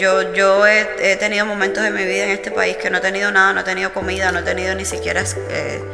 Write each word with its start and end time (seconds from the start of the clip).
yo, 0.00 0.32
yo 0.32 0.66
he, 0.66 1.16
tenido 1.16 1.44
momentos 1.44 1.84
de 1.84 1.90
mi 1.90 2.04
vida 2.04 2.24
en 2.24 2.30
este 2.30 2.50
país 2.50 2.76
que 2.78 2.88
no 2.88 2.98
he 2.98 3.00
tenido 3.00 3.30
nada, 3.30 3.52
no 3.52 3.60
he 3.60 3.64
tenido 3.64 3.92
comida, 3.92 4.32
no 4.32 4.38
he 4.38 4.42
tenido 4.42 4.74
ni 4.74 4.86
siquiera 4.86 5.22
eh, 5.50 5.84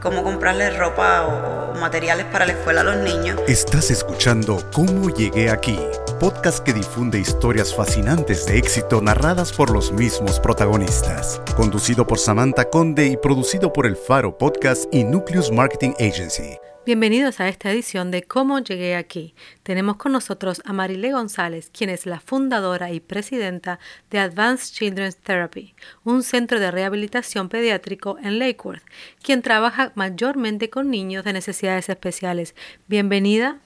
cómo 0.00 0.22
comprarles 0.22 0.78
ropa 0.78 1.26
o, 1.26 1.74
materiales 1.74 2.26
para 2.26 2.46
la 2.46 2.52
escuela 2.52 2.82
a 2.82 2.84
los 2.84 2.96
niños. 2.98 3.38
Estás 3.48 3.90
escuchando 3.90 4.64
Cómo 4.72 5.10
llegué 5.10 5.50
aquí, 5.50 5.78
podcast 6.20 6.60
que 6.60 6.72
difunde 6.72 7.18
historias 7.18 7.74
fascinantes 7.74 8.46
de 8.46 8.56
éxito 8.56 9.00
narradas 9.00 9.52
por 9.52 9.70
los 9.70 9.90
mismos 9.90 10.38
protagonistas. 10.38 11.42
Conducido 11.56 12.06
por 12.06 12.20
Samantha 12.20 12.66
Conde 12.70 13.06
y 13.06 13.16
producido 13.16 13.72
por 13.72 13.86
El 13.86 13.96
Faro 13.96 14.38
Podcast 14.38 14.84
y 14.92 15.02
Nucleus 15.02 15.50
Marketing 15.50 15.92
Agency. 15.98 16.58
Bienvenidos 16.86 17.40
a 17.40 17.48
esta 17.48 17.72
edición 17.72 18.12
de 18.12 18.22
Cómo 18.22 18.60
llegué 18.60 18.94
aquí. 18.94 19.34
Tenemos 19.64 19.96
con 19.96 20.12
nosotros 20.12 20.62
a 20.64 20.72
Marile 20.72 21.10
González, 21.10 21.68
quien 21.76 21.90
es 21.90 22.06
la 22.06 22.20
fundadora 22.20 22.92
y 22.92 23.00
presidenta 23.00 23.80
de 24.08 24.20
Advanced 24.20 24.72
Children's 24.72 25.16
Therapy, 25.16 25.74
un 26.04 26.22
centro 26.22 26.60
de 26.60 26.70
rehabilitación 26.70 27.48
pediátrico 27.48 28.18
en 28.22 28.38
Lakeworth, 28.38 28.84
quien 29.20 29.42
trabaja 29.42 29.90
mayormente 29.96 30.70
con 30.70 30.88
niños 30.88 31.24
de 31.24 31.32
necesidades 31.32 31.88
especiales. 31.88 32.54
Bienvenida. 32.86 33.58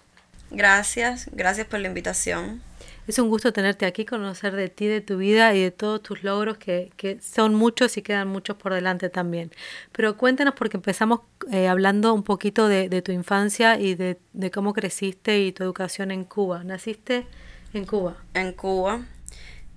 Gracias, 0.50 1.28
gracias 1.30 1.66
por 1.66 1.80
la 1.80 1.88
invitación. 1.88 2.62
Es 3.10 3.18
un 3.18 3.28
gusto 3.28 3.52
tenerte 3.52 3.86
aquí, 3.86 4.04
conocer 4.04 4.54
de 4.54 4.68
ti, 4.68 4.86
de 4.86 5.00
tu 5.00 5.16
vida 5.16 5.52
y 5.52 5.60
de 5.60 5.72
todos 5.72 6.00
tus 6.00 6.22
logros, 6.22 6.58
que, 6.58 7.18
son 7.20 7.56
muchos 7.56 7.96
y 7.96 8.02
quedan 8.02 8.28
muchos 8.28 8.56
por 8.56 8.72
delante 8.72 9.08
también. 9.08 9.50
Pero 9.90 10.16
cuéntanos, 10.16 10.54
porque 10.54 10.76
empezamos 10.76 11.22
eh, 11.50 11.66
hablando 11.66 12.14
un 12.14 12.22
poquito 12.22 12.68
de, 12.68 13.02
tu 13.02 13.10
infancia 13.10 13.80
y 13.80 13.96
de, 13.96 14.20
de, 14.32 14.52
cómo 14.52 14.72
creciste 14.72 15.40
y 15.40 15.50
tu 15.50 15.64
educación 15.64 16.12
en 16.12 16.22
Cuba. 16.22 16.62
¿Naciste 16.62 17.26
en 17.74 17.84
Cuba? 17.84 18.16
En 18.34 18.52
Cuba. 18.52 19.04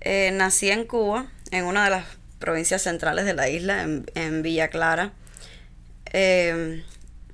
Eh, 0.00 0.30
nací 0.32 0.70
en 0.70 0.84
Cuba, 0.84 1.26
en 1.50 1.64
una 1.64 1.82
de 1.82 1.90
las 1.90 2.04
provincias 2.38 2.82
centrales 2.82 3.24
de 3.24 3.34
la 3.34 3.48
isla, 3.48 3.82
en, 3.82 4.06
en 4.14 4.42
Villa 4.42 4.68
Clara. 4.68 5.12
Eh, 6.12 6.84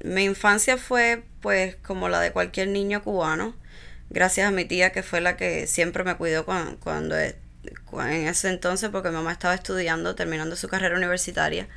mi 0.03 0.25
infancia 0.25 0.79
fue 0.79 1.25
pues 1.43 1.77
como 1.77 2.09
la 2.09 2.21
de 2.21 2.33
cualquier 2.33 2.69
niño 2.69 3.03
cubano 3.03 3.60
gracias 4.11 4.49
a 4.49 4.51
mi 4.51 4.65
tía 4.65 4.93
que 4.93 5.03
fue 5.03 5.21
la 5.21 5.37
que 5.37 5.67
siempre 5.67 6.05
me 6.05 6.17
cuidó 6.17 6.45
cuando, 6.45 6.79
cuando 6.81 7.17
en 7.19 8.29
ese 8.29 8.49
entonces, 8.51 8.91
porque 8.91 9.09
mi 9.11 9.17
mamá 9.17 9.33
estaba 9.33 9.55
estudiando, 9.55 10.15
terminando 10.15 10.57
su 10.57 10.69
carrera 10.69 10.97
universitaria. 10.97 11.69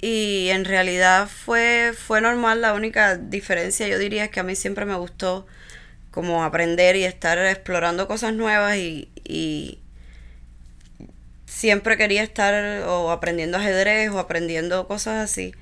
Y 0.00 0.48
en 0.50 0.64
realidad 0.64 1.28
fue, 1.28 1.92
fue 1.96 2.20
normal, 2.20 2.60
la 2.60 2.74
única 2.74 3.16
diferencia 3.16 3.88
yo 3.88 3.98
diría 3.98 4.24
es 4.24 4.30
que 4.30 4.40
a 4.40 4.42
mí 4.42 4.54
siempre 4.54 4.84
me 4.84 4.94
gustó 4.96 5.46
como 6.10 6.44
aprender 6.44 6.96
y 6.96 7.04
estar 7.04 7.38
explorando 7.38 8.06
cosas 8.08 8.34
nuevas 8.34 8.76
y, 8.76 9.10
y 9.24 9.80
siempre 11.46 11.96
quería 11.96 12.22
estar 12.22 12.82
o 12.86 13.10
aprendiendo 13.10 13.58
ajedrez 13.58 14.10
o 14.10 14.18
aprendiendo 14.18 14.86
cosas 14.86 15.24
así. 15.24 15.54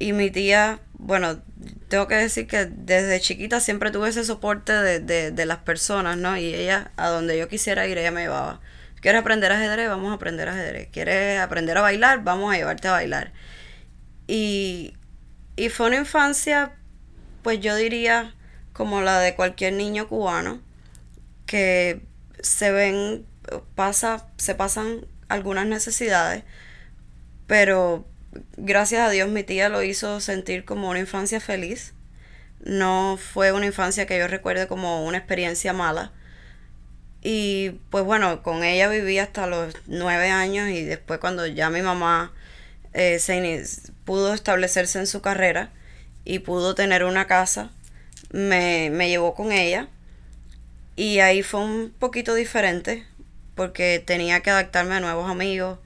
Y 0.00 0.14
mi 0.14 0.30
tía, 0.30 0.80
bueno, 0.94 1.42
tengo 1.88 2.08
que 2.08 2.14
decir 2.14 2.46
que 2.46 2.64
desde 2.64 3.20
chiquita 3.20 3.60
siempre 3.60 3.90
tuve 3.90 4.08
ese 4.08 4.24
soporte 4.24 4.72
de, 4.72 5.30
de, 5.30 5.46
las 5.46 5.58
personas, 5.58 6.16
¿no? 6.16 6.38
Y 6.38 6.54
ella, 6.54 6.90
a 6.96 7.08
donde 7.08 7.38
yo 7.38 7.48
quisiera 7.48 7.86
ir, 7.86 7.98
ella 7.98 8.10
me 8.10 8.22
llevaba. 8.22 8.60
¿Quieres 9.02 9.20
aprender 9.20 9.52
ajedrez? 9.52 9.90
Vamos 9.90 10.10
a 10.10 10.14
aprender 10.14 10.48
ajedrez. 10.48 10.88
¿Quieres 10.90 11.38
aprender 11.38 11.76
a 11.76 11.82
bailar? 11.82 12.24
Vamos 12.24 12.52
a 12.52 12.56
llevarte 12.56 12.88
a 12.88 12.92
bailar. 12.92 13.32
Y, 14.26 14.94
y 15.56 15.68
fue 15.68 15.88
una 15.88 15.96
infancia, 15.96 16.72
pues 17.42 17.60
yo 17.60 17.76
diría, 17.76 18.34
como 18.72 19.02
la 19.02 19.20
de 19.20 19.34
cualquier 19.34 19.74
niño 19.74 20.08
cubano, 20.08 20.62
que 21.44 22.00
se 22.40 22.72
ven, 22.72 23.26
pasa, 23.74 24.28
se 24.38 24.54
pasan 24.54 25.04
algunas 25.28 25.66
necesidades, 25.66 26.44
pero 27.46 28.06
gracias 28.56 29.02
a 29.02 29.10
Dios 29.10 29.28
mi 29.28 29.42
tía 29.42 29.68
lo 29.68 29.82
hizo 29.82 30.20
sentir 30.20 30.64
como 30.64 30.90
una 30.90 31.00
infancia 31.00 31.40
feliz. 31.40 31.94
No 32.64 33.18
fue 33.18 33.52
una 33.52 33.66
infancia 33.66 34.06
que 34.06 34.18
yo 34.18 34.26
recuerde 34.28 34.68
como 34.68 35.04
una 35.04 35.18
experiencia 35.18 35.72
mala. 35.72 36.12
Y 37.22 37.70
pues 37.90 38.04
bueno, 38.04 38.42
con 38.42 38.64
ella 38.64 38.88
viví 38.88 39.18
hasta 39.18 39.46
los 39.46 39.74
nueve 39.86 40.30
años 40.30 40.68
y 40.70 40.82
después 40.84 41.20
cuando 41.20 41.46
ya 41.46 41.70
mi 41.70 41.82
mamá 41.82 42.32
eh, 42.94 43.18
se 43.18 43.64
pudo 44.04 44.34
establecerse 44.34 44.98
en 44.98 45.06
su 45.06 45.20
carrera 45.20 45.70
y 46.24 46.40
pudo 46.40 46.74
tener 46.74 47.04
una 47.04 47.26
casa, 47.26 47.70
me, 48.30 48.90
me 48.90 49.08
llevó 49.08 49.34
con 49.34 49.52
ella. 49.52 49.88
Y 50.96 51.20
ahí 51.20 51.42
fue 51.42 51.60
un 51.60 51.94
poquito 51.98 52.34
diferente 52.34 53.06
porque 53.54 54.02
tenía 54.04 54.40
que 54.40 54.50
adaptarme 54.50 54.94
a 54.96 55.00
nuevos 55.00 55.30
amigos, 55.30 55.78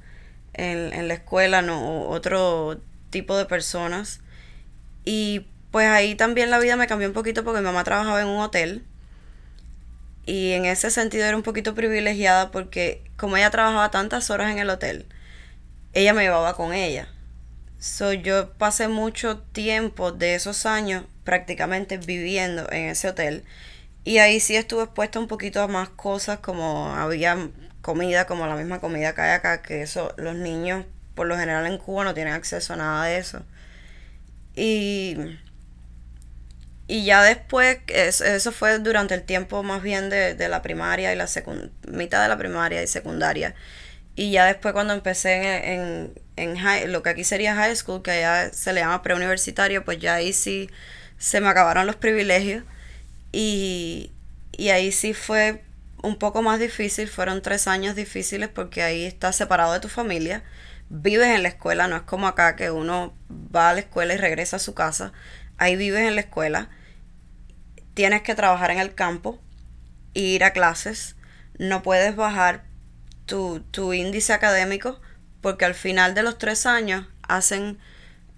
en, 0.54 0.92
en 0.92 1.09
la 1.09 1.15
escuela, 1.15 1.62
no, 1.62 2.09
otro 2.09 2.81
tipo 3.10 3.37
de 3.37 3.47
personas. 3.47 4.20
Y 5.04 5.47
pues 5.70 5.88
ahí 5.88 6.15
también 6.15 6.50
la 6.50 6.59
vida 6.59 6.76
me 6.76 6.87
cambió 6.87 7.09
un 7.09 7.15
poquito 7.15 7.44
porque 7.44 7.60
mi 7.60 7.66
mamá 7.66 7.84
trabajaba 7.84 8.20
en 8.20 8.28
un 8.28 8.41
hotel. 8.41 8.84
Y 10.26 10.53
en 10.53 10.64
ese 10.64 10.91
sentido 10.91 11.25
era 11.26 11.37
un 11.37 11.43
poquito 11.43 11.75
privilegiada 11.75 12.50
porque 12.50 13.03
como 13.16 13.37
ella 13.37 13.50
trabajaba 13.50 13.91
tantas 13.91 14.31
horas 14.31 14.50
en 14.50 14.59
el 14.59 14.70
hotel, 14.70 15.06
ella 15.93 16.14
me 16.14 16.22
llevaba 16.22 16.54
con 16.56 16.72
ella. 16.72 17.09
So, 17.78 18.12
yo 18.14 18.53
pasé 18.54 18.88
mucho 18.88 19.38
tiempo 19.38 20.10
de 20.12 20.34
esos 20.34 20.64
años 20.64 21.04
prácticamente 21.25 21.98
viviendo 21.98 22.70
en 22.72 22.87
ese 22.87 23.09
hotel. 23.09 23.44
Y 24.04 24.19
ahí 24.19 24.41
sí 24.41 24.56
estuve 24.56 24.84
expuesta 24.84 25.19
un 25.19 25.28
poquito 25.28 25.62
a 25.62 25.69
más 25.69 25.91
cosas 25.91 26.38
como 26.38 26.94
había 26.94 27.50
comida 27.84 28.26
como 28.26 28.46
la 28.46 28.56
misma 28.56 28.80
comida 28.80 29.14
que 29.14 29.20
hay 29.20 29.32
acá, 29.32 29.62
que 29.62 29.82
eso 29.82 30.14
los 30.16 30.34
niños 30.34 30.86
por 31.14 31.26
lo 31.26 31.36
general 31.36 31.66
en 31.66 31.78
Cuba 31.78 32.02
no 32.02 32.14
tienen 32.14 32.32
acceso 32.32 32.72
a 32.72 32.76
nada 32.76 33.04
de 33.04 33.18
eso. 33.18 33.44
Y, 34.56 35.16
y 36.88 37.04
ya 37.04 37.22
después, 37.22 37.78
eso, 37.88 38.52
fue 38.52 38.78
durante 38.78 39.14
el 39.14 39.22
tiempo 39.22 39.62
más 39.62 39.82
bien 39.82 40.08
de, 40.10 40.34
de 40.34 40.48
la 40.48 40.62
primaria 40.62 41.12
y 41.12 41.16
la 41.16 41.28
mitad 41.88 42.22
de 42.22 42.28
la 42.28 42.38
primaria 42.38 42.82
y 42.82 42.86
secundaria. 42.86 43.54
Y 44.16 44.30
ya 44.32 44.46
después 44.46 44.72
cuando 44.72 44.94
empecé 44.94 45.74
en, 45.74 46.14
en, 46.36 46.92
lo 46.92 47.02
que 47.02 47.10
aquí 47.10 47.24
sería 47.24 47.54
high 47.54 47.76
school, 47.76 48.02
que 48.02 48.12
allá 48.12 48.52
se 48.52 48.72
le 48.72 48.80
llama 48.80 49.02
preuniversitario, 49.02 49.84
pues 49.84 49.98
ya 49.98 50.14
ahí 50.14 50.32
sí 50.32 50.70
se 51.18 51.40
me 51.40 51.48
acabaron 51.48 51.86
los 51.86 51.96
privilegios. 51.96 52.64
Y, 53.32 54.12
y 54.52 54.70
ahí 54.70 54.90
sí 54.92 55.12
fue 55.14 55.62
un 56.04 56.16
poco 56.16 56.42
más 56.42 56.60
difícil, 56.60 57.09
fueron 57.09 57.42
tres 57.42 57.66
años 57.66 57.97
difíciles 57.97 58.48
porque 58.48 58.82
ahí 58.82 59.04
estás 59.04 59.37
separado 59.37 59.72
de 59.72 59.81
tu 59.81 59.88
familia, 59.88 60.44
vives 60.91 61.28
en 61.28 61.42
la 61.42 61.48
escuela, 61.48 61.88
no 61.88 61.97
es 61.97 62.03
como 62.03 62.28
acá 62.28 62.56
que 62.56 62.70
uno 62.70 63.15
va 63.31 63.70
a 63.70 63.75
la 63.75 63.81
escuela 63.81 64.14
y 64.14 64.19
regresa 64.19 64.56
a 64.56 64.60
su 64.60 64.75
casa, 64.75 65.12
ahí 65.56 65.76
vives 65.76 66.06
en 66.06 66.14
la 66.14 66.20
escuela, 66.20 66.69
tienes 67.94 68.22
que 68.22 68.34
trabajar 68.34 68.70
en 68.70 68.81
el 68.81 68.94
campo, 68.94 69.41
ir 70.12 70.44
a 70.44 70.53
clases, 70.53 71.16
no 71.59 71.82
puedes 71.82 72.14
bajar 72.16 72.64
tu, 73.25 73.60
tu 73.70 73.94
índice 73.94 74.32
académico 74.32 75.00
porque 75.41 75.64
al 75.64 75.75
final 75.75 76.14
de 76.14 76.22
los 76.22 76.38
tres 76.38 76.66
años 76.66 77.06
hacen, 77.22 77.78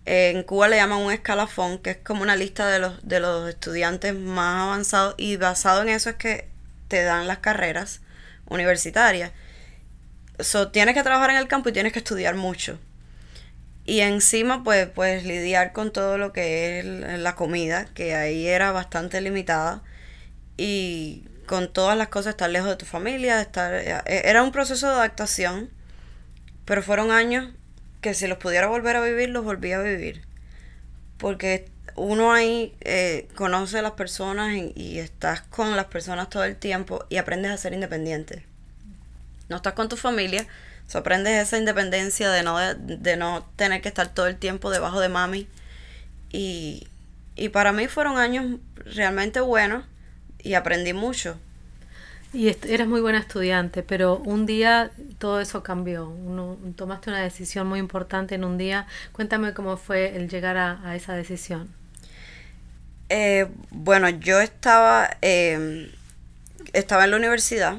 en 0.05 0.44
Cuba 0.44 0.69
le 0.69 0.76
llaman 0.76 1.03
un 1.03 1.12
escalafón, 1.12 1.78
que 1.78 1.91
es 1.91 1.97
como 1.99 2.22
una 2.22 2.37
lista 2.37 2.69
de 2.69 2.78
los, 2.78 3.06
de 3.06 3.19
los 3.19 3.49
estudiantes 3.49 4.15
más 4.15 4.62
avanzados 4.62 5.15
y 5.16 5.37
basado 5.37 5.82
en 5.82 5.88
eso 5.88 6.10
es 6.10 6.16
que 6.16 6.56
te 6.88 7.02
dan 7.02 7.26
las 7.26 7.38
carreras 7.38 8.00
universitarias. 8.48 9.32
So, 10.38 10.69
tienes 10.70 10.94
que 10.94 11.02
trabajar 11.02 11.30
en 11.30 11.36
el 11.36 11.48
campo 11.48 11.69
y 11.69 11.72
tienes 11.72 11.92
que 11.92 12.00
estudiar 12.00 12.34
mucho. 12.34 12.78
Y 13.84 14.00
encima, 14.00 14.64
pues, 14.64 15.25
lidiar 15.25 15.72
con 15.72 15.92
todo 15.92 16.19
lo 16.19 16.32
que 16.32 16.80
es 16.80 16.84
la 17.20 17.36
comida, 17.36 17.86
que 17.94 18.14
ahí 18.14 18.46
era 18.46 18.72
bastante 18.72 19.20
limitada. 19.20 19.82
Y 20.56 21.25
con 21.46 21.72
todas 21.72 21.96
las 21.96 22.08
cosas, 22.08 22.30
estar 22.30 22.50
lejos 22.50 22.69
de 22.69 22.76
tu 22.76 22.86
familia, 22.86 23.41
estar... 23.41 23.75
Eh, 23.75 24.02
era 24.25 24.42
un 24.42 24.52
proceso 24.52 24.88
de 24.88 24.94
adaptación, 24.94 25.70
pero 26.64 26.82
fueron 26.82 27.12
años 27.12 27.52
que 28.00 28.14
si 28.14 28.26
los 28.26 28.38
pudiera 28.38 28.66
volver 28.66 28.96
a 28.96 29.02
vivir, 29.02 29.31
los 29.31 29.44
volví 29.44 29.72
a 29.72 29.81
vivir. 29.81 30.22
Porque 31.19 31.70
uno 31.96 32.32
ahí 32.32 32.75
eh, 32.81 33.28
conoce 33.34 33.78
a 33.78 33.82
las 33.82 33.93
personas 33.93 34.54
y, 34.75 34.98
estás 34.98 35.40
con 35.43 35.76
las 35.76 35.87
personas 35.87 36.31
todo 36.31 36.44
el 36.44 36.56
tiempo 36.56 37.04
y 37.08 37.16
aprendes 37.16 37.52
a 37.52 37.56
ser 37.56 37.72
independiente. 37.72 38.44
No 39.48 39.56
estás 39.56 39.72
con 39.75 39.88
tu 39.88 39.96
familia, 39.96 40.46
so 40.87 40.98
aprendes 40.98 41.43
esa 41.43 41.58
independencia 41.58 42.31
de 42.31 42.43
no, 42.43 42.58
de, 42.75 43.16
no 43.16 43.46
tener 43.56 43.81
que 43.81 43.88
estar 43.88 44.12
todo 44.12 44.26
el 44.26 44.37
tiempo 44.37 44.70
debajo 44.70 45.00
de 45.00 45.08
mami. 45.08 45.48
Y, 46.31 46.87
y 47.34 47.48
para 47.48 47.72
mí 47.72 47.88
fueron 47.88 48.19
años 48.19 48.60
realmente 48.84 49.40
buenos 49.40 49.84
y 50.42 50.54
aprendí 50.54 50.92
mucho. 50.92 51.38
Y 52.32 52.49
eras 52.69 52.88
muy 52.88 53.00
buena 53.00 53.19
estudiante, 53.19 53.82
pero 53.82 54.19
un 54.19 54.44
día 54.44 54.90
todo 55.19 55.40
eso 55.40 55.62
cambió. 55.62 56.08
Uno, 56.08 56.58
tomaste 56.76 57.08
una 57.08 57.22
decisión 57.22 57.66
muy 57.66 57.78
importante 57.78 58.34
en 58.34 58.44
un 58.44 58.58
día. 58.58 58.87
Cuéntame 59.12 59.54
cómo 59.54 59.78
fue 59.78 60.16
el 60.16 60.28
llegar 60.28 60.58
a 60.58 60.96
esa 60.96 61.14
decisión. 61.14 61.70
Eh, 63.08 63.47
bueno, 63.70 64.08
yo 64.08 64.41
estaba, 64.41 65.08
em, 65.20 65.91
estaba 66.73 67.05
en 67.05 67.11
la 67.12 67.17
universidad 67.19 67.79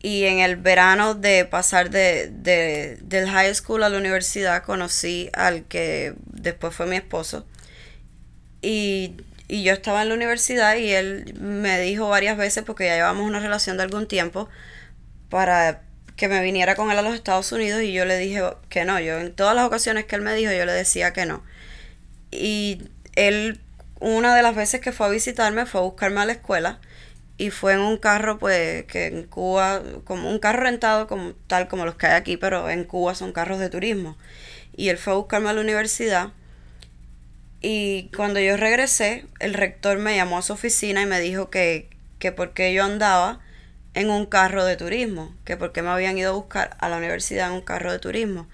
Y 0.00 0.24
en 0.24 0.38
el 0.38 0.56
verano 0.56 1.14
de 1.14 1.44
pasar 1.44 1.90
de, 1.90 2.28
de, 2.30 2.98
del 3.02 3.28
high 3.28 3.52
school 3.54 3.82
a 3.82 3.88
la 3.88 3.98
universidad 3.98 4.62
conocí 4.62 5.28
al 5.34 5.64
que 5.66 6.14
después 6.26 6.74
fue 6.74 6.86
mi 6.86 6.96
esposo. 6.96 7.46
Y, 8.62 9.16
y 9.48 9.62
yo 9.62 9.72
estaba 9.72 10.02
en 10.02 10.08
la 10.08 10.14
universidad 10.14 10.76
y 10.76 10.90
él 10.92 11.34
me 11.40 11.80
dijo 11.80 12.08
varias 12.08 12.36
veces, 12.36 12.64
porque 12.64 12.86
ya 12.86 12.96
llevamos 12.96 13.26
una 13.26 13.40
relación 13.40 13.76
de 13.76 13.84
algún 13.84 14.06
tiempo, 14.08 14.48
para 15.30 15.82
que 16.16 16.28
me 16.28 16.42
viniera 16.42 16.76
con 16.76 16.90
él 16.90 16.98
a 16.98 17.02
los 17.02 17.14
Estados 17.14 17.52
Unidos 17.52 17.82
y 17.82 17.92
yo 17.92 18.04
le 18.04 18.18
dije 18.18 18.42
que 18.70 18.84
no. 18.84 19.00
Yo 19.00 19.18
en 19.20 19.34
todas 19.34 19.54
las 19.56 19.66
ocasiones 19.66 20.06
que 20.06 20.16
él 20.16 20.22
me 20.22 20.34
dijo, 20.34 20.52
yo 20.52 20.66
le 20.66 20.72
decía 20.72 21.12
que 21.12 21.26
no. 21.26 21.44
Y 22.30 22.82
él, 23.16 23.60
una 24.00 24.34
de 24.34 24.42
las 24.42 24.54
veces 24.54 24.80
que 24.80 24.92
fue 24.92 25.06
a 25.06 25.10
visitarme, 25.10 25.66
fue 25.66 25.80
a 25.80 25.84
buscarme 25.84 26.20
a 26.20 26.26
la 26.26 26.32
escuela 26.32 26.80
y 27.38 27.50
fue 27.50 27.72
en 27.74 27.80
un 27.80 27.96
carro 27.96 28.38
pues 28.38 28.84
que 28.86 29.06
en 29.06 29.24
Cuba 29.24 29.82
como 30.04 30.30
un 30.30 30.38
carro 30.40 30.62
rentado 30.62 31.06
como 31.06 31.32
tal 31.46 31.68
como 31.68 31.84
los 31.84 31.94
que 31.94 32.06
hay 32.06 32.14
aquí 32.14 32.36
pero 32.36 32.68
en 32.68 32.84
Cuba 32.84 33.14
son 33.14 33.32
carros 33.32 33.60
de 33.60 33.70
turismo. 33.70 34.16
Y 34.76 34.90
él 34.90 34.98
fue 34.98 35.12
a 35.12 35.16
buscarme 35.16 35.48
a 35.48 35.52
la 35.52 35.60
universidad 35.60 36.32
y 37.60 38.10
cuando 38.16 38.40
yo 38.40 38.56
regresé 38.56 39.24
el 39.40 39.54
rector 39.54 39.98
me 39.98 40.16
llamó 40.16 40.38
a 40.38 40.42
su 40.42 40.52
oficina 40.52 41.02
y 41.02 41.06
me 41.06 41.20
dijo 41.20 41.50
que 41.50 41.88
que 42.18 42.32
porque 42.32 42.72
yo 42.72 42.84
andaba 42.84 43.40
en 43.94 44.10
un 44.10 44.26
carro 44.26 44.64
de 44.64 44.76
turismo 44.76 45.34
que 45.44 45.56
porque 45.56 45.82
me 45.82 45.90
habían 45.90 46.18
ido 46.18 46.30
a 46.30 46.34
buscar 46.34 46.76
a 46.80 46.88
la 46.88 46.98
universidad 46.98 47.48
en 47.48 47.54
un 47.54 47.60
carro 47.62 47.92
de 47.92 47.98
turismo 47.98 48.48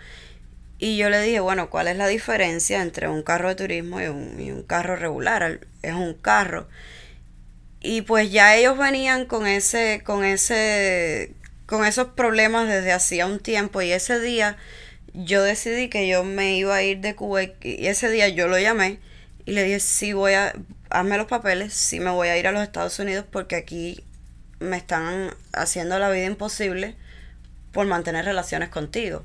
y 0.85 0.97
yo 0.97 1.09
le 1.09 1.21
dije 1.21 1.41
bueno 1.41 1.71
cuál 1.71 1.89
es 1.89 1.97
la 1.97 2.07
diferencia 2.09 2.83
entre 2.83 3.09
un 3.09 3.23
carro 3.23 3.49
de 3.49 3.55
turismo 3.55 4.01
y 4.01 4.07
un, 4.07 4.41
y 4.41 4.51
un 4.51 4.63
carro 4.63 4.97
regular 4.97 5.61
es 5.83 5.95
un 5.95 6.15
carro 6.15 6.69
y 7.87 8.01
pues 8.01 8.33
ya 8.33 8.57
ellos 8.57 8.79
venían 8.79 9.27
con 9.27 9.47
ese, 9.47 10.01
con 10.07 10.25
ese, 10.25 11.35
con 11.67 11.85
esos 11.85 12.09
problemas 12.09 12.67
desde 12.67 12.93
hacía 12.93 13.27
un 13.27 13.41
tiempo. 13.41 13.83
Y 13.83 13.93
ese 13.93 14.21
día 14.21 14.57
yo 15.13 15.43
decidí 15.43 15.91
que 15.91 16.09
yo 16.09 16.25
me 16.25 16.57
iba 16.57 16.75
a 16.75 16.83
ir 16.83 17.01
de 17.01 17.15
Cuba 17.15 17.43
y 17.43 17.87
ese 17.87 18.09
día 18.09 18.27
yo 18.29 18.49
lo 18.49 18.59
llamé 18.59 19.01
y 19.45 19.53
le 19.53 19.65
dije, 19.65 19.81
sí 19.81 20.15
voy 20.15 20.33
a, 20.33 20.55
hazme 20.89 21.19
los 21.19 21.27
papeles, 21.27 21.75
sí 21.75 22.01
me 22.01 22.11
voy 22.11 22.29
a 22.29 22.39
ir 22.39 22.47
a 22.47 22.53
los 22.53 22.63
Estados 22.63 22.99
Unidos 22.99 23.27
porque 23.31 23.57
aquí 23.57 24.03
me 24.61 24.79
están 24.79 25.35
haciendo 25.53 25.99
la 25.99 26.09
vida 26.09 26.25
imposible 26.25 26.95
por 27.71 27.87
mantener 27.87 28.25
relaciones 28.25 28.71
contigo. 28.71 29.25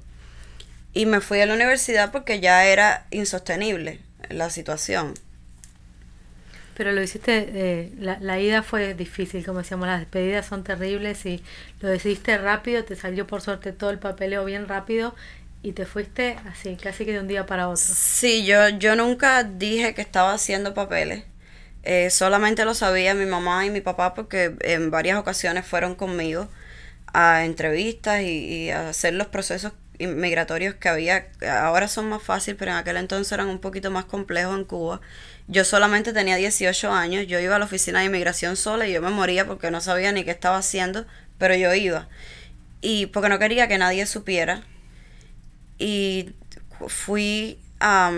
Y 0.94 1.06
me 1.06 1.22
fui 1.22 1.40
a 1.42 1.46
la 1.46 1.54
universidad 1.54 2.12
porque 2.12 2.40
ya 2.40 2.66
era 2.66 3.06
insostenible 3.12 4.00
la 4.30 4.50
situación. 4.50 5.14
Pero 6.76 6.94
lo 6.94 7.04
hiciste, 7.04 7.50
eh, 7.54 7.92
la, 8.00 8.18
la, 8.22 8.40
ida 8.40 8.64
fue 8.64 8.94
difícil, 8.94 9.46
como 9.46 9.60
decíamos, 9.60 9.88
las 9.88 10.00
despedidas 10.00 10.46
son 10.46 10.64
terribles 10.64 11.26
y 11.26 11.44
lo 11.82 11.90
decidiste 11.90 12.38
rápido, 12.38 12.86
te 12.86 12.96
salió 12.96 13.28
por 13.28 13.42
suerte 13.42 13.74
todo 13.74 13.90
el 13.90 14.00
papeleo 14.00 14.46
bien 14.46 14.66
rápido 14.66 15.14
y 15.62 15.74
te 15.74 15.86
fuiste 15.86 16.38
así, 16.50 16.78
casi 16.78 17.04
que 17.04 17.12
de 17.12 17.20
un 17.20 17.28
día 17.28 17.46
para 17.46 17.68
otro. 17.68 17.84
Sí, 17.84 18.46
yo, 18.46 18.70
yo 18.70 18.96
nunca 18.96 19.44
dije 19.44 19.94
que 19.94 20.02
estaba 20.02 20.32
haciendo 20.32 20.74
papeles, 20.74 21.26
eh, 21.84 22.10
solamente 22.12 22.64
lo 22.64 22.74
sabía 22.74 23.14
mi 23.14 23.26
mamá 23.26 23.66
y 23.66 23.72
mi 23.72 23.82
papá 23.82 24.14
porque 24.14 24.56
en 24.62 24.90
varias 24.90 25.18
ocasiones 25.18 25.66
fueron 25.66 25.96
conmigo 25.96 26.48
a 27.14 27.44
entrevistas 27.44 28.22
y, 28.22 28.46
y 28.46 28.70
a 28.70 28.88
hacer 28.88 29.16
los 29.16 29.28
procesos 29.28 29.74
migratorios 30.00 30.76
que 30.76 30.90
había, 30.90 31.28
ahora 31.62 31.88
son 31.88 32.10
más 32.10 32.24
fáciles, 32.24 32.58
pero 32.58 32.72
en 32.72 32.78
aquel 32.78 32.98
entonces 32.98 33.32
eran 33.32 33.48
un 33.48 33.60
poquito 33.60 33.92
más 33.92 34.06
complejos 34.06 34.58
en 34.58 34.66
Cuba 34.66 35.02
yo 35.50 35.66
solamente 35.66 36.14
tenía 36.14 36.36
18 36.36 36.92
años, 36.92 37.26
yo 37.26 37.40
iba 37.40 37.56
a 37.56 37.60
la 37.60 37.66
oficina 37.66 38.00
de 38.00 38.06
inmigración 38.06 38.56
sola 38.56 38.88
y 38.88 38.94
yo 38.94 39.02
me 39.02 39.10
moría 39.10 39.48
porque 39.48 39.72
no 39.72 39.82
sabía 39.82 40.12
ni 40.12 40.24
qué 40.24 40.30
estaba 40.30 40.58
haciendo, 40.58 41.08
pero 41.40 41.56
yo 41.56 41.74
iba. 41.74 42.08
Y 42.82 43.08
porque 43.08 43.30
no 43.30 43.40
quería 43.40 43.68
que 43.68 43.80
nadie 43.80 44.06
supiera. 44.06 44.62
Y 45.80 46.36
fui 46.88 47.60
a 47.80 48.12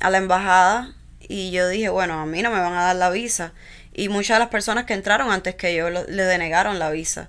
la 0.00 0.18
embajada 0.18 0.94
y 1.20 1.50
yo 1.50 1.68
dije, 1.68 1.88
bueno, 1.88 2.20
a 2.20 2.26
mí 2.26 2.42
no 2.42 2.50
me 2.52 2.60
van 2.60 2.74
a 2.74 2.84
dar 2.84 2.96
la 2.96 3.10
visa. 3.10 3.52
Y 3.92 4.08
muchas 4.08 4.36
de 4.36 4.40
las 4.40 4.50
personas 4.50 4.84
que 4.84 4.94
entraron 4.94 5.32
antes 5.32 5.56
que 5.56 5.74
yo 5.74 5.90
le 5.90 6.22
denegaron 6.22 6.78
la 6.78 6.90
visa. 6.90 7.28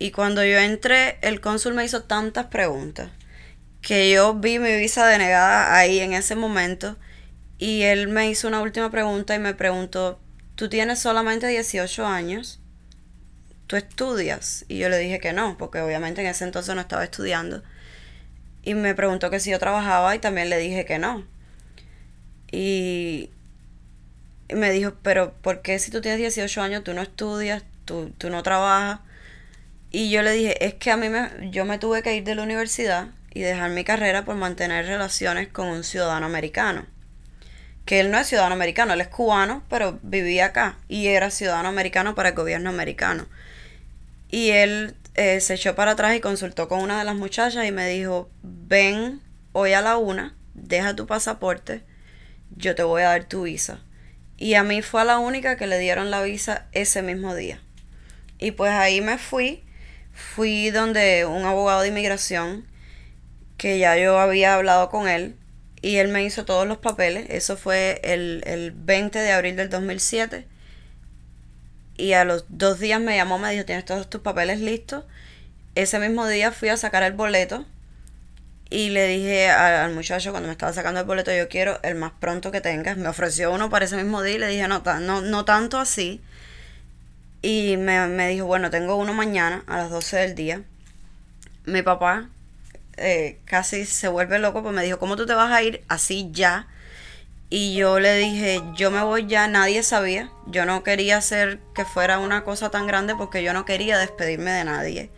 Y 0.00 0.10
cuando 0.10 0.42
yo 0.42 0.58
entré, 0.58 1.18
el 1.22 1.40
cónsul 1.40 1.74
me 1.74 1.84
hizo 1.84 2.02
tantas 2.02 2.46
preguntas 2.46 3.10
que 3.82 4.10
yo 4.10 4.34
vi 4.34 4.58
mi 4.58 4.76
visa 4.76 5.06
denegada 5.06 5.76
ahí 5.76 6.00
en 6.00 6.12
ese 6.12 6.34
momento 6.34 6.96
y 7.58 7.82
él 7.82 8.08
me 8.08 8.28
hizo 8.30 8.48
una 8.48 8.60
última 8.60 8.90
pregunta 8.90 9.34
y 9.34 9.38
me 9.40 9.54
preguntó, 9.54 10.20
¿tú 10.54 10.68
tienes 10.68 11.00
solamente 11.00 11.46
18 11.48 12.06
años? 12.06 12.60
¿Tú 13.66 13.76
estudias? 13.76 14.64
Y 14.68 14.78
yo 14.78 14.88
le 14.88 14.98
dije 14.98 15.18
que 15.20 15.32
no, 15.32 15.58
porque 15.58 15.80
obviamente 15.80 16.20
en 16.20 16.28
ese 16.28 16.44
entonces 16.44 16.74
no 16.74 16.80
estaba 16.80 17.04
estudiando. 17.04 17.62
Y 18.62 18.74
me 18.74 18.94
preguntó 18.94 19.30
que 19.30 19.40
si 19.40 19.50
yo 19.50 19.58
trabajaba 19.58 20.14
y 20.14 20.20
también 20.20 20.50
le 20.50 20.58
dije 20.58 20.84
que 20.84 20.98
no. 20.98 21.26
Y 22.50 23.30
me 24.54 24.70
dijo, 24.70 24.94
pero 25.02 25.34
¿por 25.42 25.62
qué 25.62 25.78
si 25.78 25.90
tú 25.90 26.00
tienes 26.00 26.20
18 26.20 26.62
años 26.62 26.84
tú 26.84 26.94
no 26.94 27.02
estudias, 27.02 27.64
tú, 27.84 28.12
tú 28.18 28.30
no 28.30 28.42
trabajas? 28.42 29.00
Y 29.90 30.10
yo 30.10 30.22
le 30.22 30.32
dije, 30.32 30.64
es 30.64 30.74
que 30.74 30.90
a 30.90 30.96
mí 30.96 31.08
me, 31.08 31.50
yo 31.50 31.64
me 31.64 31.78
tuve 31.78 32.02
que 32.02 32.14
ir 32.16 32.24
de 32.24 32.34
la 32.34 32.42
universidad 32.44 33.08
y 33.32 33.40
dejar 33.40 33.70
mi 33.70 33.84
carrera 33.84 34.24
por 34.24 34.36
mantener 34.36 34.86
relaciones 34.86 35.48
con 35.48 35.68
un 35.68 35.84
ciudadano 35.84 36.26
americano 36.26 36.86
que 37.88 38.00
él 38.00 38.10
no 38.10 38.18
es 38.18 38.26
ciudadano 38.26 38.54
americano, 38.54 38.92
él 38.92 39.00
es 39.00 39.08
cubano, 39.08 39.64
pero 39.70 39.98
vivía 40.02 40.44
acá 40.44 40.76
y 40.88 41.06
era 41.06 41.30
ciudadano 41.30 41.70
americano 41.70 42.14
para 42.14 42.28
el 42.28 42.34
gobierno 42.34 42.68
americano. 42.68 43.26
Y 44.30 44.50
él 44.50 44.94
eh, 45.14 45.40
se 45.40 45.54
echó 45.54 45.74
para 45.74 45.92
atrás 45.92 46.14
y 46.14 46.20
consultó 46.20 46.68
con 46.68 46.82
una 46.82 46.98
de 46.98 47.06
las 47.06 47.16
muchachas 47.16 47.64
y 47.64 47.72
me 47.72 47.88
dijo, 47.88 48.28
ven 48.42 49.22
hoy 49.52 49.72
a 49.72 49.80
la 49.80 49.96
una, 49.96 50.36
deja 50.52 50.94
tu 50.94 51.06
pasaporte, 51.06 51.82
yo 52.54 52.74
te 52.74 52.82
voy 52.82 53.00
a 53.00 53.08
dar 53.08 53.24
tu 53.24 53.44
visa. 53.44 53.80
Y 54.36 54.52
a 54.52 54.64
mí 54.64 54.82
fue 54.82 55.02
la 55.06 55.18
única 55.18 55.56
que 55.56 55.66
le 55.66 55.78
dieron 55.78 56.10
la 56.10 56.20
visa 56.20 56.66
ese 56.72 57.00
mismo 57.00 57.34
día. 57.34 57.58
Y 58.38 58.50
pues 58.50 58.72
ahí 58.72 59.00
me 59.00 59.16
fui, 59.16 59.64
fui 60.12 60.68
donde 60.68 61.24
un 61.24 61.46
abogado 61.46 61.80
de 61.80 61.88
inmigración, 61.88 62.66
que 63.58 63.78
ya 63.78 63.96
yo 63.98 64.18
había 64.18 64.54
hablado 64.54 64.88
con 64.88 65.08
él, 65.08 65.36
y 65.82 65.96
él 65.96 66.08
me 66.08 66.24
hizo 66.24 66.44
todos 66.44 66.66
los 66.66 66.78
papeles. 66.78 67.26
Eso 67.28 67.56
fue 67.56 68.00
el, 68.02 68.42
el 68.46 68.72
20 68.72 69.18
de 69.18 69.32
abril 69.32 69.56
del 69.56 69.68
2007. 69.68 70.46
Y 71.96 72.12
a 72.14 72.24
los 72.24 72.46
dos 72.48 72.78
días 72.78 73.00
me 73.00 73.16
llamó, 73.16 73.38
me 73.38 73.52
dijo, 73.52 73.64
tienes 73.64 73.84
todos 73.84 74.08
tus 74.08 74.22
papeles 74.22 74.60
listos. 74.60 75.04
Ese 75.74 75.98
mismo 75.98 76.26
día 76.26 76.52
fui 76.52 76.68
a 76.70 76.76
sacar 76.76 77.02
el 77.02 77.12
boleto 77.12 77.66
y 78.70 78.90
le 78.90 79.06
dije 79.06 79.48
al, 79.48 79.94
muchacho 79.94 80.30
cuando 80.30 80.48
me 80.48 80.52
estaba 80.52 80.72
sacando 80.72 81.00
el 81.00 81.06
boleto, 81.06 81.32
yo 81.32 81.48
quiero 81.48 81.80
el 81.82 81.94
más 81.94 82.12
pronto 82.18 82.50
que 82.50 82.60
tengas. 82.60 82.96
Me 82.96 83.08
ofreció 83.08 83.52
uno 83.52 83.70
para 83.70 83.86
ese 83.86 83.96
mismo 83.96 84.22
día 84.22 84.34
y 84.34 84.38
le 84.38 84.48
dije, 84.48 84.68
no, 84.68 84.82
no, 85.00 85.20
no 85.20 85.44
tanto 85.44 85.78
así. 85.78 86.20
Y 87.40 87.76
me, 87.78 88.06
me 88.08 88.28
dijo, 88.28 88.46
bueno, 88.46 88.70
tengo 88.70 88.96
uno 88.96 89.14
mañana 89.14 89.64
a 89.66 89.78
las 89.78 89.90
12 89.90 90.16
del 90.18 90.34
día. 90.34 90.62
Mi 91.64 91.82
papá, 91.82 92.28
eh, 93.00 93.40
casi 93.44 93.84
se 93.84 94.08
vuelve 94.08 94.38
loco, 94.38 94.62
pues 94.62 94.74
me 94.74 94.82
dijo, 94.82 94.98
¿cómo 94.98 95.16
tú 95.16 95.26
te 95.26 95.34
vas 95.34 95.52
a 95.52 95.62
ir 95.62 95.84
así 95.88 96.28
ya? 96.32 96.68
Y 97.50 97.74
yo 97.74 97.98
le 97.98 98.14
dije, 98.16 98.62
yo 98.74 98.90
me 98.90 99.02
voy 99.02 99.26
ya, 99.26 99.48
nadie 99.48 99.82
sabía. 99.82 100.30
Yo 100.46 100.66
no 100.66 100.82
quería 100.82 101.16
hacer 101.16 101.60
que 101.74 101.86
fuera 101.86 102.18
una 102.18 102.44
cosa 102.44 102.70
tan 102.70 102.86
grande 102.86 103.14
porque 103.14 103.42
yo 103.42 103.54
no 103.54 103.64
quería 103.64 103.98
despedirme 103.98 104.50
de 104.50 104.64
nadie. 104.64 105.10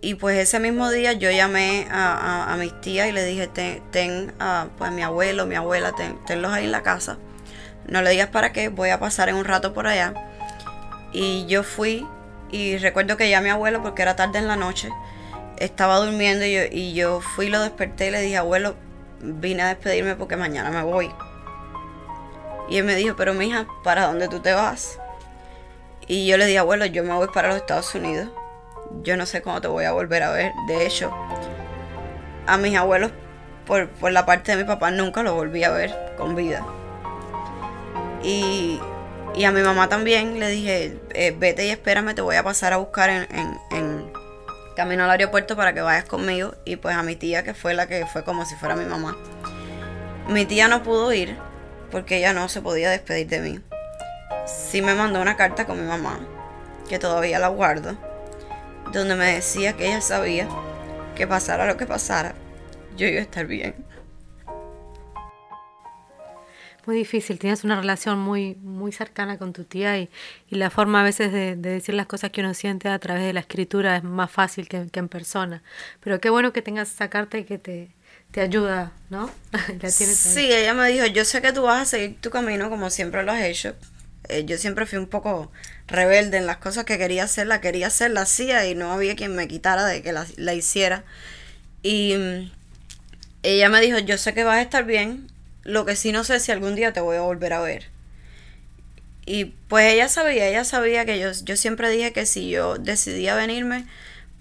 Y 0.00 0.14
pues 0.14 0.38
ese 0.38 0.60
mismo 0.60 0.90
día 0.90 1.14
yo 1.14 1.30
llamé 1.30 1.88
a, 1.90 2.54
mis 2.58 2.78
tías 2.82 3.08
y 3.08 3.12
le 3.12 3.24
dije, 3.24 3.46
ten, 3.46 3.82
ten 3.90 4.34
a 4.38 4.68
pues 4.76 4.92
mi 4.92 5.02
abuelo, 5.02 5.46
mi 5.46 5.54
abuela, 5.54 5.92
ten, 5.92 6.18
tenlos 6.26 6.52
ahí 6.52 6.66
en 6.66 6.72
la 6.72 6.82
casa. 6.82 7.18
No 7.86 8.02
le 8.02 8.10
digas 8.10 8.28
para 8.28 8.52
qué, 8.52 8.68
voy 8.68 8.90
a 8.90 9.00
pasar 9.00 9.30
en 9.30 9.36
un 9.36 9.46
rato 9.46 9.72
por 9.72 9.86
allá. 9.86 10.12
Y 11.12 11.46
yo 11.46 11.62
fui 11.62 12.06
y 12.50 12.76
recuerdo 12.76 13.16
que 13.16 13.30
llamé 13.30 13.50
a 13.50 13.54
mi 13.54 13.56
abuelo 13.56 13.82
porque 13.82 14.02
era 14.02 14.16
tarde 14.16 14.38
en 14.38 14.48
la 14.48 14.56
noche 14.56 14.90
estaba 15.60 15.96
durmiendo 15.96 16.44
y 16.44 16.54
yo, 16.54 16.60
y 16.70 16.94
yo 16.94 17.20
fui 17.20 17.48
lo 17.48 17.60
desperté 17.60 18.08
y 18.08 18.10
le 18.10 18.20
dije, 18.20 18.36
abuelo, 18.36 18.74
vine 19.20 19.62
a 19.62 19.68
despedirme 19.68 20.16
porque 20.16 20.36
mañana 20.36 20.70
me 20.70 20.82
voy. 20.82 21.10
Y 22.68 22.76
él 22.78 22.84
me 22.84 22.94
dijo, 22.94 23.16
pero 23.16 23.34
mija, 23.34 23.66
¿para 23.82 24.06
dónde 24.06 24.28
tú 24.28 24.40
te 24.40 24.52
vas? 24.52 24.98
Y 26.06 26.26
yo 26.26 26.36
le 26.36 26.46
dije, 26.46 26.58
abuelo, 26.58 26.86
yo 26.86 27.02
me 27.02 27.14
voy 27.14 27.28
para 27.28 27.48
los 27.48 27.58
Estados 27.58 27.94
Unidos. 27.94 28.28
Yo 29.02 29.16
no 29.16 29.26
sé 29.26 29.42
cómo 29.42 29.60
te 29.60 29.68
voy 29.68 29.84
a 29.84 29.92
volver 29.92 30.22
a 30.22 30.30
ver. 30.30 30.52
De 30.66 30.86
hecho, 30.86 31.12
a 32.46 32.56
mis 32.56 32.76
abuelos, 32.76 33.10
por, 33.66 33.88
la 34.10 34.24
parte 34.24 34.52
de 34.52 34.58
mi 34.62 34.64
papá, 34.64 34.90
nunca 34.90 35.22
lo 35.22 35.34
volví 35.34 35.64
a 35.64 35.70
ver 35.70 35.94
con 36.16 36.34
vida. 36.34 36.64
Y, 38.22 38.80
y 39.34 39.44
a 39.44 39.50
mi 39.50 39.60
mamá 39.60 39.88
también 39.88 40.38
le 40.38 40.48
dije, 40.48 40.98
eh, 41.14 41.34
vete 41.38 41.66
y 41.66 41.70
espérame, 41.70 42.14
te 42.14 42.22
voy 42.22 42.36
a 42.36 42.42
pasar 42.42 42.72
a 42.72 42.78
buscar 42.78 43.10
en, 43.10 43.26
en 43.70 44.12
camino 44.78 45.02
al 45.02 45.10
aeropuerto 45.10 45.56
para 45.56 45.72
que 45.72 45.80
vayas 45.80 46.04
conmigo 46.04 46.54
y 46.64 46.76
pues 46.76 46.94
a 46.94 47.02
mi 47.02 47.16
tía 47.16 47.42
que 47.42 47.52
fue 47.52 47.74
la 47.74 47.88
que 47.88 48.06
fue 48.06 48.22
como 48.22 48.44
si 48.44 48.54
fuera 48.54 48.76
mi 48.76 48.84
mamá. 48.84 49.16
Mi 50.28 50.46
tía 50.46 50.68
no 50.68 50.84
pudo 50.84 51.12
ir 51.12 51.36
porque 51.90 52.18
ella 52.18 52.32
no 52.32 52.48
se 52.48 52.62
podía 52.62 52.88
despedir 52.88 53.26
de 53.26 53.40
mí. 53.40 53.60
Sí 54.46 54.80
me 54.80 54.94
mandó 54.94 55.20
una 55.20 55.36
carta 55.36 55.66
con 55.66 55.80
mi 55.80 55.84
mamá, 55.84 56.20
que 56.88 57.00
todavía 57.00 57.40
la 57.40 57.48
guardo. 57.48 57.96
donde 58.92 59.16
me 59.16 59.34
decía 59.34 59.72
que 59.72 59.88
ella 59.88 60.00
sabía 60.00 60.46
que 61.16 61.26
pasara 61.26 61.66
lo 61.66 61.76
que 61.76 61.84
pasara, 61.84 62.34
yo 62.96 63.08
iba 63.08 63.18
a 63.18 63.22
estar 63.22 63.46
bien. 63.46 63.74
Muy 66.88 66.96
difícil, 66.96 67.38
tienes 67.38 67.64
una 67.64 67.78
relación 67.78 68.18
muy, 68.18 68.54
muy 68.62 68.92
cercana 68.92 69.36
con 69.36 69.52
tu 69.52 69.64
tía 69.64 69.98
y, 69.98 70.08
la 70.48 70.70
forma 70.70 71.02
a 71.02 71.04
veces 71.04 71.30
de, 71.30 71.54
decir 71.54 71.94
las 71.94 72.06
cosas 72.06 72.30
que 72.30 72.40
uno 72.40 72.54
siente 72.54 72.88
a 72.88 72.98
través 72.98 73.24
de 73.24 73.34
la 73.34 73.40
escritura 73.40 73.98
es 73.98 74.04
más 74.04 74.30
fácil 74.30 74.68
que, 74.68 74.88
en 74.90 75.08
persona. 75.08 75.62
Pero 76.00 76.18
qué 76.18 76.30
bueno 76.30 76.54
que 76.54 76.62
tengas 76.62 76.90
esa 76.90 77.10
carta 77.10 77.36
y 77.36 77.44
que 77.44 77.58
te, 77.58 77.90
te 78.30 78.40
ayuda, 78.40 78.92
¿no? 79.10 79.30
sí, 79.90 80.50
ella 80.50 80.72
me 80.72 80.88
dijo, 80.88 81.04
yo 81.04 81.26
sé 81.26 81.42
que 81.42 81.52
tú 81.52 81.64
vas 81.64 81.82
a 81.82 81.84
seguir 81.84 82.18
tu 82.22 82.30
camino 82.30 82.70
como 82.70 82.88
siempre 82.88 83.22
lo 83.22 83.32
has 83.32 83.42
hecho. 83.42 83.74
Eh, 84.30 84.46
yo 84.46 84.56
siempre 84.56 84.86
fui 84.86 84.96
un 84.96 85.08
poco 85.08 85.52
rebelde 85.88 86.38
en 86.38 86.46
las 86.46 86.56
cosas 86.56 86.86
que 86.86 86.96
quería 86.96 87.24
hacer, 87.24 87.48
la 87.48 87.60
quería 87.60 87.88
hacer, 87.88 88.12
la 88.12 88.22
hacía 88.22 88.66
y 88.66 88.74
no 88.74 88.92
había 88.92 89.14
quien 89.14 89.36
me 89.36 89.46
quitara 89.46 89.84
de 89.84 90.00
que 90.00 90.12
la, 90.14 90.26
la 90.38 90.54
hiciera. 90.54 91.04
Y 91.82 92.16
mm, 92.16 92.50
ella 93.42 93.68
me 93.68 93.82
dijo, 93.82 93.98
yo 93.98 94.16
sé 94.16 94.32
que 94.32 94.44
vas 94.44 94.56
a 94.56 94.62
estar 94.62 94.86
bien, 94.86 95.28
lo 95.68 95.84
que 95.84 95.96
sí 95.96 96.12
no 96.12 96.24
sé 96.24 96.40
si 96.40 96.50
algún 96.50 96.74
día 96.74 96.94
te 96.94 97.00
voy 97.00 97.18
a 97.18 97.20
volver 97.20 97.52
a 97.52 97.60
ver. 97.60 97.88
Y 99.26 99.44
pues 99.68 99.92
ella 99.92 100.08
sabía, 100.08 100.48
ella 100.48 100.64
sabía 100.64 101.04
que 101.04 101.18
yo, 101.18 101.30
yo 101.44 101.56
siempre 101.56 101.90
dije 101.90 102.14
que 102.14 102.24
si 102.24 102.48
yo 102.48 102.78
decidía 102.78 103.34
venirme 103.34 103.84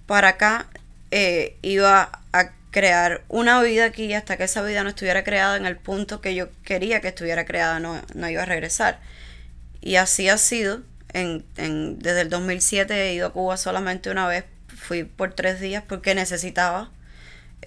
para 0.06 0.30
acá, 0.30 0.68
eh, 1.12 1.58
iba 1.62 2.22
a 2.32 2.52
crear 2.72 3.24
una 3.28 3.62
vida 3.62 3.84
aquí 3.86 4.14
hasta 4.14 4.38
que 4.38 4.46
esa 4.46 4.62
vida 4.62 4.84
no 4.84 4.90
estuviera 4.90 5.26
creada 5.26 5.58
en 5.58 5.66
el 5.66 5.76
punto 5.76 6.22
que 6.22 6.34
yo 6.34 6.48
quería 6.64 7.02
que 7.02 7.10
estuviera 7.10 7.46
creada, 7.46 7.82
no, 7.82 8.02
no 8.16 8.30
iba 8.30 8.44
a 8.44 8.46
regresar. 8.46 9.02
Y 9.82 9.98
así 9.98 10.30
ha 10.30 10.38
sido. 10.38 10.82
En, 11.12 11.44
en, 11.58 12.00
desde 12.00 12.22
el 12.22 12.30
2007 12.30 12.94
he 12.94 13.14
ido 13.14 13.28
a 13.28 13.34
Cuba 13.34 13.58
solamente 13.58 14.10
una 14.10 14.28
vez, 14.28 14.46
fui 14.74 15.04
por 15.04 15.34
tres 15.34 15.60
días 15.60 15.84
porque 15.86 16.16
necesitaba 16.16 16.90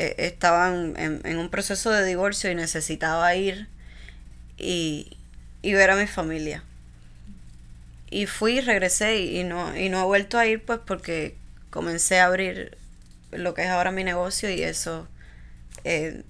eh, 0.01 0.15
estaba 0.17 0.69
en, 0.69 1.39
un 1.39 1.51
proceso 1.51 1.91
de 1.91 2.07
divorcio 2.07 2.51
y 2.51 2.55
necesitaba 2.55 3.35
ir 3.35 3.69
y, 4.57 5.15
ver 5.63 5.91
a 5.91 5.97
mi 5.97 6.07
familia. 6.07 6.65
Y 8.11 8.25
fui, 8.25 8.59
y 8.59 8.61
regresé 8.63 9.19
y, 9.19 9.45
no, 9.45 9.77
y 9.77 9.91
no 9.91 10.01
he 10.01 10.05
vuelto 10.05 10.39
a 10.39 10.47
ir 10.47 10.65
pues 10.65 10.81
porque 10.87 11.37
comencé 11.69 12.19
a 12.19 12.25
abrir 12.25 12.79
lo 13.31 13.53
que 13.53 13.65
es 13.65 13.69
ahora 13.69 13.91
mi 13.91 14.03
negocio 14.03 14.49
y 14.49 14.63
eso 14.63 15.07
eh, 15.85 16.23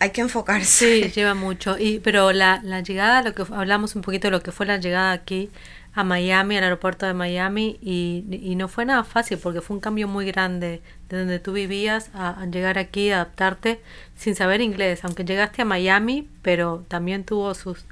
hay 0.00 0.10
que 0.12 0.22
enfocarse. 0.22 0.64
Sí, 0.64 1.12
lleva 1.14 1.34
mucho. 1.34 1.76
Y, 1.78 1.98
pero 1.98 2.32
la, 2.32 2.62
la 2.64 2.80
llegada, 2.80 3.20
lo 3.20 3.34
que 3.34 3.42
hablamos 3.52 3.96
un 3.96 4.00
poquito 4.00 4.28
de 4.28 4.30
lo 4.30 4.42
que 4.42 4.50
fue 4.50 4.64
la 4.64 4.78
llegada 4.78 5.12
aquí, 5.12 5.50
a 5.94 6.04
Miami, 6.04 6.56
al 6.56 6.64
aeropuerto 6.64 7.06
de 7.06 7.12
Miami, 7.12 7.78
y, 7.82 8.24
y, 8.30 8.56
no 8.56 8.68
fue 8.68 8.86
nada 8.86 9.04
fácil 9.04 9.38
porque 9.38 9.60
fue 9.60 9.76
un 9.76 9.80
cambio 9.80 10.08
muy 10.08 10.24
grande 10.24 10.80
de 11.08 11.18
donde 11.18 11.38
tú 11.38 11.52
vivías 11.52 12.10
a, 12.14 12.46
llegar 12.46 12.78
aquí, 12.78 13.10
adaptarte 13.10 13.80
sin 14.16 14.34
saber 14.34 14.62
inglés, 14.62 15.04
aunque 15.04 15.24
llegaste 15.24 15.62
a 15.62 15.64
Miami, 15.66 16.28
pero 16.40 16.84
también 16.88 17.24
tuvo 17.24 17.54
sus, 17.54 17.84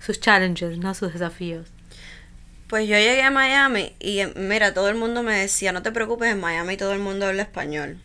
sus 0.00 0.18
challenges, 0.20 0.78
¿no? 0.78 0.94
sus 0.94 1.12
desafíos. 1.12 1.68
Pues 2.66 2.88
yo 2.88 2.96
llegué 2.96 3.22
a 3.22 3.30
Miami 3.30 3.94
y 4.00 4.22
mira, 4.34 4.74
todo 4.74 4.88
el 4.88 4.96
mundo 4.96 5.22
me 5.22 5.38
decía, 5.38 5.70
no 5.70 5.82
te 5.82 5.92
preocupes, 5.92 6.32
en 6.32 6.40
Miami 6.40 6.76
todo 6.76 6.92
el 6.92 6.98
mundo 6.98 7.26
habla 7.26 7.42
español. 7.42 7.98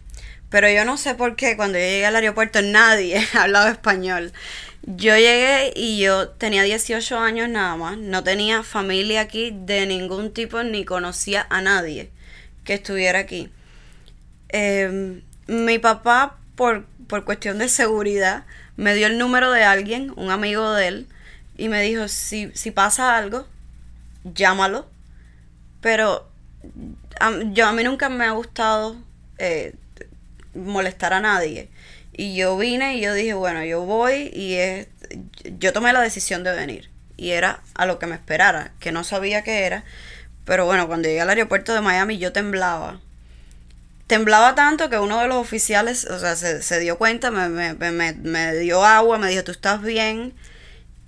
Pero 0.49 0.69
yo 0.69 0.83
no 0.85 0.97
sé 0.97 1.15
por 1.15 1.35
qué 1.35 1.55
cuando 1.55 1.77
yo 1.77 1.85
llegué 1.85 2.05
al 2.05 2.15
aeropuerto 2.15 2.61
nadie 2.61 3.25
hablaba 3.33 3.71
español. 3.71 4.31
Yo 4.83 5.15
llegué 5.15 5.73
y 5.75 5.99
yo 5.99 6.29
tenía 6.29 6.63
18 6.63 7.19
años 7.19 7.49
nada 7.49 7.75
más, 7.75 7.97
no 7.97 8.23
tenía 8.23 8.63
familia 8.63 9.21
aquí 9.21 9.51
de 9.53 9.85
ningún 9.85 10.33
tipo 10.33 10.63
ni 10.63 10.85
conocía 10.85 11.45
a 11.49 11.61
nadie 11.61 12.11
que 12.63 12.75
estuviera 12.75 13.19
aquí. 13.19 13.49
Em, 14.49 15.21
mi 15.47 15.79
papá, 15.79 16.37
por, 16.55 16.85
por 17.07 17.25
cuestión 17.25 17.57
de 17.57 17.69
seguridad, 17.69 18.45
me 18.77 18.93
dio 18.95 19.07
el 19.07 19.17
número 19.17 19.51
de 19.51 19.63
alguien, 19.63 20.13
un 20.15 20.31
amigo 20.31 20.71
de 20.73 20.87
él, 20.87 21.07
y 21.57 21.67
me 21.67 21.81
dijo, 21.81 22.07
si, 22.07 22.51
si 22.53 22.71
pasa 22.71 23.17
algo, 23.17 23.47
llámalo. 24.23 24.87
Pero 25.81 26.29
a, 27.19 27.31
yo 27.51 27.67
a 27.67 27.73
mí 27.73 27.83
nunca 27.83 28.09
me 28.09 28.25
ha 28.25 28.31
gustado 28.31 28.95
eh, 29.37 29.75
molestar 30.53 31.13
a 31.13 31.19
nadie. 31.19 31.69
Y 32.19 32.35
yo 32.35 32.57
vine 32.57 32.97
y 32.97 32.99
yo 32.99 33.13
dije, 33.13 33.33
bueno, 33.33 33.63
yo 33.63 33.85
voy 33.85 34.29
y 34.33 34.55
es, 34.55 34.87
yo 35.57 35.71
tomé 35.71 35.93
la 35.93 36.01
decisión 36.01 36.43
de 36.43 36.51
venir. 36.51 36.89
Y 37.15 37.29
era 37.29 37.61
a 37.75 37.85
lo 37.85 37.97
que 37.97 38.07
me 38.07 38.15
esperara, 38.15 38.73
que 38.81 38.91
no 38.91 39.05
sabía 39.05 39.41
qué 39.41 39.65
era. 39.65 39.85
Pero 40.43 40.65
bueno, 40.65 40.85
cuando 40.87 41.07
llegué 41.07 41.21
al 41.21 41.29
aeropuerto 41.29 41.73
de 41.73 41.79
Miami 41.79 42.17
yo 42.17 42.33
temblaba. 42.33 42.99
Temblaba 44.07 44.53
tanto 44.53 44.89
que 44.89 44.99
uno 44.99 45.21
de 45.21 45.29
los 45.29 45.37
oficiales, 45.37 46.03
o 46.07 46.19
sea, 46.19 46.35
se, 46.35 46.79
dio 46.81 46.97
cuenta, 46.97 47.31
me, 47.31 47.47
me, 47.47 48.11
me, 48.11 48.55
dio 48.55 48.83
agua, 48.83 49.17
me 49.17 49.29
dijo, 49.29 49.45
tú 49.45 49.53
estás 49.53 49.81
bien. 49.81 50.33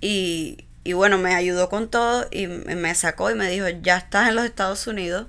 Y, 0.00 0.64
y 0.82 0.94
bueno, 0.94 1.18
me 1.18 1.34
ayudó 1.34 1.68
con 1.68 1.90
todo 1.90 2.26
y 2.30 2.46
me 2.46 2.94
sacó 2.94 3.30
y 3.30 3.34
me 3.34 3.50
dijo, 3.50 3.68
ya 3.68 3.98
estás 3.98 4.30
en 4.30 4.34
los 4.36 4.46
Estados 4.46 4.86
Unidos, 4.86 5.26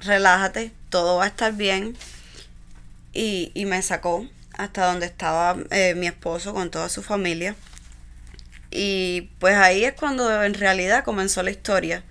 relájate, 0.00 0.72
todo 0.90 1.16
va 1.16 1.24
a 1.24 1.28
estar 1.28 1.54
bien. 1.54 1.96
Y, 3.14 3.50
y 3.54 3.64
me 3.64 3.80
sacó 3.80 4.28
hasta 4.60 4.86
donde 4.86 5.06
estaba 5.06 5.56
eh, 5.70 5.94
mi 5.94 6.06
esposo 6.06 6.52
con 6.52 6.70
toda 6.70 6.88
su 6.88 7.02
familia. 7.02 7.56
Y 8.70 9.30
pues 9.38 9.56
ahí 9.56 9.84
es 9.84 9.94
cuando 9.94 10.44
en 10.44 10.54
realidad 10.54 11.02
comenzó 11.04 11.42
la 11.42 11.50
historia. 11.50 12.04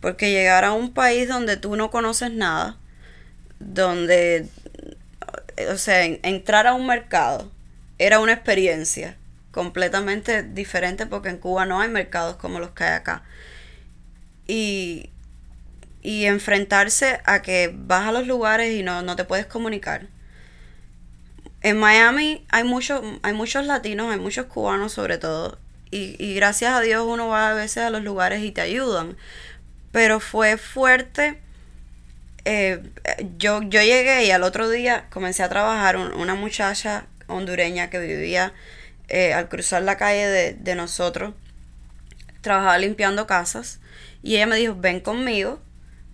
Porque 0.00 0.32
llegar 0.32 0.64
a 0.64 0.72
un 0.72 0.92
país 0.92 1.28
donde 1.28 1.56
tú 1.56 1.76
no 1.76 1.90
conoces 1.90 2.30
nada, 2.30 2.76
donde, 3.58 4.48
o 5.70 5.78
sea, 5.78 6.04
entrar 6.04 6.66
a 6.66 6.74
un 6.74 6.86
mercado 6.86 7.50
era 7.98 8.18
una 8.18 8.32
experiencia 8.32 9.16
completamente 9.50 10.42
diferente 10.42 11.06
porque 11.06 11.28
en 11.28 11.38
Cuba 11.38 11.64
no 11.64 11.80
hay 11.80 11.88
mercados 11.88 12.36
como 12.36 12.58
los 12.58 12.70
que 12.70 12.84
hay 12.84 12.94
acá. 12.94 13.22
Y, 14.46 15.10
y 16.02 16.26
enfrentarse 16.26 17.20
a 17.24 17.40
que 17.40 17.72
vas 17.72 18.08
a 18.08 18.12
los 18.12 18.26
lugares 18.26 18.74
y 18.74 18.82
no, 18.82 19.00
no 19.02 19.16
te 19.16 19.24
puedes 19.24 19.46
comunicar 19.46 20.08
en 21.64 21.78
Miami 21.78 22.44
hay, 22.50 22.62
mucho, 22.62 23.02
hay 23.22 23.32
muchos 23.32 23.64
latinos, 23.64 24.12
hay 24.12 24.20
muchos 24.20 24.46
cubanos 24.46 24.92
sobre 24.92 25.16
todo. 25.16 25.58
Y, 25.90 26.34
gracias 26.34 26.74
a 26.74 26.80
Dios 26.80 27.06
uno 27.06 27.28
va 27.28 27.50
a 27.50 27.54
veces 27.54 27.84
a 27.84 27.90
los 27.90 28.02
lugares 28.02 28.42
y 28.42 28.50
te 28.50 28.60
ayudan. 28.60 29.16
Pero 29.90 30.20
fue 30.20 30.58
fuerte. 30.58 31.40
Eh, 32.44 32.82
yo, 33.38 33.62
yo 33.62 33.80
llegué 33.80 34.26
y 34.26 34.30
al 34.30 34.42
otro 34.42 34.68
día 34.68 35.06
comencé 35.08 35.42
a 35.42 35.48
trabajar 35.48 35.96
una 35.96 36.34
muchacha 36.34 37.06
hondureña 37.28 37.88
que 37.88 37.98
vivía 37.98 38.52
eh, 39.08 39.32
al 39.32 39.48
cruzar 39.48 39.82
la 39.82 39.96
calle 39.96 40.52
de, 40.52 40.74
nosotros. 40.74 41.32
Trabajaba 42.42 42.76
limpiando 42.76 43.26
casas. 43.26 43.80
Y 44.22 44.36
ella 44.36 44.48
me 44.48 44.56
dijo, 44.56 44.74
ven 44.76 45.00
conmigo 45.00 45.62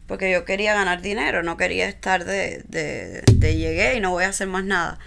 porque 0.07 0.31
yo 0.31 0.45
quería 0.45 0.75
ganar 0.75 1.03
dinero, 1.03 1.43
no 1.43 1.57
quería 1.57 1.89
estar 1.89 2.25
de, 2.25 2.63
de, 2.69 3.23
de, 3.33 3.57
llegué 3.57 3.97
y 3.97 4.01
no 4.01 4.11
voy 4.11 4.25
a 4.25 4.29
hacer 4.29 4.47
más 4.47 4.65
nada. 4.65 5.01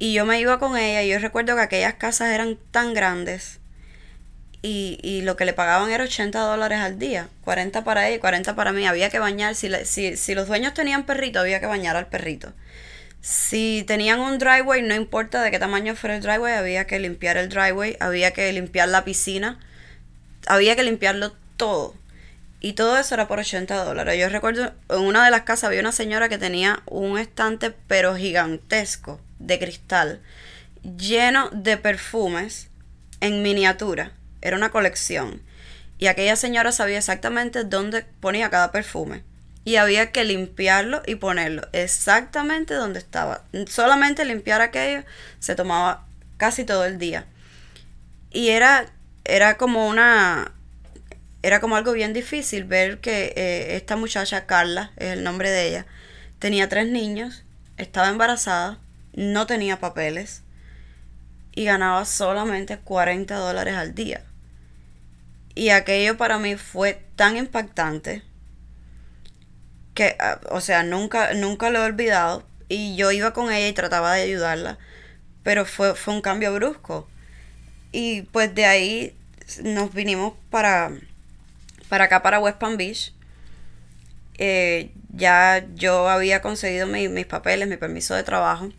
Y 0.00 0.14
yo 0.14 0.24
me 0.24 0.40
iba 0.40 0.58
con 0.58 0.78
ella 0.78 1.02
y 1.02 1.10
yo 1.10 1.18
recuerdo 1.18 1.54
que 1.54 1.60
aquellas 1.60 1.94
casas 1.94 2.30
eran 2.30 2.58
tan 2.70 2.94
grandes 2.94 3.60
y, 4.62 4.98
y 5.02 5.20
lo 5.20 5.36
que 5.36 5.44
le 5.44 5.52
pagaban 5.52 5.90
era 5.90 6.04
80 6.04 6.40
dólares 6.40 6.78
al 6.78 6.98
día, 6.98 7.28
40 7.44 7.84
para 7.84 8.08
ella 8.08 8.16
y 8.16 8.18
40 8.18 8.56
para 8.56 8.72
mí. 8.72 8.86
Había 8.86 9.10
que 9.10 9.18
bañar, 9.18 9.54
si, 9.54 9.70
si, 9.84 10.16
si 10.16 10.34
los 10.34 10.48
dueños 10.48 10.72
tenían 10.72 11.04
perrito, 11.04 11.38
había 11.38 11.60
que 11.60 11.66
bañar 11.66 11.96
al 11.96 12.06
perrito. 12.06 12.54
Si 13.20 13.84
tenían 13.86 14.20
un 14.20 14.38
driveway, 14.38 14.80
no 14.80 14.94
importa 14.94 15.42
de 15.42 15.50
qué 15.50 15.58
tamaño 15.58 15.94
fuera 15.94 16.16
el 16.16 16.22
driveway, 16.22 16.54
había 16.54 16.86
que 16.86 16.98
limpiar 16.98 17.36
el 17.36 17.50
driveway, 17.50 17.98
había 18.00 18.30
que 18.30 18.50
limpiar 18.54 18.88
la 18.88 19.04
piscina, 19.04 19.60
había 20.46 20.76
que 20.76 20.82
limpiarlo 20.82 21.34
todo. 21.58 21.94
Y 22.60 22.72
todo 22.72 22.96
eso 22.96 23.14
era 23.14 23.28
por 23.28 23.38
80 23.38 23.84
dólares. 23.84 24.18
Yo 24.18 24.30
recuerdo, 24.30 24.72
en 24.88 25.00
una 25.00 25.22
de 25.26 25.30
las 25.30 25.42
casas 25.42 25.64
había 25.64 25.80
una 25.80 25.92
señora 25.92 26.30
que 26.30 26.38
tenía 26.38 26.82
un 26.86 27.18
estante 27.18 27.70
pero 27.86 28.16
gigantesco 28.16 29.20
de 29.40 29.58
cristal 29.58 30.20
lleno 30.82 31.50
de 31.50 31.76
perfumes 31.76 32.68
en 33.20 33.42
miniatura. 33.42 34.12
Era 34.40 34.56
una 34.56 34.70
colección. 34.70 35.42
Y 35.98 36.06
aquella 36.06 36.36
señora 36.36 36.72
sabía 36.72 36.98
exactamente 36.98 37.64
dónde 37.64 38.04
ponía 38.20 38.50
cada 38.50 38.72
perfume. 38.72 39.22
Y 39.64 39.76
había 39.76 40.10
que 40.12 40.24
limpiarlo 40.24 41.02
y 41.06 41.16
ponerlo 41.16 41.68
exactamente 41.72 42.74
donde 42.74 42.98
estaba. 42.98 43.44
Solamente 43.68 44.24
limpiar 44.24 44.62
aquello 44.62 45.04
se 45.38 45.54
tomaba 45.54 46.06
casi 46.38 46.64
todo 46.64 46.86
el 46.86 46.98
día. 46.98 47.26
Y 48.30 48.48
era, 48.48 48.86
era 49.24 49.56
como 49.56 49.86
una... 49.88 50.52
Era 51.42 51.60
como 51.60 51.76
algo 51.76 51.92
bien 51.92 52.12
difícil 52.12 52.64
ver 52.64 53.00
que 53.00 53.32
eh, 53.34 53.76
esta 53.76 53.96
muchacha, 53.96 54.44
Carla, 54.44 54.92
es 54.96 55.12
el 55.12 55.24
nombre 55.24 55.50
de 55.50 55.68
ella, 55.68 55.86
tenía 56.38 56.68
tres 56.68 56.86
niños, 56.86 57.44
estaba 57.78 58.10
embarazada 58.10 58.78
no 59.14 59.46
tenía 59.46 59.80
papeles 59.80 60.42
y 61.54 61.64
ganaba 61.64 62.04
solamente 62.04 62.78
40 62.78 63.34
dólares 63.36 63.74
al 63.74 63.94
día. 63.94 64.24
Y 65.54 65.70
aquello 65.70 66.16
para 66.16 66.38
mí 66.38 66.56
fue 66.56 67.02
tan 67.16 67.36
impactante 67.36 68.22
que, 69.94 70.16
ah, 70.18 70.40
o 70.50 70.60
sea, 70.60 70.82
nunca, 70.82 71.34
nunca 71.34 71.70
lo 71.70 71.80
he 71.80 71.86
olvidado. 71.86 72.46
Y 72.68 72.96
yo 72.96 73.10
iba 73.10 73.32
con 73.32 73.52
ella 73.52 73.68
y 73.68 73.72
trataba 73.72 74.14
de 74.14 74.22
ayudarla. 74.22 74.78
Pero 75.42 75.64
fue, 75.64 75.94
fue 75.94 76.14
un 76.14 76.22
cambio 76.22 76.54
brusco. 76.54 77.08
Y 77.92 78.22
pues 78.22 78.54
de 78.54 78.66
ahí 78.66 79.16
nos 79.62 79.92
vinimos 79.92 80.34
para, 80.50 80.92
para 81.88 82.04
acá, 82.04 82.22
para 82.22 82.38
West 82.38 82.58
Palm 82.58 82.76
Beach. 82.76 83.12
Eh, 84.38 84.92
ya 85.12 85.66
yo 85.74 86.08
había 86.08 86.40
conseguido 86.40 86.86
mis 86.86 87.26
papeles, 87.26 87.68
mi 87.68 87.76
permiso 87.76 88.14
de 88.14 88.22
trabajo. 88.22 88.70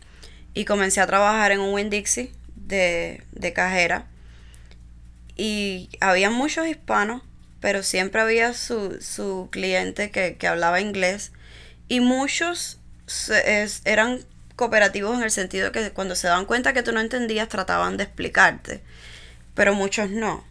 Y 0.54 0.64
comencé 0.64 1.00
a 1.00 1.06
trabajar 1.06 1.52
en 1.52 1.60
un 1.60 1.72
Winn 1.72 1.90
Dixie 1.90 2.32
de, 2.54 3.22
de 3.32 3.52
cajera. 3.52 4.06
Y 5.36 5.88
había 6.00 6.30
muchos 6.30 6.66
hispanos 6.66 7.22
pero 7.62 7.84
siempre 7.84 8.20
había 8.20 8.52
su, 8.54 8.98
su 9.00 9.48
cliente 9.50 10.10
que, 10.10 10.36
hablaba 10.46 10.80
inglés 10.80 11.32
y 11.88 12.00
muchos 12.00 12.80
eran 13.84 14.18
cooperativos 14.56 15.16
en 15.16 15.22
el 15.22 15.30
sentido 15.30 15.70
que 15.70 15.92
cuando 15.92 16.16
se 16.16 16.26
daban 16.26 16.44
cuenta 16.44 16.72
que 16.72 16.82
tú 16.82 16.92
no 16.92 17.00
entendías 17.00 17.48
trataban 17.48 17.96
de 17.96 18.04
explicarte, 18.04 18.82
pero 19.54 19.74
muchos 19.74 20.10
no. 20.10 20.44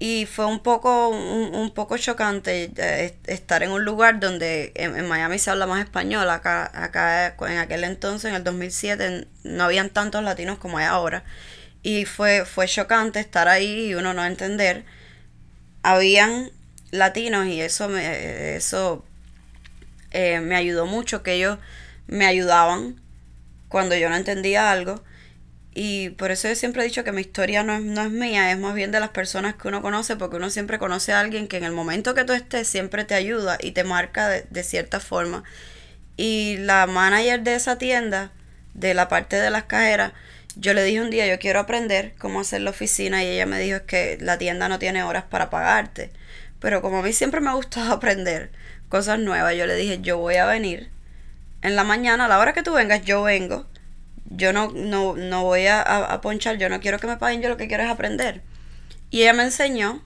Y 0.00 0.26
fue 0.26 0.46
un 0.46 0.60
poco, 0.60 1.08
un, 1.08 1.70
poco 1.74 1.98
chocante 1.98 2.70
eh, 2.76 3.16
estar 3.26 3.64
en 3.64 3.72
un 3.72 3.84
lugar 3.84 4.20
donde 4.20 4.72
en, 4.76 5.08
Miami 5.08 5.38
se 5.40 5.50
habla 5.50 5.66
más 5.66 5.82
español. 5.82 6.30
Acá, 6.30 6.70
acá 6.72 7.34
en 7.48 7.58
aquel 7.58 7.82
entonces, 7.82 8.30
en 8.30 8.36
el 8.36 8.44
2007, 8.44 9.26
no 9.42 9.64
habían 9.64 9.90
tantos 9.90 10.22
latinos 10.22 10.58
como 10.58 10.78
hay 10.78 10.84
ahora. 10.84 11.24
Y 11.82 12.04
fue, 12.04 12.44
fue 12.44 12.66
chocante 12.68 13.18
estar 13.18 13.48
ahí 13.48 13.88
y 13.88 13.94
uno 13.94 14.14
no 14.14 14.24
entender 14.24 14.84
habían 15.82 16.50
latinos 16.90 17.46
y 17.46 17.60
eso 17.60 17.88
me, 17.88 18.56
eso, 18.56 19.04
eh, 20.10 20.40
me 20.40 20.56
ayudó 20.56 20.86
mucho, 20.86 21.22
que 21.22 21.34
ellos 21.34 21.58
me 22.06 22.26
ayudaban 22.26 23.00
cuando 23.68 23.96
yo 23.96 24.08
no 24.08 24.16
entendía 24.16 24.70
algo. 24.70 25.02
Y 25.80 26.10
por 26.10 26.32
eso 26.32 26.48
yo 26.48 26.56
siempre 26.56 26.82
he 26.82 26.86
dicho 26.86 27.04
que 27.04 27.12
mi 27.12 27.20
historia 27.20 27.62
no 27.62 27.72
es, 27.72 27.82
no 27.82 28.02
es 28.02 28.10
mía, 28.10 28.50
es 28.50 28.58
más 28.58 28.74
bien 28.74 28.90
de 28.90 28.98
las 28.98 29.10
personas 29.10 29.54
que 29.54 29.68
uno 29.68 29.80
conoce, 29.80 30.16
porque 30.16 30.34
uno 30.34 30.50
siempre 30.50 30.80
conoce 30.80 31.12
a 31.12 31.20
alguien 31.20 31.46
que 31.46 31.56
en 31.56 31.62
el 31.62 31.70
momento 31.70 32.14
que 32.14 32.24
tú 32.24 32.32
estés 32.32 32.66
siempre 32.66 33.04
te 33.04 33.14
ayuda 33.14 33.58
y 33.60 33.70
te 33.70 33.84
marca 33.84 34.28
de, 34.28 34.44
de 34.50 34.64
cierta 34.64 34.98
forma. 34.98 35.44
Y 36.16 36.56
la 36.56 36.88
manager 36.88 37.44
de 37.44 37.54
esa 37.54 37.78
tienda, 37.78 38.32
de 38.74 38.92
la 38.92 39.06
parte 39.06 39.36
de 39.36 39.50
las 39.50 39.66
cajeras, 39.66 40.14
yo 40.56 40.74
le 40.74 40.82
dije 40.82 41.00
un 41.00 41.10
día, 41.10 41.28
yo 41.28 41.38
quiero 41.38 41.60
aprender 41.60 42.12
cómo 42.18 42.40
hacer 42.40 42.62
la 42.62 42.70
oficina 42.70 43.22
y 43.22 43.28
ella 43.28 43.46
me 43.46 43.60
dijo 43.60 43.76
es 43.76 43.82
que 43.82 44.18
la 44.20 44.36
tienda 44.36 44.68
no 44.68 44.80
tiene 44.80 45.04
horas 45.04 45.26
para 45.30 45.48
pagarte. 45.48 46.10
Pero 46.58 46.82
como 46.82 46.98
a 46.98 47.02
mí 47.02 47.12
siempre 47.12 47.40
me 47.40 47.50
ha 47.50 47.54
gustado 47.54 47.92
aprender 47.94 48.50
cosas 48.88 49.20
nuevas, 49.20 49.54
yo 49.54 49.64
le 49.66 49.76
dije, 49.76 50.00
yo 50.00 50.18
voy 50.18 50.38
a 50.38 50.46
venir 50.46 50.90
en 51.62 51.76
la 51.76 51.84
mañana, 51.84 52.24
a 52.24 52.28
la 52.28 52.40
hora 52.40 52.52
que 52.52 52.64
tú 52.64 52.72
vengas, 52.72 53.04
yo 53.04 53.22
vengo. 53.22 53.66
Yo 54.30 54.52
no, 54.52 54.70
no, 54.72 55.16
no 55.16 55.42
voy 55.42 55.66
a, 55.66 55.80
a, 55.80 56.20
ponchar, 56.20 56.58
yo 56.58 56.68
no 56.68 56.80
quiero 56.80 56.98
que 56.98 57.06
me 57.06 57.16
paguen, 57.16 57.40
yo 57.40 57.48
lo 57.48 57.56
que 57.56 57.66
quiero 57.66 57.82
es 57.82 57.90
aprender. 57.90 58.42
Y 59.10 59.22
ella 59.22 59.32
me 59.32 59.44
enseñó 59.44 60.02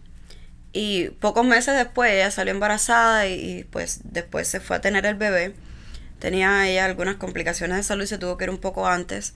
y 0.72 1.10
pocos 1.20 1.44
meses 1.44 1.76
después 1.76 2.12
ella 2.12 2.30
salió 2.30 2.52
embarazada 2.52 3.26
y, 3.26 3.32
y 3.34 3.64
pues 3.64 4.00
después 4.04 4.48
se 4.48 4.60
fue 4.60 4.76
a 4.76 4.80
tener 4.80 5.06
el 5.06 5.16
bebé. 5.16 5.54
Tenía 6.18 6.68
ella 6.68 6.84
algunas 6.84 7.16
complicaciones 7.16 7.76
de 7.76 7.82
salud 7.82 8.04
y 8.04 8.06
se 8.06 8.18
tuvo 8.18 8.38
que 8.38 8.44
ir 8.44 8.50
un 8.50 8.58
poco 8.58 8.86
antes. 8.86 9.34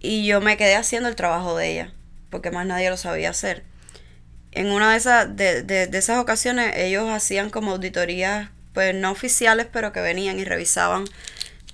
Y 0.00 0.26
yo 0.26 0.40
me 0.40 0.56
quedé 0.56 0.76
haciendo 0.76 1.08
el 1.08 1.16
trabajo 1.16 1.56
de 1.56 1.72
ella, 1.72 1.92
porque 2.30 2.52
más 2.52 2.66
nadie 2.66 2.88
lo 2.88 2.96
sabía 2.96 3.30
hacer. 3.30 3.64
En 4.52 4.68
una 4.68 4.92
de 4.92 4.96
esas, 4.96 5.36
de, 5.36 5.62
de, 5.62 5.88
de 5.88 5.98
esas 5.98 6.18
ocasiones 6.18 6.76
ellos 6.76 7.10
hacían 7.10 7.50
como 7.50 7.72
auditorías, 7.72 8.50
pues 8.74 8.94
no 8.94 9.10
oficiales, 9.10 9.66
pero 9.72 9.92
que 9.92 10.00
venían 10.00 10.38
y 10.38 10.44
revisaban 10.44 11.04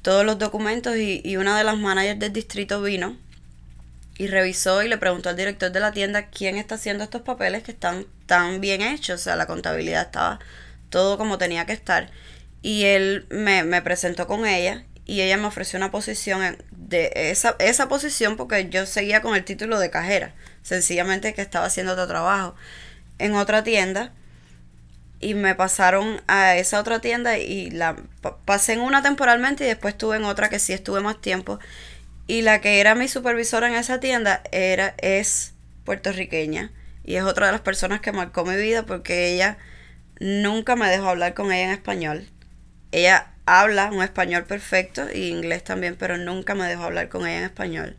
todos 0.05 0.25
los 0.25 0.39
documentos 0.39 0.97
y, 0.97 1.23
y 1.25 1.39
una 1.39 1.57
de 1.57 1.65
las 1.65 1.79
managers 1.79 2.21
del 2.21 2.33
distrito 2.33 2.83
vino 2.83 3.17
y 4.19 4.27
revisó 4.27 4.83
y 4.83 4.89
le 4.89 4.99
preguntó 4.99 5.31
al 5.31 5.37
director 5.37 5.73
de 5.73 5.81
la 5.81 5.93
tienda 5.93 6.29
quién 6.29 6.57
está 6.57 6.75
haciendo 6.75 7.03
estos 7.03 7.23
papeles 7.23 7.63
que 7.63 7.73
están 7.73 8.07
tan 8.27 8.61
bien 8.61 8.83
hechos, 8.83 9.23
o 9.23 9.25
sea, 9.25 9.35
la 9.35 9.47
contabilidad 9.47 10.03
estaba 10.03 10.41
todo 10.91 11.17
como 11.17 11.39
tenía 11.39 11.65
que 11.65 11.73
estar. 11.73 12.11
Y 12.61 12.85
él 12.85 13.27
me, 13.31 13.65
me 13.65 13.81
presentó 13.81 14.27
con 14.27 14.47
ella 14.47 14.85
y 15.07 15.23
ella 15.23 15.39
me 15.39 15.47
ofreció 15.47 15.79
una 15.79 15.91
posición 15.91 16.59
de 16.71 17.11
esa, 17.15 17.57
esa 17.59 17.89
posición 17.89 18.37
porque 18.37 18.69
yo 18.69 18.85
seguía 18.85 19.23
con 19.23 19.35
el 19.35 19.45
título 19.45 19.79
de 19.79 19.91
cajera, 19.91 20.35
sencillamente 20.63 21.33
que 21.33 21.43
estaba 21.43 21.65
haciendo 21.65 21.95
otro 21.95 22.07
trabajo 22.07 22.55
en 23.19 23.35
otra 23.35 23.65
tienda 23.65 24.13
y 25.25 25.35
me 25.35 25.55
pasaron 25.55 26.21
a 26.27 26.57
esa 26.57 26.79
otra 26.79 27.01
tienda 27.01 27.39
y 27.39 27.71
la 27.71 27.97
pasé 28.45 28.75
en 28.75 28.81
una 28.81 29.03
temporalmente 29.03 29.65
y 29.65 29.69
después 29.69 29.95
estuve 29.95 30.17
en 30.17 30.25
otra 30.25 30.51
que 30.51 30.59
sí 30.59 30.75
estuve 30.75 31.01
más 31.01 31.21
tiempo 31.21 31.59
y 32.27 32.43
la 32.43 32.61
que 32.61 32.81
era 32.81 32.95
mi 32.95 33.09
supervisora 33.09 33.69
en 33.69 33.75
esa 33.75 34.01
tienda 34.01 34.43
era 34.53 34.95
es 34.99 35.55
puertorriqueña 35.85 36.73
y 37.05 37.17
es 37.17 37.25
otra 37.25 37.47
de 37.47 37.53
las 37.53 37.63
personas 37.63 38.01
que 38.01 38.13
marcó 38.13 38.45
mi 38.45 38.57
vida 38.57 38.85
porque 38.85 39.33
ella 39.33 39.57
nunca 40.21 40.77
me 40.77 40.89
dejó 40.89 41.09
hablar 41.09 41.35
con 41.35 41.53
ella 41.53 41.65
en 41.65 41.71
español. 41.71 42.29
Ella 42.93 43.33
habla 43.47 43.91
un 43.93 44.03
español 44.03 44.45
perfecto 44.45 45.07
y 45.13 45.29
inglés 45.29 45.65
también, 45.65 45.97
pero 45.97 46.17
nunca 46.17 46.55
me 46.55 46.67
dejó 46.67 46.85
hablar 46.85 47.09
con 47.09 47.27
ella 47.27 47.39
en 47.39 47.45
español. 47.45 47.97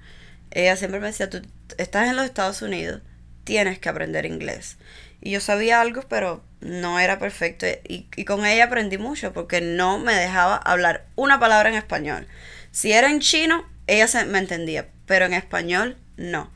Ella 0.52 0.76
siempre 0.76 1.00
me 1.00 1.08
decía, 1.08 1.30
tú 1.30 1.42
estás 1.78 2.08
en 2.08 2.16
los 2.16 2.26
Estados 2.26 2.62
Unidos, 2.62 3.02
tienes 3.44 3.78
que 3.78 3.90
aprender 3.90 4.26
inglés. 4.26 4.78
Y 5.26 5.32
yo 5.32 5.42
sabía 5.42 5.82
algo, 5.82 6.04
pero 6.08 6.44
no 6.62 7.00
era 7.00 7.18
perfecto. 7.18 7.66
Y, 7.90 8.08
y 8.16 8.26
con 8.26 8.46
ella 8.46 8.66
aprendí 8.66 9.00
mucho 9.00 9.34
porque 9.34 9.60
no 9.60 9.98
me 9.98 10.14
dejaba 10.14 10.56
hablar 10.56 11.08
una 11.16 11.40
palabra 11.40 11.70
en 11.70 11.74
español. 11.76 12.28
Si 12.70 12.92
era 12.92 13.10
en 13.10 13.22
chino, 13.22 13.68
ella 13.88 14.08
se, 14.08 14.24
me 14.26 14.38
entendía, 14.38 14.88
pero 15.08 15.26
en 15.26 15.34
español 15.34 15.98
no. 16.16 16.54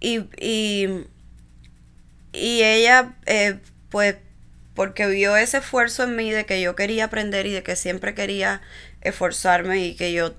Y, 0.00 0.20
y, 0.40 1.04
y 2.32 2.62
ella, 2.62 3.16
eh, 3.26 3.58
pues 3.90 4.16
porque 4.72 5.06
vio 5.06 5.36
ese 5.36 5.58
esfuerzo 5.58 6.04
en 6.04 6.16
mí 6.16 6.30
de 6.30 6.46
que 6.46 6.62
yo 6.62 6.74
quería 6.74 7.04
aprender 7.04 7.44
y 7.44 7.52
de 7.52 7.62
que 7.62 7.76
siempre 7.76 8.14
quería 8.14 8.62
esforzarme 9.02 9.84
y 9.84 9.94
que 9.94 10.14
yo, 10.14 10.32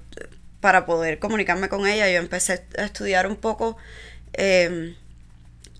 para 0.61 0.87
poder 0.87 1.19
comunicarme 1.19 1.69
con 1.69 1.85
ella, 1.85 2.09
yo 2.09 2.17
empecé 2.17 2.65
a 2.79 2.85
estudiar 2.85 3.27
un 3.27 3.35
poco 3.35 3.77
em, 4.33 4.95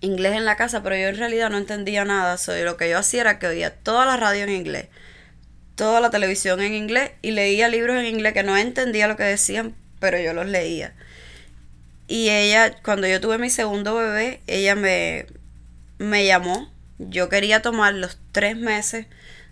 inglés 0.00 0.34
en 0.34 0.44
la 0.44 0.56
casa, 0.56 0.82
pero 0.82 0.96
yo 0.96 1.08
en 1.08 1.16
realidad 1.16 1.50
no 1.50 1.58
entendía 1.58 2.04
nada. 2.04 2.36
So, 2.38 2.54
lo 2.54 2.76
que 2.76 2.90
yo 2.90 2.98
hacía 2.98 3.22
era 3.22 3.38
que 3.38 3.46
oía 3.46 3.74
toda 3.74 4.06
la 4.06 4.16
radio 4.16 4.44
en 4.44 4.50
inglés, 4.50 4.88
toda 5.74 6.00
la 6.00 6.10
televisión 6.10 6.60
en 6.60 6.74
inglés 6.74 7.12
y 7.22 7.32
leía 7.32 7.68
libros 7.68 7.96
en 7.96 8.06
inglés 8.06 8.32
que 8.32 8.42
no 8.42 8.56
entendía 8.56 9.08
lo 9.08 9.16
que 9.16 9.24
decían, 9.24 9.74
pero 10.00 10.18
yo 10.18 10.32
los 10.32 10.46
leía. 10.46 10.94
Y 12.08 12.30
ella, 12.30 12.76
cuando 12.82 13.08
yo 13.08 13.20
tuve 13.20 13.38
mi 13.38 13.50
segundo 13.50 13.94
bebé, 13.96 14.40
ella 14.46 14.74
me, 14.76 15.26
me 15.98 16.24
llamó 16.24 16.70
yo 16.98 17.28
quería 17.28 17.62
tomar 17.62 17.94
los 17.94 18.18
tres 18.32 18.56
meses 18.56 19.06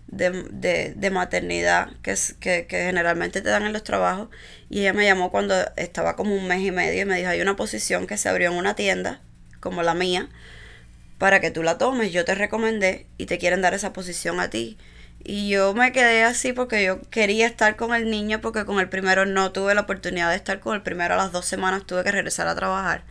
de, 0.07 1.09
maternidad 1.11 1.89
que, 2.01 2.15
que, 2.39 2.67
que, 2.67 2.85
generalmente 2.85 3.41
te 3.41 3.49
dan 3.49 3.63
en 3.63 3.73
los 3.73 3.83
trabajos 3.83 4.29
y 4.69 4.81
ella 4.81 4.93
me 4.93 5.05
llamó 5.05 5.31
cuando 5.31 5.55
estaba 5.75 6.15
como 6.15 6.35
un 6.35 6.47
mes 6.47 6.61
y 6.61 6.71
medio 6.71 7.01
y 7.01 7.05
me 7.05 7.17
dijo 7.17 7.29
hay 7.29 7.41
una 7.41 7.55
posición 7.55 8.07
que 8.07 8.17
se 8.17 8.29
abrió 8.29 8.51
en 8.51 8.57
una 8.57 8.75
tienda 8.75 9.21
como 9.65 9.81
la 9.81 9.95
mía 9.95 10.29
para 11.17 11.39
que 11.39 11.49
tú 11.49 11.63
la 11.63 11.79
tomes. 11.79 12.13
Yo 12.13 12.23
te 12.23 12.35
recomendé 12.35 13.07
y 13.17 13.25
te 13.25 13.39
quieren 13.39 13.61
dar 13.61 13.73
esa 13.73 13.93
posición 13.93 14.39
a 14.39 14.51
ti. 14.51 14.77
Y 15.23 15.49
yo 15.49 15.73
me 15.73 15.91
quedé 15.91 16.23
así 16.23 16.53
porque 16.53 16.83
yo 16.83 17.01
quería 17.09 17.47
estar 17.47 17.75
con 17.75 17.95
el 17.95 18.11
niño 18.11 18.41
porque 18.41 18.63
con 18.63 18.79
el 18.79 18.89
primero 18.89 19.25
no 19.25 19.51
tuve 19.51 19.73
la 19.73 19.81
oportunidad 19.81 20.29
de 20.29 20.35
estar 20.35 20.59
con 20.59 20.75
el 20.75 20.83
primero. 20.83 21.15
A 21.15 21.17
las 21.17 21.31
dos 21.31 21.45
semanas 21.45 21.83
tuve 21.87 22.03
que 22.03 22.11
regresar 22.11 22.47
a 22.47 22.55
trabajar. 22.55 23.03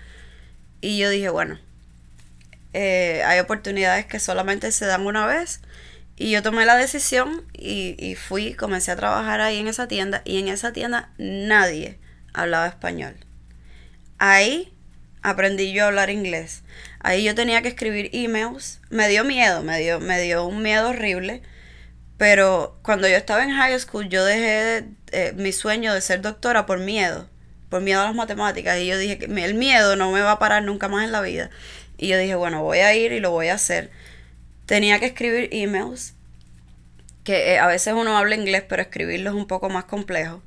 Y 0.80 0.98
yo 0.98 1.10
dije 1.10 1.28
bueno 1.30 1.58
eh, 2.72 3.22
hay 3.24 3.40
oportunidades 3.40 4.06
que 4.06 4.20
solamente 4.20 4.70
se 4.70 4.86
dan 4.86 5.06
una 5.06 5.26
vez. 5.26 5.60
Y 6.16 6.30
yo 6.30 6.42
tomé 6.42 6.66
la 6.66 6.76
decisión 6.76 7.42
y, 7.52 7.96
y 7.98 8.14
fui, 8.14 8.54
comencé 8.54 8.92
a 8.92 8.96
trabajar 8.96 9.40
ahí 9.40 9.58
en 9.58 9.66
esa 9.66 9.88
tienda. 9.88 10.22
Y 10.24 10.38
en 10.38 10.48
esa 10.48 10.72
tienda 10.72 11.10
nadie 11.18 11.98
hablaba 12.32 12.68
español. 12.68 13.14
Ahí 14.18 14.73
aprendí 15.24 15.72
yo 15.72 15.84
a 15.84 15.86
hablar 15.88 16.10
inglés. 16.10 16.62
Ahí 17.00 17.24
yo 17.24 17.34
tenía 17.34 17.62
que 17.62 17.68
escribir 17.68 18.10
emails. 18.12 18.80
Me 18.90 19.08
dio 19.08 19.24
miedo, 19.24 19.62
me 19.62 19.80
dio, 19.80 19.98
me 19.98 20.20
dio 20.20 20.46
un 20.46 20.62
miedo 20.62 20.90
horrible. 20.90 21.42
Pero 22.18 22.78
cuando 22.82 23.08
yo 23.08 23.16
estaba 23.16 23.42
en 23.42 23.50
high 23.50 23.78
school, 23.80 24.08
yo 24.08 24.24
dejé 24.24 24.84
eh, 25.10 25.32
mi 25.34 25.52
sueño 25.52 25.92
de 25.94 26.00
ser 26.00 26.20
doctora 26.20 26.66
por 26.66 26.78
miedo, 26.78 27.28
por 27.70 27.80
miedo 27.80 28.02
a 28.02 28.04
las 28.04 28.14
matemáticas. 28.14 28.78
Y 28.78 28.86
yo 28.86 28.98
dije 28.98 29.18
que 29.18 29.24
el 29.24 29.54
miedo 29.54 29.96
no 29.96 30.12
me 30.12 30.20
va 30.20 30.32
a 30.32 30.38
parar 30.38 30.62
nunca 30.62 30.88
más 30.88 31.04
en 31.04 31.12
la 31.12 31.22
vida. 31.22 31.50
Y 31.96 32.08
yo 32.08 32.18
dije, 32.18 32.34
bueno, 32.34 32.62
voy 32.62 32.78
a 32.78 32.94
ir 32.94 33.12
y 33.12 33.20
lo 33.20 33.30
voy 33.30 33.48
a 33.48 33.54
hacer. 33.54 33.90
Tenía 34.66 35.00
que 35.00 35.06
escribir 35.06 35.48
emails, 35.52 36.14
que 37.24 37.54
eh, 37.54 37.58
a 37.58 37.66
veces 37.66 37.94
uno 37.94 38.16
habla 38.16 38.34
inglés, 38.34 38.62
pero 38.68 38.82
escribirlo 38.82 39.30
es 39.30 39.36
un 39.36 39.46
poco 39.46 39.70
más 39.70 39.84
complejo. 39.84 40.42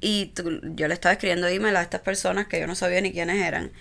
Y 0.00 0.32
yo 0.74 0.88
le 0.88 0.94
estaba 0.94 1.12
escribiendo 1.12 1.46
email 1.46 1.76
a 1.76 1.82
estas 1.82 2.00
personas 2.00 2.46
que 2.46 2.58
yo 2.58 2.66
no 2.66 2.74
sabía 2.74 3.00
ni 3.00 3.12
quiénes 3.12 3.44
eran. 3.44 3.72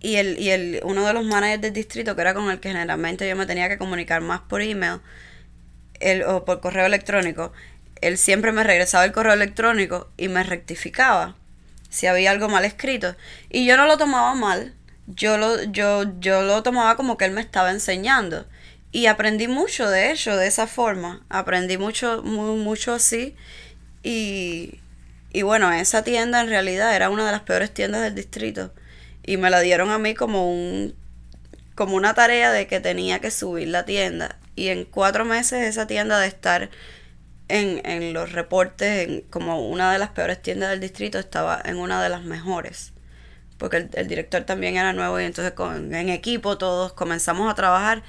Y, 0.00 0.16
el, 0.16 0.38
y 0.38 0.50
el, 0.50 0.80
uno 0.84 1.06
de 1.06 1.12
los 1.14 1.24
managers 1.24 1.62
del 1.62 1.72
distrito, 1.72 2.14
que 2.14 2.22
era 2.22 2.34
con 2.34 2.50
el 2.50 2.60
que 2.60 2.68
generalmente 2.68 3.28
yo 3.28 3.36
me 3.36 3.46
tenía 3.46 3.68
que 3.68 3.78
comunicar 3.78 4.20
más 4.20 4.40
por 4.40 4.60
email, 4.60 5.00
él, 6.00 6.24
o 6.24 6.44
por 6.44 6.60
correo 6.60 6.84
electrónico, 6.84 7.52
él 8.00 8.18
siempre 8.18 8.52
me 8.52 8.64
regresaba 8.64 9.04
el 9.04 9.12
correo 9.12 9.32
electrónico 9.32 10.10
y 10.16 10.28
me 10.28 10.42
rectificaba 10.42 11.36
si 11.88 12.06
había 12.06 12.32
algo 12.32 12.48
mal 12.48 12.64
escrito. 12.64 13.16
Y 13.48 13.64
yo 13.66 13.76
no 13.76 13.86
lo 13.86 13.96
tomaba 13.96 14.34
mal, 14.34 14.74
yo 15.06 15.38
lo, 15.38 15.62
yo, 15.64 16.04
yo 16.20 16.42
lo 16.42 16.62
tomaba 16.62 16.96
como 16.96 17.16
que 17.16 17.24
él 17.24 17.30
me 17.30 17.40
estaba 17.40 17.70
enseñando. 17.70 18.46
Y 18.92 19.06
aprendí 19.06 19.48
mucho 19.48 19.88
de 19.88 20.10
hecho, 20.10 20.36
de 20.36 20.46
esa 20.46 20.66
forma. 20.66 21.24
Aprendí 21.28 21.78
mucho, 21.78 22.22
mucho 22.22 22.92
así. 22.92 23.34
Y, 24.02 24.80
y 25.34 25.42
bueno, 25.42 25.72
esa 25.72 26.04
tienda 26.04 26.40
en 26.40 26.48
realidad 26.48 26.94
era 26.94 27.10
una 27.10 27.26
de 27.26 27.32
las 27.32 27.40
peores 27.42 27.74
tiendas 27.74 28.02
del 28.02 28.14
distrito. 28.14 28.72
Y 29.24 29.36
me 29.36 29.50
la 29.50 29.60
dieron 29.60 29.90
a 29.90 29.98
mí 29.98 30.14
como 30.14 30.48
un 30.48 30.94
como 31.74 31.96
una 31.96 32.14
tarea 32.14 32.52
de 32.52 32.68
que 32.68 32.78
tenía 32.78 33.18
que 33.18 33.32
subir 33.32 33.66
la 33.66 33.84
tienda. 33.84 34.38
Y 34.54 34.68
en 34.68 34.84
cuatro 34.84 35.24
meses 35.24 35.64
esa 35.64 35.88
tienda 35.88 36.20
de 36.20 36.28
estar 36.28 36.70
en, 37.48 37.82
en 37.84 38.12
los 38.12 38.30
reportes 38.30 39.08
en, 39.08 39.22
como 39.22 39.68
una 39.68 39.92
de 39.92 39.98
las 39.98 40.10
peores 40.10 40.40
tiendas 40.40 40.70
del 40.70 40.78
distrito 40.78 41.18
estaba 41.18 41.60
en 41.64 41.78
una 41.78 42.00
de 42.00 42.10
las 42.10 42.22
mejores. 42.22 42.92
Porque 43.58 43.88
el, 43.92 44.06
director 44.06 44.44
también 44.44 44.76
era 44.76 44.92
nuevo 44.92 45.20
y 45.20 45.24
entonces 45.24 45.52
con, 45.54 45.92
en 45.96 46.10
equipo 46.10 46.58
todos 46.58 46.92
comenzamos 46.92 47.50
a 47.50 47.56
trabajar. 47.56 48.04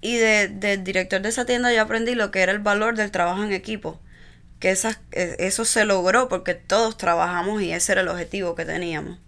Y 0.00 0.16
de, 0.18 0.46
del 0.46 0.84
director 0.84 1.20
de 1.20 1.30
esa 1.30 1.46
tienda 1.46 1.72
yo 1.72 1.82
aprendí 1.82 2.14
lo 2.14 2.30
que 2.30 2.42
era 2.42 2.52
el 2.52 2.60
valor 2.60 2.94
del 2.94 3.10
trabajo 3.10 3.42
en 3.42 3.52
equipo 3.52 4.00
que 4.58 4.70
esas, 4.70 5.00
e, 5.12 5.36
eso 5.38 5.64
se 5.64 5.84
logró 5.84 6.28
porque 6.28 6.54
todos 6.54 6.96
trabajamos 6.96 7.62
y 7.62 7.72
ese 7.72 7.92
era 7.92 8.00
el 8.00 8.08
objetivo 8.08 8.54
que 8.54 8.64
teníamos. 8.64 9.18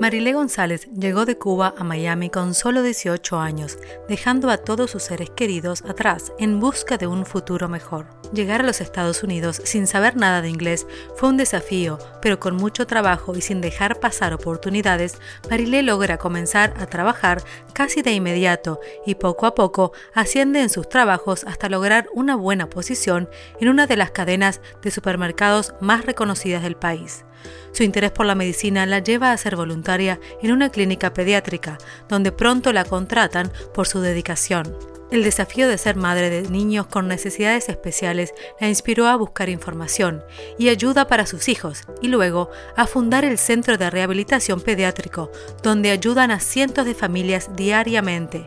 Marilé 0.00 0.32
González 0.32 0.88
llegó 0.98 1.26
de 1.26 1.36
Cuba 1.36 1.74
a 1.76 1.84
Miami 1.84 2.30
con 2.30 2.54
solo 2.54 2.82
18 2.82 3.38
años, 3.38 3.76
dejando 4.08 4.48
a 4.48 4.56
todos 4.56 4.92
sus 4.92 5.02
seres 5.02 5.28
queridos 5.28 5.82
atrás 5.82 6.32
en 6.38 6.58
busca 6.58 6.96
de 6.96 7.06
un 7.06 7.26
futuro 7.26 7.68
mejor. 7.68 8.06
Llegar 8.32 8.62
a 8.62 8.64
los 8.64 8.80
Estados 8.80 9.22
Unidos 9.22 9.60
sin 9.62 9.86
saber 9.86 10.16
nada 10.16 10.40
de 10.40 10.48
inglés 10.48 10.86
fue 11.16 11.28
un 11.28 11.36
desafío, 11.36 11.98
pero 12.22 12.40
con 12.40 12.56
mucho 12.56 12.86
trabajo 12.86 13.36
y 13.36 13.42
sin 13.42 13.60
dejar 13.60 14.00
pasar 14.00 14.32
oportunidades, 14.32 15.18
Marilé 15.50 15.82
logra 15.82 16.16
comenzar 16.16 16.72
a 16.78 16.86
trabajar 16.86 17.42
casi 17.74 18.00
de 18.00 18.12
inmediato 18.12 18.80
y 19.04 19.16
poco 19.16 19.44
a 19.44 19.54
poco 19.54 19.92
asciende 20.14 20.62
en 20.62 20.70
sus 20.70 20.88
trabajos 20.88 21.44
hasta 21.44 21.68
lograr 21.68 22.08
una 22.14 22.36
buena 22.36 22.70
posición 22.70 23.28
en 23.60 23.68
una 23.68 23.86
de 23.86 23.98
las 23.98 24.12
cadenas 24.12 24.62
de 24.82 24.92
supermercados 24.92 25.74
más 25.82 26.06
reconocidas 26.06 26.62
del 26.62 26.76
país. 26.76 27.26
Su 27.72 27.82
interés 27.82 28.10
por 28.10 28.26
la 28.26 28.34
medicina 28.34 28.86
la 28.86 28.98
lleva 28.98 29.32
a 29.32 29.36
ser 29.36 29.56
voluntaria 29.56 30.20
en 30.42 30.52
una 30.52 30.70
clínica 30.70 31.12
pediátrica, 31.14 31.78
donde 32.08 32.32
pronto 32.32 32.72
la 32.72 32.84
contratan 32.84 33.52
por 33.74 33.86
su 33.86 34.00
dedicación. 34.00 34.76
El 35.10 35.24
desafío 35.24 35.66
de 35.66 35.76
ser 35.76 35.96
madre 35.96 36.30
de 36.30 36.48
niños 36.48 36.86
con 36.86 37.08
necesidades 37.08 37.68
especiales 37.68 38.32
la 38.60 38.68
inspiró 38.68 39.08
a 39.08 39.16
buscar 39.16 39.48
información 39.48 40.22
y 40.56 40.68
ayuda 40.68 41.08
para 41.08 41.26
sus 41.26 41.48
hijos 41.48 41.82
y 42.00 42.06
luego 42.06 42.48
a 42.76 42.86
fundar 42.86 43.24
el 43.24 43.36
Centro 43.36 43.76
de 43.76 43.90
Rehabilitación 43.90 44.60
Pediátrico, 44.60 45.32
donde 45.64 45.90
ayudan 45.90 46.30
a 46.30 46.38
cientos 46.38 46.84
de 46.86 46.94
familias 46.94 47.50
diariamente. 47.56 48.46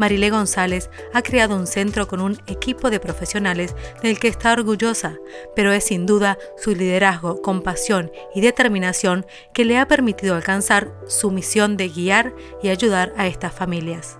Marilé 0.00 0.30
González 0.30 0.88
ha 1.12 1.20
creado 1.20 1.54
un 1.54 1.66
centro 1.66 2.08
con 2.08 2.22
un 2.22 2.40
equipo 2.46 2.88
de 2.88 3.00
profesionales 3.00 3.76
del 4.02 4.18
que 4.18 4.28
está 4.28 4.50
orgullosa, 4.54 5.18
pero 5.54 5.72
es 5.72 5.84
sin 5.84 6.06
duda 6.06 6.38
su 6.56 6.74
liderazgo, 6.74 7.42
compasión 7.42 8.10
y 8.34 8.40
determinación 8.40 9.26
que 9.52 9.66
le 9.66 9.76
ha 9.76 9.86
permitido 9.86 10.34
alcanzar 10.34 10.90
su 11.06 11.30
misión 11.30 11.76
de 11.76 11.90
guiar 11.90 12.34
y 12.62 12.70
ayudar 12.70 13.12
a 13.18 13.26
estas 13.26 13.52
familias. 13.52 14.18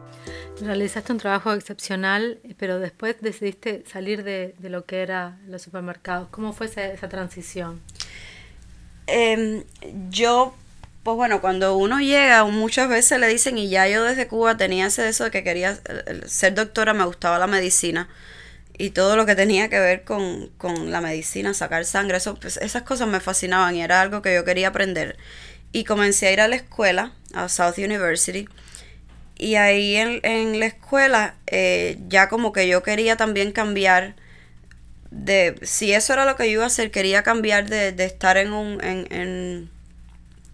Realizaste 0.60 1.12
un 1.12 1.18
trabajo 1.18 1.54
excepcional, 1.54 2.40
pero 2.58 2.78
después 2.78 3.16
decidiste 3.22 3.82
salir 3.90 4.22
de, 4.22 4.54
lo 4.60 4.84
que 4.84 5.00
era 5.00 5.38
los 5.46 5.62
supermercados. 5.62 6.28
¿Cómo 6.30 6.52
fue 6.52 6.66
esa, 6.66 7.08
transición? 7.08 7.80
Em, 9.06 9.64
yo 10.10 10.54
pues 11.02 11.16
bueno, 11.16 11.40
cuando 11.40 11.76
uno 11.76 12.00
llega, 12.00 12.44
muchas 12.44 12.88
veces 12.88 13.18
le 13.18 13.28
dicen, 13.28 13.56
y 13.56 13.70
ya 13.70 13.88
yo 13.88 14.04
desde 14.04 14.28
Cuba 14.28 14.56
tenía 14.56 14.86
ese 14.86 15.08
eso 15.08 15.24
de 15.24 15.30
que 15.30 15.42
quería 15.42 15.78
ser 16.26 16.54
doctora, 16.54 16.92
me 16.92 17.04
gustaba 17.04 17.38
la 17.38 17.46
medicina 17.46 18.08
y 18.76 18.90
todo 18.90 19.16
lo 19.16 19.26
que 19.26 19.34
tenía 19.34 19.68
que 19.68 19.78
ver 19.78 20.04
con, 20.04 20.50
la 20.90 21.00
medicina, 21.00 21.54
sacar 21.54 21.84
sangre, 21.84 22.18
eso, 22.18 22.34
pues, 22.36 22.56
esas 22.58 22.82
cosas 22.82 23.08
me 23.08 23.20
fascinaban 23.20 23.76
y 23.76 23.82
era 23.82 24.00
algo 24.00 24.22
que 24.22 24.34
yo 24.34 24.44
quería 24.44 24.68
aprender. 24.68 25.16
Y 25.72 25.84
comencé 25.84 26.28
a 26.28 26.32
ir 26.32 26.40
a 26.40 26.48
la 26.48 26.56
escuela, 26.56 27.12
a 27.34 27.48
South 27.48 27.78
University, 27.78 28.48
y 29.36 29.56
ahí 29.56 29.96
en, 29.96 30.60
la 30.60 30.66
escuela 30.66 31.34
eh, 31.46 31.98
ya 32.08 32.28
como 32.28 32.52
que 32.52 32.68
yo 32.68 32.82
quería 32.82 33.16
también 33.16 33.52
cambiar 33.52 34.16
de, 35.10 35.58
si 35.62 35.92
eso 35.92 36.12
era 36.12 36.24
lo 36.24 36.36
que 36.36 36.46
yo 36.46 36.52
iba 36.52 36.64
a 36.64 36.68
hacer, 36.68 36.90
quería 36.90 37.22
cambiar 37.22 37.68
de, 37.70 37.92
de 37.92 38.04
estar 38.04 38.36
en 38.36 38.52
un... 38.52 38.84
en 38.84 39.06
en 39.10 39.79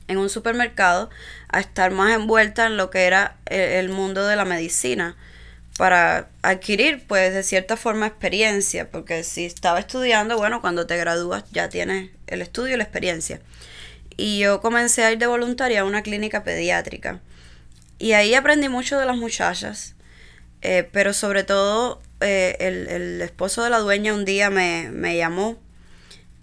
un 0.08 0.30
supermercado 0.30 1.10
a 1.48 1.60
estar 1.60 1.90
más 1.90 2.14
envuelta 2.14 2.66
en 2.66 2.76
lo 2.76 2.90
que 2.90 3.04
era 3.04 3.36
e, 3.46 3.78
el, 3.78 3.88
mundo 3.88 4.26
de 4.26 4.36
la 4.36 4.44
medicina 4.44 5.16
para 5.76 6.28
adquirir 6.42 7.04
pues 7.06 7.34
de 7.34 7.42
cierta 7.42 7.76
forma 7.76 8.06
experiencia, 8.06 8.90
porque 8.90 9.24
si 9.24 9.44
estaba 9.44 9.78
estudiando, 9.78 10.36
bueno, 10.36 10.60
cuando 10.60 10.86
te 10.86 10.96
gradúas 10.96 11.44
ya 11.50 11.68
tienes 11.68 12.10
el 12.26 12.42
estudio 12.42 12.74
y 12.74 12.78
la 12.78 12.84
experiencia. 12.84 13.40
Y 14.16 14.38
yo 14.38 14.60
comencé 14.60 15.04
a 15.04 15.12
ir 15.12 15.18
de 15.18 15.26
voluntaria 15.26 15.82
a 15.82 15.84
una 15.84 16.02
clínica 16.02 16.44
pediátrica. 16.44 17.20
Y 17.98 18.12
ahí 18.12 18.34
aprendí 18.34 18.68
mucho 18.68 18.98
de 18.98 19.06
las 19.06 19.16
muchachas, 19.16 19.94
eh, 20.62 20.88
pero 20.92 21.12
sobre 21.12 21.44
todo 21.44 22.00
eh, 22.20 22.56
el, 22.60 22.88
el, 22.88 23.22
esposo 23.22 23.62
de 23.62 23.70
la 23.70 23.78
dueña 23.78 24.14
un 24.14 24.24
día 24.24 24.48
me, 24.48 24.90
me 24.90 25.16
llamó 25.16 25.58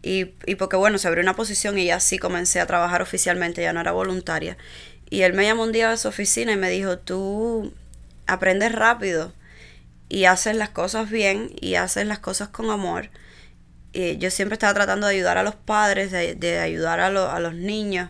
y, 0.03 0.33
y 0.45 0.55
porque 0.55 0.75
bueno, 0.77 0.97
se 0.99 1.07
abrió 1.07 1.23
una 1.23 1.35
posición 1.35 1.77
y 1.79 1.85
ya 1.85 1.99
sí 1.99 2.19
comencé 2.19 2.59
a 2.61 2.67
trabajar 2.67 3.01
oficialmente, 3.01 3.61
ya 3.63 3.73
no 3.73 3.81
era 3.81 3.93
voluntaria. 3.93 4.57
Y 5.09 5.21
él 5.23 5.33
me 5.33 5.45
llamó 5.45 5.63
un 5.63 5.71
día 5.71 5.91
a 5.91 5.97
su 5.97 6.07
oficina 6.09 6.53
y 6.53 6.57
me 6.57 6.69
dijo, 6.69 6.99
tú 6.99 7.73
aprendes 8.27 8.71
rápido 8.73 9.33
y 10.09 10.25
haces 10.25 10.55
las 10.55 10.69
cosas 10.69 11.09
bien 11.09 11.51
y 11.61 11.75
haces 11.75 12.05
las 12.07 12.19
cosas 12.19 12.49
con 12.49 12.69
amor. 12.71 13.09
Y 13.93 14.17
yo 14.17 14.31
siempre 14.31 14.55
estaba 14.55 14.73
tratando 14.73 15.07
de 15.07 15.15
ayudar 15.15 15.37
a 15.37 15.43
los 15.43 15.55
padres, 15.55 16.11
de, 16.11 16.35
de 16.35 16.59
ayudar 16.59 16.99
a, 16.99 17.07
a 17.07 17.39
los 17.39 17.53
niños 17.53 18.09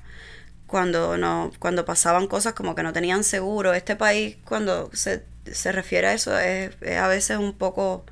cuando, 0.67 1.17
no, 1.17 1.51
cuando 1.59 1.85
pasaban 1.85 2.27
cosas 2.27 2.53
como 2.53 2.75
que 2.75 2.83
no 2.83 2.93
tenían 2.93 3.23
seguro. 3.23 3.73
Este 3.73 3.95
país, 3.95 4.37
cuando 4.45 4.89
se, 4.93 5.23
se 5.51 5.71
refiere 5.71 6.07
a 6.07 6.13
eso, 6.13 6.37
es, 6.39 6.71
es 6.81 6.97
a 6.97 7.07
veces 7.07 7.37
un 7.37 7.53
poco, 7.53 8.05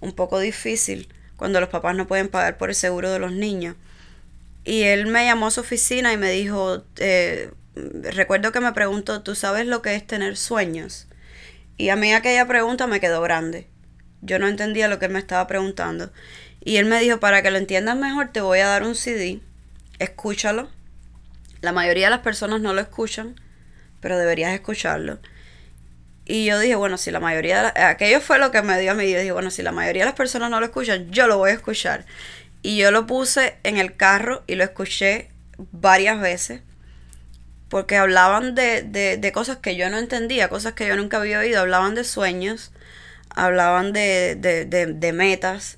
un 0.00 0.12
poco 0.12 0.40
difícil 0.40 1.08
cuando 1.44 1.60
los 1.60 1.68
papás 1.68 1.94
no 1.94 2.06
pueden 2.06 2.28
pagar 2.28 2.56
por 2.56 2.70
el 2.70 2.74
seguro 2.74 3.10
de 3.10 3.18
los 3.18 3.30
niños. 3.30 3.76
Y 4.64 4.84
él 4.84 5.06
me 5.06 5.26
llamó 5.26 5.48
a 5.48 5.50
su 5.50 5.60
oficina 5.60 6.10
y 6.10 6.16
me 6.16 6.30
dijo, 6.30 6.84
eh, 6.96 7.50
recuerdo 7.74 8.50
que 8.50 8.60
me 8.60 8.72
preguntó, 8.72 9.20
¿tú 9.20 9.34
sabes 9.34 9.66
lo 9.66 9.82
que 9.82 9.94
es 9.94 10.06
tener 10.06 10.38
sueños? 10.38 11.06
Y 11.76 11.90
a 11.90 11.96
mí 11.96 12.14
aquella 12.14 12.48
pregunta 12.48 12.86
me 12.86 12.98
quedó 12.98 13.20
grande. 13.20 13.68
Yo 14.22 14.38
no 14.38 14.48
entendía 14.48 14.88
lo 14.88 14.98
que 14.98 15.04
él 15.04 15.12
me 15.12 15.18
estaba 15.18 15.46
preguntando. 15.46 16.10
Y 16.64 16.78
él 16.78 16.86
me 16.86 16.98
dijo, 16.98 17.20
para 17.20 17.42
que 17.42 17.50
lo 17.50 17.58
entiendas 17.58 17.98
mejor, 17.98 18.28
te 18.32 18.40
voy 18.40 18.60
a 18.60 18.68
dar 18.68 18.82
un 18.82 18.94
CD, 18.94 19.42
escúchalo. 19.98 20.70
La 21.60 21.72
mayoría 21.72 22.06
de 22.06 22.12
las 22.12 22.20
personas 22.20 22.62
no 22.62 22.72
lo 22.72 22.80
escuchan, 22.80 23.38
pero 24.00 24.16
deberías 24.16 24.54
escucharlo. 24.54 25.18
Y 26.26 26.46
yo 26.46 26.58
dije, 26.58 26.74
bueno, 26.74 26.96
si 26.96 27.10
la 27.10 27.20
mayoría, 27.20 27.72
de 27.72 27.82
aquello 27.82 28.20
fue 28.20 28.38
lo 28.38 28.50
que 28.50 28.62
me 28.62 28.80
dio 28.80 28.92
a 28.92 28.94
mí. 28.94 29.10
Yo 29.10 29.18
dije, 29.18 29.32
bueno, 29.32 29.50
si 29.50 29.62
la 29.62 29.72
mayoría 29.72 30.02
de 30.02 30.06
las 30.06 30.14
personas 30.14 30.50
no 30.50 30.58
lo 30.58 30.66
escuchan, 30.66 31.10
yo 31.10 31.26
lo 31.26 31.36
voy 31.36 31.50
a 31.50 31.54
escuchar. 31.54 32.06
Y 32.62 32.78
yo 32.78 32.90
lo 32.90 33.06
puse 33.06 33.56
en 33.62 33.76
el 33.76 33.96
carro 33.96 34.42
y 34.46 34.54
lo 34.54 34.64
escuché 34.64 35.28
varias 35.58 36.20
veces. 36.20 36.62
Porque 37.68 37.96
hablaban 37.96 38.54
de, 38.54 38.82
de, 38.82 39.18
de 39.18 39.32
cosas 39.32 39.58
que 39.58 39.76
yo 39.76 39.90
no 39.90 39.98
entendía, 39.98 40.48
cosas 40.48 40.72
que 40.72 40.86
yo 40.86 40.96
nunca 40.96 41.18
había 41.18 41.40
oído. 41.40 41.60
Hablaban 41.60 41.94
de 41.94 42.04
sueños, 42.04 42.72
hablaban 43.28 43.92
de, 43.92 44.36
de, 44.36 44.64
de 44.64 45.12
metas, 45.12 45.76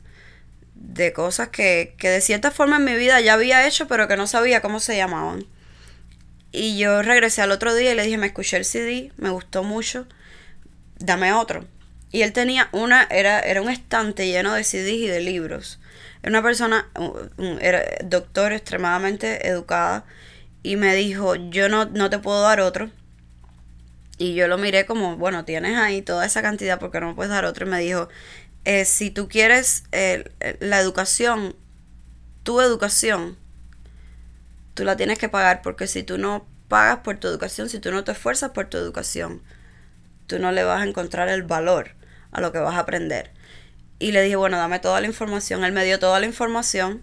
de 0.74 1.12
cosas 1.12 1.48
que, 1.48 1.96
que 1.98 2.08
de 2.08 2.20
cierta 2.20 2.52
forma 2.52 2.76
en 2.76 2.84
mi 2.84 2.94
vida 2.94 3.20
ya 3.20 3.34
había 3.34 3.66
hecho, 3.66 3.88
pero 3.88 4.06
que 4.06 4.16
no 4.16 4.28
sabía 4.28 4.62
cómo 4.62 4.78
se 4.78 4.96
llamaban. 4.96 5.44
Y 6.52 6.78
yo 6.78 7.02
regresé 7.02 7.42
al 7.42 7.50
otro 7.50 7.74
día 7.74 7.92
y 7.92 7.94
le 7.96 8.04
dije, 8.04 8.18
me 8.18 8.28
escuché 8.28 8.56
el 8.58 8.64
CD, 8.64 9.10
me 9.16 9.30
gustó 9.30 9.64
mucho 9.64 10.06
dame 10.98 11.32
otro. 11.32 11.64
Y 12.12 12.22
él 12.22 12.32
tenía 12.32 12.68
una, 12.72 13.04
era, 13.04 13.40
era 13.40 13.60
un 13.60 13.70
estante 13.70 14.26
lleno 14.26 14.54
de 14.54 14.64
CDs 14.64 14.92
y 14.92 15.06
de 15.06 15.20
libros. 15.20 15.80
Era 16.22 16.30
una 16.30 16.42
persona, 16.42 16.88
era 17.60 17.82
doctor 18.04 18.52
extremadamente 18.52 19.48
educada 19.48 20.04
y 20.62 20.76
me 20.76 20.94
dijo, 20.94 21.34
yo 21.34 21.68
no, 21.68 21.84
no 21.86 22.10
te 22.10 22.18
puedo 22.18 22.42
dar 22.42 22.60
otro. 22.60 22.90
Y 24.18 24.34
yo 24.34 24.48
lo 24.48 24.56
miré 24.56 24.86
como, 24.86 25.16
bueno, 25.16 25.44
tienes 25.44 25.76
ahí 25.76 26.00
toda 26.00 26.24
esa 26.24 26.42
cantidad 26.42 26.78
porque 26.78 27.00
no 27.00 27.08
me 27.08 27.14
puedes 27.14 27.30
dar 27.30 27.44
otro. 27.44 27.66
Y 27.66 27.70
me 27.70 27.80
dijo, 27.80 28.08
eh, 28.64 28.84
si 28.84 29.10
tú 29.10 29.28
quieres 29.28 29.84
la 30.60 30.80
educación, 30.80 31.54
tu 32.42 32.60
educación, 32.60 33.36
tú 34.74 34.84
la 34.84 34.96
tienes 34.96 35.18
que 35.18 35.28
pagar 35.28 35.62
porque 35.62 35.86
si 35.86 36.02
tú 36.02 36.18
no 36.18 36.46
pagas 36.68 36.98
por 36.98 37.18
tu 37.18 37.28
educación, 37.28 37.68
si 37.68 37.78
tú 37.78 37.90
no 37.90 38.04
te 38.04 38.12
esfuerzas 38.12 38.50
por 38.50 38.66
tu 38.66 38.76
educación, 38.76 39.42
tú 40.26 40.38
no 40.38 40.52
le 40.52 40.64
vas 40.64 40.82
a 40.82 40.84
encontrar 40.84 41.28
el 41.28 41.42
valor 41.42 41.90
a 42.32 42.40
lo 42.40 42.52
que 42.52 42.58
vas 42.58 42.74
a 42.74 42.80
aprender. 42.80 43.30
Y 43.98 44.12
le 44.12 44.22
dije, 44.22 44.36
bueno, 44.36 44.58
dame 44.58 44.78
toda 44.78 45.00
la 45.00 45.06
información. 45.06 45.64
Él 45.64 45.72
me 45.72 45.84
dio 45.84 45.98
toda 45.98 46.20
la 46.20 46.26
información 46.26 47.02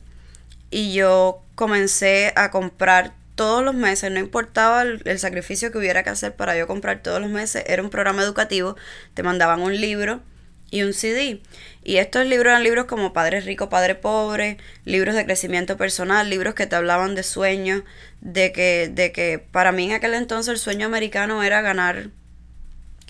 y 0.69 0.93
yo 0.93 1.43
comencé 1.55 2.33
a 2.35 2.51
comprar 2.51 3.13
todos 3.35 3.63
los 3.63 3.73
meses, 3.73 4.11
no 4.11 4.19
importaba 4.19 4.83
el, 4.83 5.19
sacrificio 5.19 5.71
que 5.71 5.77
hubiera 5.77 6.03
que 6.03 6.09
hacer 6.09 6.35
para 6.35 6.57
yo 6.57 6.67
comprar 6.67 7.01
todos 7.01 7.19
los 7.19 7.29
meses, 7.29 7.63
era 7.67 7.81
un 7.81 7.89
programa 7.89 8.21
educativo, 8.21 8.75
te 9.13 9.23
mandaban 9.23 9.61
un 9.61 9.79
libro 9.79 10.21
y 10.69 10.83
un 10.83 10.93
CD. 10.93 11.41
Y 11.83 11.97
estos 11.97 12.25
libros 12.25 12.51
eran 12.51 12.63
libros 12.63 12.85
como 12.85 13.13
Padre 13.13 13.41
Rico, 13.41 13.69
Padre 13.69 13.95
Pobre, 13.95 14.57
libros 14.85 15.15
de 15.15 15.25
crecimiento 15.25 15.77
personal, 15.77 16.29
libros 16.29 16.55
que 16.55 16.67
te 16.67 16.75
hablaban 16.75 17.15
de 17.15 17.23
sueños, 17.23 17.83
de 18.21 18.51
que, 18.51 18.89
de 18.91 19.11
que 19.11 19.39
para 19.39 19.71
mí 19.71 19.85
en 19.85 19.93
aquel 19.93 20.13
entonces 20.13 20.51
el 20.53 20.59
sueño 20.59 20.85
americano 20.85 21.43
era 21.43 21.61
ganar 21.61 22.09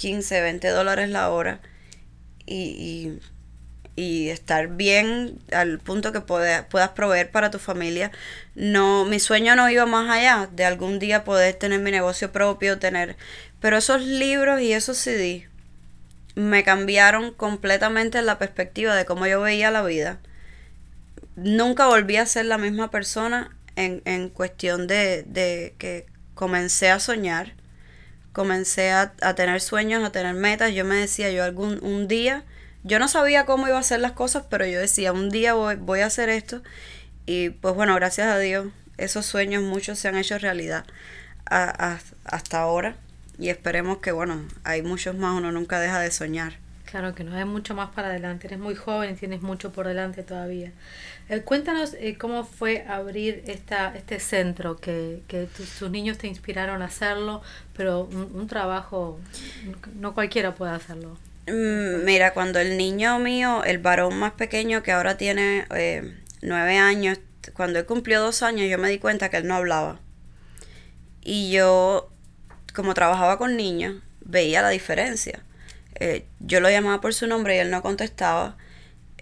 15, 0.03 0.41
20 0.41 0.67
dólares 0.67 1.09
la 1.09 1.29
hora 1.29 1.61
y, 2.45 3.19
y, 3.95 4.27
estar 4.27 4.67
bien 4.67 5.39
al 5.53 5.79
punto 5.79 6.11
que 6.11 6.19
puedas, 6.19 6.65
puedas 6.65 6.89
proveer 6.89 7.31
para 7.31 7.51
tu 7.51 7.57
familia. 7.57 8.11
No, 8.53 9.05
mi 9.05 9.21
sueño 9.21 9.55
no 9.55 9.69
iba 9.69 9.85
más 9.85 10.09
allá 10.09 10.49
de 10.51 10.65
algún 10.65 10.99
día 10.99 11.23
poder 11.23 11.55
tener 11.55 11.79
mi 11.79 11.89
negocio 11.89 12.33
propio, 12.33 12.79
tener... 12.79 13.15
Pero 13.61 13.77
esos 13.77 14.01
libros 14.01 14.59
y 14.59 14.73
esos 14.73 14.97
CD 14.97 15.47
me 16.35 16.65
cambiaron 16.65 17.33
completamente 17.33 18.21
la 18.23 18.37
perspectiva 18.37 18.95
de 18.95 19.05
cómo 19.05 19.25
yo 19.25 19.39
veía 19.39 19.71
la 19.71 19.83
vida. 19.83 20.19
Nunca 21.37 21.87
volví 21.87 22.17
a 22.17 22.25
ser 22.25 22.47
la 22.47 22.57
misma 22.57 22.91
persona 22.91 23.55
en, 23.77 24.01
en 24.03 24.27
cuestión 24.27 24.85
de, 24.85 25.23
de 25.23 25.75
que 25.77 26.07
comencé 26.33 26.89
a 26.89 26.99
soñar 26.99 27.53
comencé 28.33 28.91
a, 28.91 29.13
a, 29.21 29.35
tener 29.35 29.61
sueños, 29.61 30.03
a 30.03 30.11
tener 30.11 30.33
metas. 30.33 30.73
Yo 30.73 30.83
me 30.85 30.95
decía, 30.95 31.31
yo 31.31 31.43
algún 31.43 31.79
un 31.83 32.07
día, 32.07 32.43
yo 32.83 32.99
no 32.99 33.07
sabía 33.07 33.45
cómo 33.45 33.67
iba 33.67 33.77
a 33.77 33.81
hacer 33.81 34.01
las 34.01 34.11
cosas, 34.11 34.43
pero 34.49 34.65
yo 34.65 34.79
decía, 34.79 35.13
un 35.13 35.29
día 35.29 35.53
voy, 35.53 35.75
voy 35.75 36.01
a 36.01 36.07
hacer 36.07 36.29
esto. 36.29 36.61
Y 37.25 37.51
pues 37.51 37.75
bueno, 37.75 37.95
gracias 37.95 38.27
a 38.27 38.39
Dios, 38.39 38.67
esos 38.97 39.25
sueños 39.25 39.63
muchos 39.63 39.99
se 39.99 40.09
han 40.09 40.17
hecho 40.17 40.37
realidad 40.37 40.85
a, 41.45 41.93
a, 41.93 41.99
hasta 42.25 42.59
ahora. 42.59 42.95
Y 43.39 43.49
esperemos 43.49 43.99
que, 43.99 44.11
bueno, 44.11 44.45
hay 44.63 44.81
muchos 44.81 45.15
más, 45.15 45.37
uno 45.37 45.51
nunca 45.51 45.79
deja 45.79 45.99
de 45.99 46.11
soñar. 46.11 46.62
Claro 46.93 47.15
que 47.15 47.23
no, 47.23 47.35
hay 47.35 47.43
mucho 47.43 47.73
más 47.73 47.89
para 47.89 48.09
adelante. 48.09 48.45
Eres 48.45 48.59
muy 48.59 48.75
joven 48.75 49.09
y 49.09 49.13
tienes 49.15 49.41
mucho 49.41 49.71
por 49.71 49.87
delante 49.87 50.21
todavía. 50.21 50.73
Eh, 51.27 51.41
cuéntanos 51.41 51.95
eh, 51.95 52.19
cómo 52.19 52.45
fue 52.45 52.85
abrir 52.87 53.43
esta, 53.47 53.95
este 53.95 54.19
centro, 54.19 54.75
que, 54.75 55.23
que 55.27 55.47
tus 55.47 55.89
niños 55.89 56.19
te 56.19 56.27
inspiraron 56.27 56.83
a 56.83 56.85
hacerlo, 56.85 57.41
pero 57.75 58.01
un, 58.01 58.29
un, 58.35 58.45
trabajo, 58.45 59.19
no 59.95 60.13
cualquiera 60.13 60.53
puede 60.53 60.73
hacerlo. 60.73 61.17
Mm, 61.47 62.05
mira, 62.05 62.35
cuando 62.35 62.59
el 62.59 62.77
niño 62.77 63.17
mío, 63.17 63.63
el 63.63 63.79
varón 63.79 64.15
más 64.19 64.33
pequeño 64.33 64.83
que 64.83 64.91
ahora 64.91 65.17
tiene 65.17 65.65
eh, 65.75 66.15
nueve 66.43 66.77
años, 66.77 67.17
cuando 67.55 67.79
él 67.79 67.87
cumplió 67.87 68.21
dos 68.21 68.43
años, 68.43 68.69
yo 68.69 68.77
me 68.77 68.89
di 68.89 68.99
cuenta 68.99 69.29
que 69.29 69.37
él 69.37 69.47
no 69.47 69.55
hablaba. 69.55 69.99
Y 71.23 71.51
yo, 71.51 72.11
como 72.75 72.93
trabajaba 72.93 73.39
con 73.39 73.57
niños, 73.57 73.95
veía 74.23 74.61
la 74.61 74.69
diferencia 74.69 75.41
eh, 76.03 76.25
yo 76.41 76.59
lo 76.59 76.69
llamaba 76.69 76.99
por 76.99 77.13
su 77.13 77.27
nombre 77.27 77.55
y 77.55 77.59
él 77.59 77.71
no 77.71 77.81
contestaba. 77.81 78.57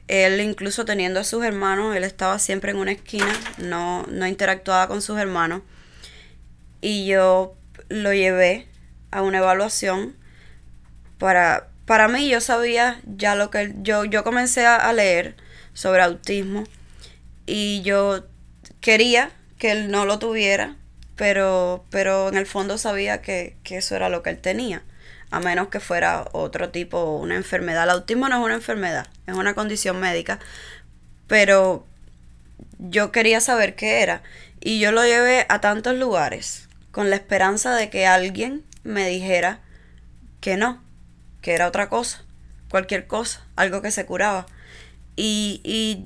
Él 0.08 0.42
incluso 0.42 0.84
teniendo 0.84 1.20
a 1.20 1.24
sus 1.24 1.44
hermanos, 1.46 1.96
él 1.96 2.04
estaba 2.04 2.40
siempre 2.40 2.72
en 2.72 2.78
una 2.78 2.92
esquina, 2.92 3.32
no, 3.60 4.04
no 4.08 4.26
interactuaba 4.26 4.88
con 4.88 5.04
sus 5.04 5.20
hermanos. 5.20 5.62
Y 6.82 7.06
yo 7.06 7.56
lo 7.90 8.14
llevé 8.14 8.68
a 9.12 9.22
una 9.22 9.38
evaluación 9.38 10.16
para, 11.20 11.68
para 11.86 12.08
mí 12.08 12.28
yo 12.28 12.42
sabía 12.42 13.00
ya 13.06 13.36
lo 13.36 13.52
que 13.52 13.76
yo, 13.84 14.04
yo 14.06 14.24
comencé 14.24 14.66
a, 14.66 14.92
leer 14.92 15.36
sobre 15.74 16.02
autismo 16.02 16.64
y 17.46 17.84
yo 17.84 18.26
quería 18.80 19.30
que 19.60 19.70
él 19.70 19.92
no 19.92 20.06
lo 20.06 20.18
tuviera, 20.18 20.78
pero, 21.16 21.86
pero 21.92 22.30
en 22.30 22.38
el 22.38 22.48
fondo 22.48 22.80
sabía 22.80 23.22
que, 23.22 23.56
que 23.64 23.78
eso 23.78 23.96
era 23.96 24.10
lo 24.10 24.24
que 24.24 24.32
él 24.32 24.40
tenía 24.40 24.82
a 25.32 25.40
menos 25.40 25.70
que 25.70 25.80
fuera 25.80 26.26
otro 26.34 26.70
tipo, 26.70 27.16
una 27.18 27.36
enfermedad. 27.36 27.86
El 27.86 27.92
autismo 27.92 28.30
no 28.30 28.38
es 28.38 28.46
una 28.46 28.56
enfermedad, 28.56 29.08
es 29.28 29.34
una 29.34 29.56
condición 29.56 30.00
médica, 30.00 30.40
pero 31.28 31.86
yo 32.78 33.12
quería 33.12 33.40
saber 33.42 33.76
qué 33.76 34.02
era 34.02 34.22
y 34.60 34.80
yo 34.80 34.92
lo 34.92 35.04
llevé 35.04 35.46
a 35.50 35.62
tantos 35.62 35.96
lugares 35.96 36.68
con 36.92 37.10
la 37.10 37.16
esperanza 37.16 37.74
de 37.76 37.90
que 37.90 38.06
alguien 38.06 38.64
me 38.84 39.08
dijera 39.08 39.62
que 40.42 40.58
no, 40.58 40.84
que 41.42 41.54
era 41.54 41.68
otra 41.68 41.90
cosa, 41.90 42.24
cualquier 42.70 43.08
cosa, 43.08 43.46
algo 43.56 43.82
que 43.82 43.92
se 43.92 44.06
curaba. 44.06 44.46
Y, 45.16 45.62
y, 45.64 46.06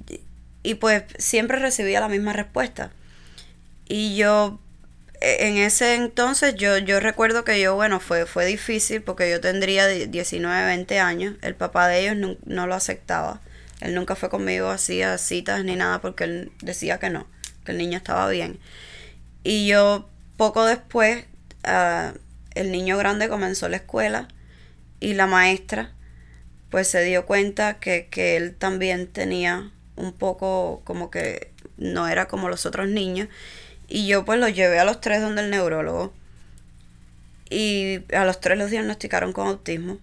y 0.63 0.75
pues 0.75 1.03
siempre 1.17 1.59
recibía 1.59 1.99
la 1.99 2.09
misma 2.09 2.33
respuesta. 2.33 2.91
Y 3.87 4.15
yo 4.15 4.59
en 5.21 5.57
ese 5.57 5.95
entonces 5.95 6.55
yo, 6.55 6.77
yo 6.77 6.99
recuerdo 6.99 7.43
que 7.43 7.59
yo, 7.59 7.75
bueno, 7.75 7.99
fue, 7.99 8.25
fue 8.25 8.45
difícil 8.45 9.01
porque 9.01 9.29
yo 9.29 9.41
tendría 9.41 9.87
19, 9.87 10.65
20 10.65 10.99
años. 10.99 11.35
El 11.41 11.55
papá 11.55 11.87
de 11.87 12.01
ellos 12.01 12.17
no, 12.17 12.37
no, 12.45 12.67
lo 12.67 12.75
aceptaba. 12.75 13.41
Él 13.81 13.93
nunca 13.95 14.15
fue 14.15 14.29
conmigo, 14.29 14.69
hacía 14.69 15.17
citas 15.17 15.63
ni 15.63 15.75
nada 15.75 16.01
porque 16.01 16.23
él 16.25 16.51
decía 16.61 16.97
que 16.99 17.09
no, 17.09 17.27
que 17.65 17.71
el 17.71 17.77
niño 17.77 17.97
estaba 17.97 18.27
bien. 18.29 18.59
Y 19.43 19.67
yo 19.67 20.09
poco 20.37 20.65
después, 20.65 21.25
uh, 21.67 22.17
el 22.55 22.71
niño 22.71 22.97
grande 22.97 23.29
comenzó 23.29 23.69
la 23.69 23.77
escuela 23.77 24.27
y 24.99 25.13
la 25.13 25.27
maestra 25.27 25.91
pues 26.69 26.87
se 26.87 27.03
dio 27.03 27.25
cuenta 27.25 27.79
que, 27.79 28.07
que 28.09 28.37
él 28.37 28.55
también 28.55 29.07
tenía 29.07 29.71
un 29.95 30.13
poco 30.13 30.81
como 30.83 31.09
que 31.09 31.51
no 31.77 32.07
era 32.07 32.27
como 32.27 32.49
los 32.49 32.65
otros 32.65 32.89
niños 32.89 33.27
y 33.95 34.07
yo 34.07 34.25
pues 34.25 34.37
los 34.41 34.53
llevé 34.53 34.77
a 34.77 34.83
los 34.83 34.99
tres 34.99 35.21
donde 35.21 35.41
el 35.41 35.49
neurólogo. 35.49 36.13
Y 37.49 38.01
a 38.13 38.25
los 38.25 38.41
tres 38.41 38.57
los 38.57 38.69
diagnosticaron 38.69 39.31
con 39.31 39.47
autismo. 39.47 39.99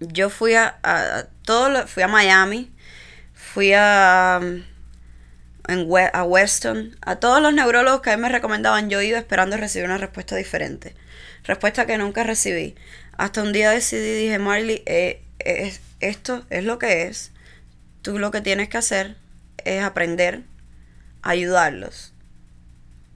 Yo 0.00 0.30
fui 0.30 0.54
a, 0.54 0.80
a, 0.82 1.26
todo 1.44 1.86
fui 1.86 2.02
a 2.02 2.08
Miami, 2.08 2.68
fui 3.34 3.72
a, 3.72 4.40
en, 5.68 5.88
a 6.12 6.24
Weston, 6.24 6.96
a 7.02 7.16
todos 7.20 7.40
los 7.40 7.54
neurólogos 7.54 8.00
que 8.00 8.10
a 8.10 8.16
mí 8.16 8.22
me 8.22 8.28
recomendaban, 8.28 8.90
yo 8.90 9.00
iba 9.00 9.18
esperando 9.18 9.56
recibir 9.56 9.86
una 9.86 9.98
respuesta 9.98 10.34
diferente. 10.34 10.96
Respuesta 11.44 11.86
que 11.86 11.98
nunca 11.98 12.24
recibí. 12.24 12.74
Hasta 13.16 13.44
un 13.44 13.52
día 13.52 13.70
decidí, 13.70 14.24
dije, 14.24 14.40
Marley, 14.40 14.82
eh, 14.86 15.22
es, 15.38 15.80
esto 16.00 16.44
es 16.50 16.64
lo 16.64 16.80
que 16.80 17.04
es. 17.04 17.30
Tú 18.02 18.18
lo 18.18 18.32
que 18.32 18.40
tienes 18.40 18.68
que 18.68 18.78
hacer 18.78 19.14
es 19.64 19.84
aprender 19.84 20.42
a 21.22 21.30
ayudarlos 21.30 22.09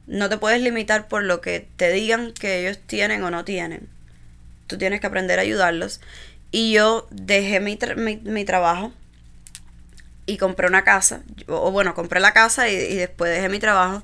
no 0.07 0.29
te 0.29 0.39
puedes 0.39 0.61
limitar 0.61 1.09
por 1.09 1.23
lo 1.23 1.41
que 1.41 1.67
te 1.77 1.91
digan 1.91 2.33
que 2.33 2.61
ellos 2.61 2.79
tienen 2.87 3.23
o 3.23 3.31
no 3.31 3.45
tienen. 3.45 3.89
Tú 4.67 4.79
tienes 4.79 5.01
que 5.01 5.07
aprender 5.07 5.39
a 5.39 5.43
ayudarlos. 5.43 6.01
Y 6.51 6.73
yo 6.73 7.07
dejé 7.11 7.61
mi, 7.61 7.79
mi, 8.23 8.45
trabajo 8.45 8.93
y 10.27 10.37
compré 10.37 10.69
una 10.69 10.85
casa. 10.85 11.23
O 11.49 11.73
bueno, 11.73 11.95
compré 11.95 12.21
la 12.21 12.33
casa 12.33 12.69
y, 12.69 12.95
después 12.95 13.33
dejé 13.33 13.49
mi 13.49 13.59
trabajo. 13.59 14.03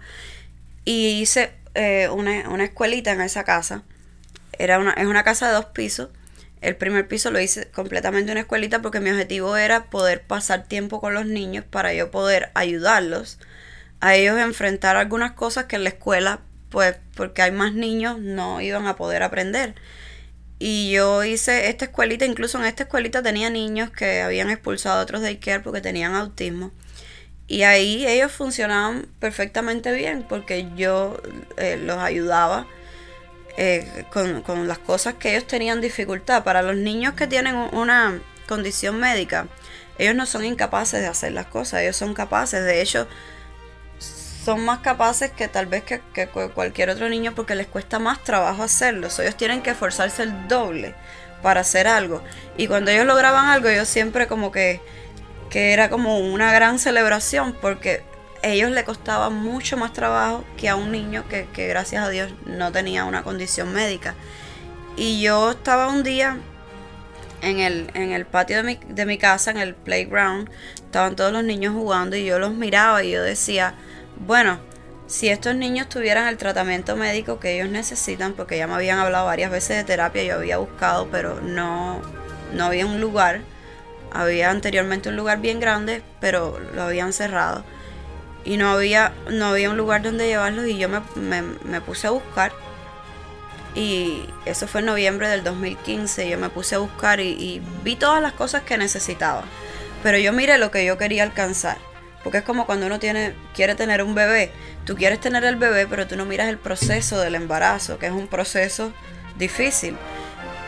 Y 0.85 1.21
hice 1.21 1.53
eh, 1.75 2.09
una, 2.09 2.49
una, 2.49 2.65
escuelita 2.65 3.13
en 3.13 3.21
esa 3.21 3.45
casa. 3.45 3.85
Era 4.59 4.79
una, 4.79 4.93
es 4.95 5.07
una 5.07 5.23
casa 5.23 5.49
de 5.49 5.55
dos 5.55 5.67
pisos. 5.67 6.09
El 6.61 6.77
primer 6.77 7.09
piso 7.09 7.31
lo 7.31 7.41
hice 7.41 7.71
completamente 7.71 8.33
una 8.33 8.41
escuelita 8.41 8.83
porque 8.83 9.01
mi 9.01 9.11
objetivo 9.11 9.57
era 9.57 9.85
poder 9.85 10.23
pasar 10.23 10.65
tiempo 10.65 11.01
con 11.01 11.15
los 11.15 11.27
niños 11.27 11.65
para 11.65 11.95
yo 11.95 12.11
poder 12.11 12.51
ayudarlos 12.55 13.39
a 14.01 14.15
ellos 14.15 14.39
enfrentar 14.39 14.97
algunas 14.97 15.33
cosas 15.33 15.67
que 15.67 15.77
en 15.77 15.85
la 15.85 15.91
escuela, 15.91 16.41
pues 16.71 16.97
porque 17.15 17.43
hay 17.43 17.53
más 17.53 17.75
niños, 17.75 18.19
no 18.19 18.61
iban 18.61 18.87
a 18.87 18.97
poder 18.97 19.23
aprender. 19.23 19.75
Y 20.59 20.91
yo 20.91 21.25
hice 21.25 21.69
esta 21.69 21.87
escuelita, 21.87 22.27
incluso 22.27 22.59
en 22.59 22.67
esta 22.67 22.83
escuelita 22.83 23.23
tenía 23.23 23.49
niños 23.51 23.91
que 23.91 24.21
habían 24.21 24.51
expulsado 24.51 25.01
a 25.01 25.03
otros 25.03 25.23
de 25.23 25.29
Ikea 25.29 25.63
porque 25.63 25.81
tenían 25.81 26.15
autismo. 26.15 26.71
Y 27.47 27.63
ahí 27.63 28.07
ellos 28.07 28.31
funcionaban 28.31 29.07
perfectamente 29.19 29.93
bien 29.93 30.25
porque 30.29 30.69
yo 30.77 31.21
eh, 31.57 31.77
los 31.77 31.99
ayudaba 31.99 32.67
eh, 33.57 34.05
con, 34.13 34.43
con 34.43 34.69
las 34.69 34.79
cosas 34.79 35.15
que 35.15 35.31
ellos 35.31 35.47
tenían 35.47 35.81
dificultad. 35.81 36.45
Para 36.45 36.63
los 36.63 36.77
niños 36.77 37.15
que 37.15 37.27
tienen 37.27 37.57
una 37.57 38.21
condición 38.47 39.01
médica, 39.01 39.49
ellos 39.99 40.15
no 40.15 40.27
son 40.27 40.45
incapaces 40.45 41.01
de 41.01 41.07
hacer 41.07 41.33
las 41.33 41.47
cosas, 41.47 41.81
ellos 41.81 41.97
son 41.97 42.15
capaces. 42.15 42.65
De 42.65 42.81
hecho, 42.83 43.09
son 44.45 44.65
más 44.65 44.79
capaces 44.79 45.31
que 45.31 45.49
tal 45.49 45.67
vez 45.67 45.85
que, 45.85 46.01
cualquier 46.55 46.91
otro 46.91 47.09
niño 47.09 47.35
porque 47.35 47.55
les 47.55 47.67
cuesta 47.67 47.99
más 47.99 48.23
trabajo 48.25 48.63
hacerlo. 48.63 49.09
ellos 49.19 49.37
tienen 49.37 49.63
que 49.63 49.71
esforzarse 49.71 50.23
el 50.23 50.49
doble 50.49 50.95
para 51.43 51.61
hacer 51.61 51.87
algo. 51.87 52.23
Y 52.57 52.67
cuando 52.67 52.91
ellos 52.91 53.07
lograban 53.07 53.47
algo, 53.47 53.71
yo 53.71 53.85
siempre 53.85 54.27
como 54.27 54.51
que, 54.51 54.81
que 55.51 55.73
era 55.73 55.91
como 55.91 56.19
una 56.19 56.53
gran 56.53 56.79
celebración 56.79 57.55
porque 57.61 58.03
a 58.43 58.49
ellos 58.49 58.71
le 58.71 58.85
costaba 58.85 59.29
mucho 59.29 59.77
más 59.77 59.93
trabajo 59.93 60.45
que 60.57 60.69
a 60.69 60.77
un 60.77 60.93
niño 60.93 61.29
que, 61.29 61.47
que 61.53 61.69
gracias 61.69 62.05
a 62.05 62.09
Dios 62.09 62.33
no 62.47 62.73
tenía 62.73 63.05
una 63.05 63.23
condición 63.23 63.73
médica. 63.73 64.15
Y 64.97 65.21
yo 65.21 65.51
estaba 65.51 65.89
un 65.89 66.03
día 66.03 66.39
en 67.43 67.61
el, 67.61 67.91
en 67.95 68.13
el 68.13 68.27
patio 68.27 68.59
de 68.59 68.63
mi, 68.63 68.79
de 68.89 69.07
mi 69.07 69.19
casa, 69.19 69.51
en 69.51 69.59
el 69.59 69.75
playground, 69.75 70.51
estaban 70.75 71.17
todos 71.17 71.33
los 71.33 71.45
niños 71.45 71.75
jugando 71.75 72.17
y 72.17 72.25
yo 72.25 72.39
los 72.39 72.55
miraba 72.55 73.03
y 73.03 73.13
yo 73.13 73.23
decía, 73.23 73.75
bueno, 74.27 74.59
si 75.07 75.29
estos 75.29 75.55
niños 75.57 75.89
tuvieran 75.89 76.29
el 76.29 76.37
tratamiento 76.37 76.97
médico 76.97 77.41
que 77.41 77.57
ellos 77.57 77.69
necesitan, 77.69 78.35
porque 78.35 78.57
ya 78.57 78.67
me 78.67 78.75
habían 78.75 78.99
hablado 78.99 79.27
varias 79.27 79.51
veces 79.51 79.77
de 79.77 79.85
terapia, 79.85 80.23
yo 80.23 80.37
había 80.37 80.59
buscado, 80.59 81.09
pero 81.11 81.41
no, 81.41 82.01
no 82.55 82.65
había 82.65 82.87
un 82.87 83.01
lugar. 83.01 83.41
Había 84.13 84.51
anteriormente 84.51 85.09
un 85.09 85.17
lugar 85.17 85.41
bien 85.41 85.61
grande, 85.61 86.03
pero 86.21 86.59
lo 86.75 86.83
habían 86.83 87.13
cerrado. 87.13 87.65
Y 88.45 88.57
no 88.57 88.71
había, 88.71 89.13
no 89.31 89.47
había 89.47 89.71
un 89.71 89.77
lugar 89.77 90.03
donde 90.03 90.27
llevarlos 90.27 90.67
y 90.67 90.79
yo 90.79 90.89
me, 90.89 91.43
me 91.65 91.81
puse 91.81 92.07
a 92.07 92.11
buscar 92.11 92.53
y 93.75 94.25
eso 94.47 94.67
fue 94.67 94.81
en 94.81 94.87
noviembre 94.87 95.29
del 95.29 95.45
2015. 95.45 96.29
Yo 96.29 96.39
me 96.39 96.51
puse 96.51 96.75
a 96.75 96.79
buscar 96.79 97.21
y, 97.21 97.63
vi 97.85 97.97
todas 97.97 98.21
las 98.21 98.33
cosas 98.33 98.63
que 98.63 98.77
necesitaba. 98.79 99.45
Pero 100.03 100.19
yo 100.19 100.33
miré 100.33 100.59
lo 100.59 100.71
que 100.71 100.85
yo 100.85 100.99
quería 100.99 101.23
alcanzar. 101.23 101.79
Porque 102.23 102.39
es 102.39 102.45
como 102.45 102.67
cuando 102.67 102.87
uno 102.87 102.99
tiene, 102.99 103.35
quiere 103.55 103.75
tener 103.75 104.03
un 104.03 104.15
bebé. 104.15 104.53
Tú 104.85 104.95
quieres 104.95 105.21
tener 105.21 105.45
el 105.45 105.57
bebé, 105.57 105.87
pero 105.87 106.07
tú 106.07 106.17
no 106.17 106.25
miras 106.25 106.49
el 106.49 106.59
proceso 106.59 107.19
del 107.21 107.35
embarazo, 107.35 107.99
que 107.99 108.07
es 108.07 108.13
un 108.13 108.29
proceso 108.29 108.93
difícil. 109.39 109.97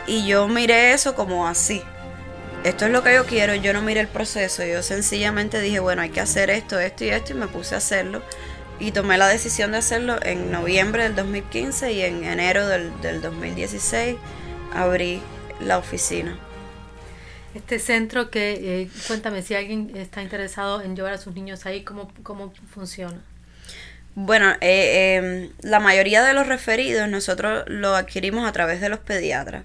Y 0.07 0.25
yo 0.25 0.47
miré 0.47 0.93
eso 0.93 1.15
como 1.15 1.47
así. 1.47 1.81
Esto 2.63 2.85
es 2.85 2.91
lo 2.91 3.03
que 3.03 3.13
yo 3.13 3.25
quiero, 3.25 3.55
yo 3.55 3.73
no 3.73 3.81
miré 3.81 3.99
el 3.99 4.07
proceso. 4.07 4.63
Yo 4.63 4.81
sencillamente 4.81 5.59
dije, 5.61 5.79
bueno, 5.79 6.01
hay 6.01 6.09
que 6.09 6.21
hacer 6.21 6.49
esto, 6.49 6.79
esto 6.79 7.03
y 7.03 7.09
esto, 7.09 7.33
y 7.33 7.35
me 7.35 7.47
puse 7.47 7.75
a 7.75 7.79
hacerlo 7.79 8.21
y 8.79 8.91
tomé 8.91 9.17
la 9.17 9.27
decisión 9.27 9.71
de 9.71 9.77
hacerlo 9.77 10.17
en 10.23 10.51
noviembre 10.51 11.03
del 11.03 11.15
2015 11.15 11.93
y 11.93 12.01
en 12.01 12.23
enero 12.23 12.67
del, 12.67 12.91
2016 13.21 14.17
abrí 14.73 15.21
la 15.59 15.77
oficina. 15.77 16.37
Este 17.53 17.79
centro 17.79 18.31
que, 18.31 18.81
eh, 18.81 18.89
cuéntame, 19.07 19.41
si 19.41 19.53
alguien 19.53 19.91
está 19.95 20.21
interesado 20.21 20.81
en 20.81 20.95
llevar 20.95 21.13
a 21.13 21.17
sus 21.17 21.35
niños 21.35 21.65
ahí, 21.65 21.83
¿cómo, 21.83 22.11
cómo 22.23 22.53
funciona? 22.73 23.21
Bueno, 24.15 24.53
eh, 24.61 25.15
em, 25.15 25.49
la 25.61 25.79
mayoría 25.79 26.23
de 26.23 26.33
los 26.33 26.47
referidos 26.47 27.09
nosotros 27.09 27.63
lo 27.67 27.95
adquirimos 27.95 28.47
a 28.47 28.51
través 28.51 28.81
de 28.81 28.89
los 28.89 28.99
pediatras, 28.99 29.63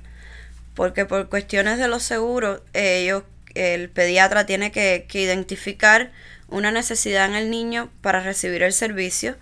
porque 0.74 1.05
por 1.05 1.29
cuestiones 1.29 1.79
de 1.79 1.88
los 1.88 2.03
seguros, 2.03 2.62
ellos, 2.72 3.24
el 3.55 3.88
pediatra 3.88 4.46
tiene 4.46 4.70
que, 4.70 5.07
que 5.09 5.20
identificar 5.22 6.11
una 6.48 6.70
necesidad 6.70 7.27
en 7.27 7.35
el 7.35 7.51
niño 7.51 7.90
para 8.01 8.20
recibir 8.20 8.62
el 8.62 8.72
servicio. 8.72 9.37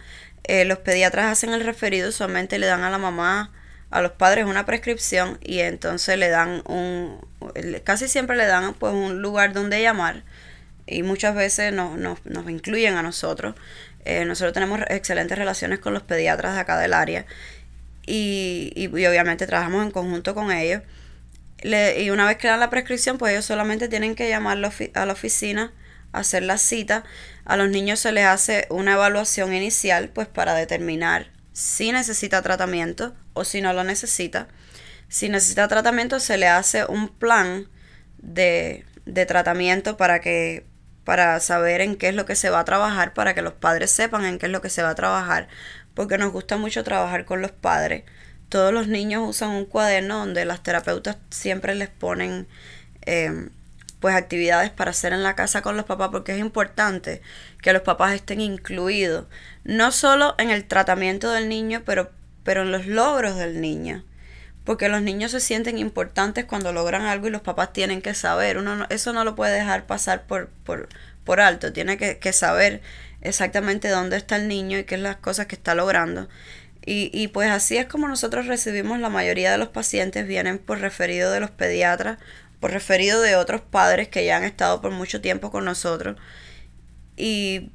Eh, 0.44 0.64
los 0.64 0.78
pediatras 0.78 1.26
hacen 1.26 1.52
el 1.52 1.64
referido, 1.64 2.09
usualmente 2.09 2.59
le 2.59 2.66
dan 2.66 2.82
a 2.82 2.90
la 2.90 2.98
mamá, 2.98 3.52
a 3.90 4.00
los 4.00 4.12
padres 4.12 4.46
una 4.46 4.66
prescripción 4.66 5.38
y 5.42 5.61
entonces 5.61 6.18
le 6.18 6.28
dan 6.28 6.62
un, 6.66 7.20
casi 7.85 8.09
siempre 8.09 8.37
le 8.37 8.47
dan 8.47 8.75
pues 8.75 8.92
un 8.92 9.23
lugar 9.23 9.53
donde 9.53 9.81
llamar 9.83 10.23
y 10.87 11.03
muchas 11.03 11.35
veces 11.35 11.73
nos, 11.73 11.99
nos, 11.99 12.51
incluyen 12.51 12.95
a 12.95 13.03
nosotros. 13.03 13.55
Eh, 14.05 14.25
nosotros 14.25 14.53
tenemos 14.53 14.81
excelentes 14.88 15.37
relaciones 15.37 15.81
con 15.81 15.92
los 15.92 16.03
pediatras 16.03 16.55
de 16.55 16.61
acá 16.61 16.79
del 16.79 16.95
área 16.95 17.27
y, 18.07 18.73
y, 18.77 18.87
obviamente 18.87 19.47
trabajamos 19.47 19.85
en 19.85 19.90
conjunto 19.90 20.35
con 20.35 20.53
ellos. 20.53 20.83
y 21.62 22.11
una 22.11 22.27
vez 22.27 22.37
que 22.37 22.49
dan 22.49 22.61
la 22.61 22.71
prescripción, 22.71 23.19
pues 23.19 23.33
ellos 23.33 23.45
solamente 23.45 23.88
tienen 23.88 24.14
que 24.14 24.29
llamar 24.29 24.59
a 24.95 25.07
la 25.07 25.12
oficina 25.12 25.73
hacer 26.16 26.42
la 26.42 26.59
cita, 26.59 27.05
a 27.45 27.57
los 27.57 27.69
niños 27.69 28.01
se 28.01 28.12
les 28.12 28.25
hace 28.25 28.66
una 28.71 28.95
evaluación 28.95 29.55
inicial, 29.55 30.09
pues 30.09 30.27
para 30.27 30.55
determinar 30.55 31.31
si 31.53 31.92
necesita 31.92 32.42
tratamiento 32.42 33.14
o 33.33 33.45
si 33.45 33.61
no 33.61 33.73
lo 33.73 33.85
necesita. 33.85 34.49
Si 35.09 35.29
necesita 35.29 35.69
tratamiento, 35.69 36.21
se 36.21 36.37
le 36.37 36.49
hace 36.49 36.85
un 36.85 37.09
plan 37.09 37.69
de, 38.19 38.85
de 39.05 39.27
tratamiento 39.27 39.97
para 39.97 40.21
que 40.21 40.66
para 41.05 41.38
saber 41.38 41.83
en 41.83 41.95
qué 41.95 42.09
es 42.09 42.16
lo 42.16 42.27
que 42.27 42.35
se 42.35 42.51
va 42.51 42.59
a 42.59 42.64
trabajar, 42.64 43.14
para 43.14 43.33
que 43.33 43.40
los 43.40 43.53
padres 43.53 43.92
sepan 43.92 44.25
en 44.25 44.40
qué 44.40 44.47
es 44.47 44.53
lo 44.53 44.61
que 44.61 44.71
se 44.71 44.83
va 44.83 44.90
a 44.90 44.95
trabajar, 44.97 45.47
porque 45.95 46.19
nos 46.19 46.33
gusta 46.33 46.57
mucho 46.57 46.83
trabajar 46.83 47.25
con 47.25 47.40
los 47.40 47.53
padres. 47.53 48.03
Todos 48.49 48.73
los 48.73 48.88
niños 48.88 49.23
usan 49.29 49.51
un 49.51 49.66
cuaderno 49.66 50.19
donde 50.19 50.45
las 50.45 50.64
terapeutas 50.64 51.16
siempre 51.31 51.77
les 51.77 51.88
ponen 51.90 52.49
eh, 53.03 53.51
pues 54.01 54.14
actividades 54.16 54.71
para 54.71 54.90
hacer 54.90 55.12
en 55.12 55.23
la 55.23 55.37
casa 55.37 55.62
con 55.62 55.77
los 55.77 55.87
papás 55.87 56.11
porque 56.11 56.33
es 56.33 56.38
importante 56.38 57.23
que 57.62 57.73
los 57.73 57.83
papás 57.83 58.14
estén 58.14 58.40
incluidos 58.40 59.27
no 59.64 59.90
solo 59.90 60.35
en 60.38 60.51
el 60.51 60.66
tratamiento 60.66 61.31
del 61.31 61.49
niño 61.49 61.83
pero 61.85 62.11
pero 62.45 62.62
en 62.62 62.73
los 62.73 62.87
logros 62.87 63.37
del 63.37 63.61
niño 63.61 64.05
porque 64.66 64.90
los 64.90 65.00
niños 65.00 65.31
se 65.31 65.40
sienten 65.40 65.79
importantes 65.79 66.44
cuando 66.44 66.72
logran 66.72 67.07
algo 67.07 67.29
y 67.29 67.31
los 67.31 67.40
papás 67.40 67.72
tienen 67.72 68.02
que 68.02 68.12
saber 68.12 68.59
uno 68.59 68.87
eso 68.90 69.14
no 69.14 69.24
lo 69.24 69.35
puede 69.35 69.55
dejar 69.55 69.87
pasar 69.87 70.24
por 70.26 70.48
por, 70.64 70.90
por 71.24 71.40
alto 71.40 71.72
tiene 71.72 71.96
que, 71.96 72.18
que 72.18 72.35
saber 72.35 72.83
exactamente 73.22 73.88
dónde 73.88 74.18
está 74.18 74.37
el 74.37 74.48
niño 74.48 74.79
y 74.79 74.85
qué 74.85 74.96
es 74.96 75.00
las 75.00 75.16
cosas 75.16 75.46
que 75.46 75.55
está 75.55 75.74
logrando 75.74 76.29
y, 76.88 77.11
y, 77.12 77.26
pues 77.29 77.50
así 77.50 77.76
es 77.79 77.87
como 77.87 78.07
nosotros 78.07 78.46
recibimos 78.46 79.00
la 79.00 79.09
mayoría 79.09 79.50
de 79.50 79.59
los 79.59 79.70
pacientes, 79.70 80.24
vienen 80.24 80.59
por 80.59 80.79
referido 80.79 81.33
de 81.33 81.40
los 81.40 81.50
pediatras 81.50 82.18
por 82.61 82.70
referido 82.72 83.20
de 83.20 83.37
otros 83.37 83.61
padres 83.61 84.09
que 84.09 84.24
ya 84.24 84.37
han 84.37 84.44
estado 84.44 84.81
por 84.81 84.90
mucho 84.90 85.20
tiempo 85.20 85.50
con 85.50 85.64
nosotros. 85.64 86.16
Y, 87.16 87.70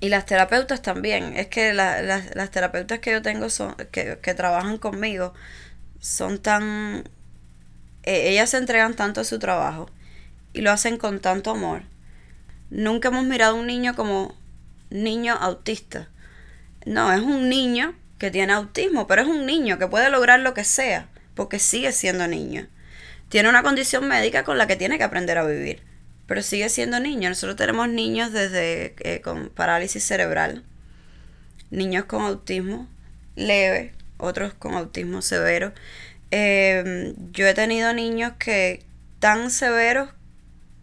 y 0.00 0.08
las 0.08 0.26
terapeutas 0.26 0.82
también. 0.82 1.36
Es 1.36 1.48
que 1.48 1.74
las 1.74 2.50
terapeutas 2.50 3.00
que 3.00 3.12
yo 3.12 3.22
tengo 3.22 3.50
son, 3.50 3.74
que, 3.92 4.16
trabajan 4.34 4.78
conmigo 4.78 5.34
son 6.00 6.38
tan... 6.38 7.04
E, 8.02 8.30
ellas 8.30 8.50
se 8.50 8.58
entregan 8.58 8.94
tanto 8.94 9.20
a 9.20 9.24
su 9.24 9.38
trabajo 9.38 9.90
y 10.52 10.60
lo 10.60 10.70
hacen 10.70 10.96
con 10.96 11.20
tanto 11.20 11.50
amor. 11.50 11.82
Nunca 12.70 13.08
hemos 13.08 13.24
mirado 13.24 13.56
a 13.56 13.60
un 13.60 13.66
niño 13.66 13.94
como 13.94 14.34
niño 14.90 15.34
autista. 15.34 16.08
No, 16.86 17.12
es 17.12 17.20
un 17.20 17.48
niño 17.48 17.94
que 18.18 18.30
tiene 18.30 18.52
autismo, 18.52 19.06
pero 19.06 19.22
es 19.22 19.28
un 19.28 19.46
niño 19.46 19.78
que 19.78 19.86
puede 19.86 20.10
lograr 20.10 20.40
lo 20.40 20.54
que 20.54 20.64
sea, 20.64 21.08
porque 21.34 21.58
sigue 21.58 21.92
siendo 21.92 22.26
niño 22.26 22.68
tiene 23.28 23.48
una 23.48 23.62
condición 23.62 24.08
médica 24.08 24.44
con 24.44 24.58
la 24.58 24.66
que 24.66 24.76
tiene 24.76 24.98
que 24.98 25.04
aprender 25.04 25.38
a 25.38 25.44
vivir, 25.44 25.82
pero 26.26 26.42
sigue 26.42 26.68
siendo 26.68 27.00
niño. 27.00 27.28
Nosotros 27.28 27.56
tenemos 27.56 27.88
niños 27.88 28.32
desde 28.32 28.94
eh, 29.00 29.20
con 29.20 29.50
parálisis 29.50 30.04
cerebral, 30.04 30.64
niños 31.70 32.06
con 32.06 32.22
autismo 32.22 32.88
leve, 33.36 33.92
otros 34.18 34.54
con 34.54 34.74
autismo 34.74 35.22
severo. 35.22 35.72
Em, 36.30 37.14
yo 37.32 37.46
he 37.46 37.54
tenido 37.54 37.92
niños 37.94 38.32
que 38.38 38.84
tan 39.18 39.50
severos 39.50 40.10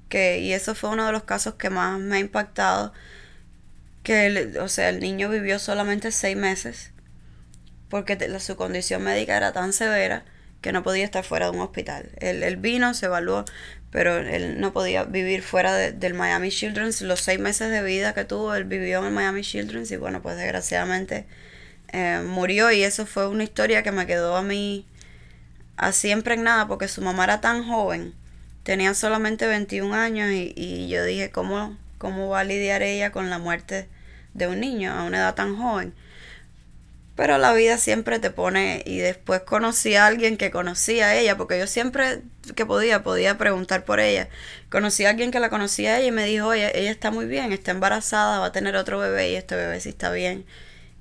que, 0.10 0.40
y 0.40 0.54
eso 0.54 0.76
fue 0.76 0.90
uno 0.92 1.06
de 1.06 1.12
los 1.12 1.24
casos 1.24 1.56
que 1.56 1.70
más 1.70 2.00
me 2.00 2.18
ha 2.18 2.20
impactado, 2.20 2.94
que, 4.04 4.54
o 4.60 4.68
sea, 4.70 4.90
el 4.90 5.00
niño 5.00 5.30
vivió 5.30 5.60
solamente 5.60 6.12
seis 6.12 6.38
meses 6.38 6.92
porque 7.90 8.18
su 8.40 8.56
condición 8.56 9.04
médica 9.04 9.38
era 9.38 9.54
tan 9.54 9.74
severa 9.74 10.26
que 10.62 10.72
no 10.72 10.84
podía 10.84 11.06
estar 11.06 11.24
fuera 11.24 11.46
de 11.46 11.58
un 11.58 11.62
hospital. 11.62 12.10
Él, 12.18 12.58
vino, 12.58 12.94
se 12.94 13.06
evaluó, 13.06 13.46
pero 13.92 14.18
él 14.18 14.60
no 14.60 14.74
podía 14.74 15.04
vivir 15.04 15.44
fuera 15.44 15.74
del 15.74 16.14
Miami 16.14 16.50
Children's. 16.50 17.02
Los 17.02 17.22
seis 17.22 17.40
meses 17.40 17.70
de 17.70 17.84
vida 17.84 18.14
que 18.14 18.26
tuvo, 18.26 18.56
él 18.56 18.66
vivió 18.66 19.00
en 19.00 19.06
el 19.06 19.12
Miami 19.14 19.44
Children's 19.44 19.92
y 19.92 19.98
bueno, 19.98 20.22
pues 20.22 20.38
desgraciadamente 20.38 21.26
eh, 21.96 22.22
murió 22.28 22.72
y 22.72 22.84
eso 22.84 23.06
fue 23.06 23.26
una 23.30 23.46
historia 23.46 23.82
que 23.82 23.94
me 23.94 24.06
quedó 24.06 24.36
a 24.36 24.42
mí 24.42 24.86
así 25.78 26.12
impregnada 26.12 26.68
porque 26.68 26.90
su 26.90 27.02
mamá 27.02 27.24
era 27.24 27.40
tan 27.40 27.66
joven, 27.66 28.14
tenía 28.64 28.94
solamente 28.94 29.48
21 29.48 29.96
años 29.96 30.30
y, 30.30 30.54
y 30.58 30.90
yo 30.90 31.06
dije, 31.06 31.32
¿cómo, 31.32 31.78
¿cómo 31.98 32.28
va 32.28 32.42
a 32.42 32.44
lidiar 32.44 32.84
ella 32.84 33.12
con 33.14 33.30
la 33.30 33.40
muerte 33.40 33.88
de 34.34 34.48
un 34.48 34.60
niño 34.60 34.92
a 34.92 35.04
una 35.06 35.20
edad 35.20 35.36
tan 35.36 35.56
joven? 35.56 35.94
Pero 37.16 37.38
la 37.38 37.54
vida 37.54 37.78
siempre 37.78 38.20
te 38.20 38.30
pone 38.30 38.84
y 38.86 38.98
después 38.98 39.40
conocí 39.42 39.96
a 39.96 40.06
alguien 40.06 40.36
que 40.36 40.52
conocía 40.52 41.08
a 41.08 41.16
ella, 41.16 41.38
porque 41.38 41.58
yo 41.58 41.66
siempre 41.66 42.24
que 42.56 42.66
podía, 42.66 43.04
podía 43.04 43.38
preguntar 43.38 43.86
por 43.86 44.02
ella. 44.02 44.28
Conocí 44.70 45.06
a 45.06 45.12
alguien 45.12 45.32
que 45.32 45.40
la 45.40 45.50
conocía 45.50 45.94
a 45.94 46.00
ella 46.00 46.08
y 46.08 46.12
me 46.12 46.26
dijo, 46.26 46.48
oye, 46.48 46.78
ella 46.78 46.92
está 46.92 47.12
muy 47.12 47.26
bien, 47.26 47.54
está 47.54 47.72
embarazada, 47.72 48.40
va 48.40 48.48
a 48.48 48.52
tener 48.52 48.76
otro 48.76 49.00
bebé 49.00 49.32
y 49.32 49.36
este 49.36 49.56
bebé 49.56 49.80
sí 49.80 49.90
está 49.90 50.12
bien. 50.12 50.46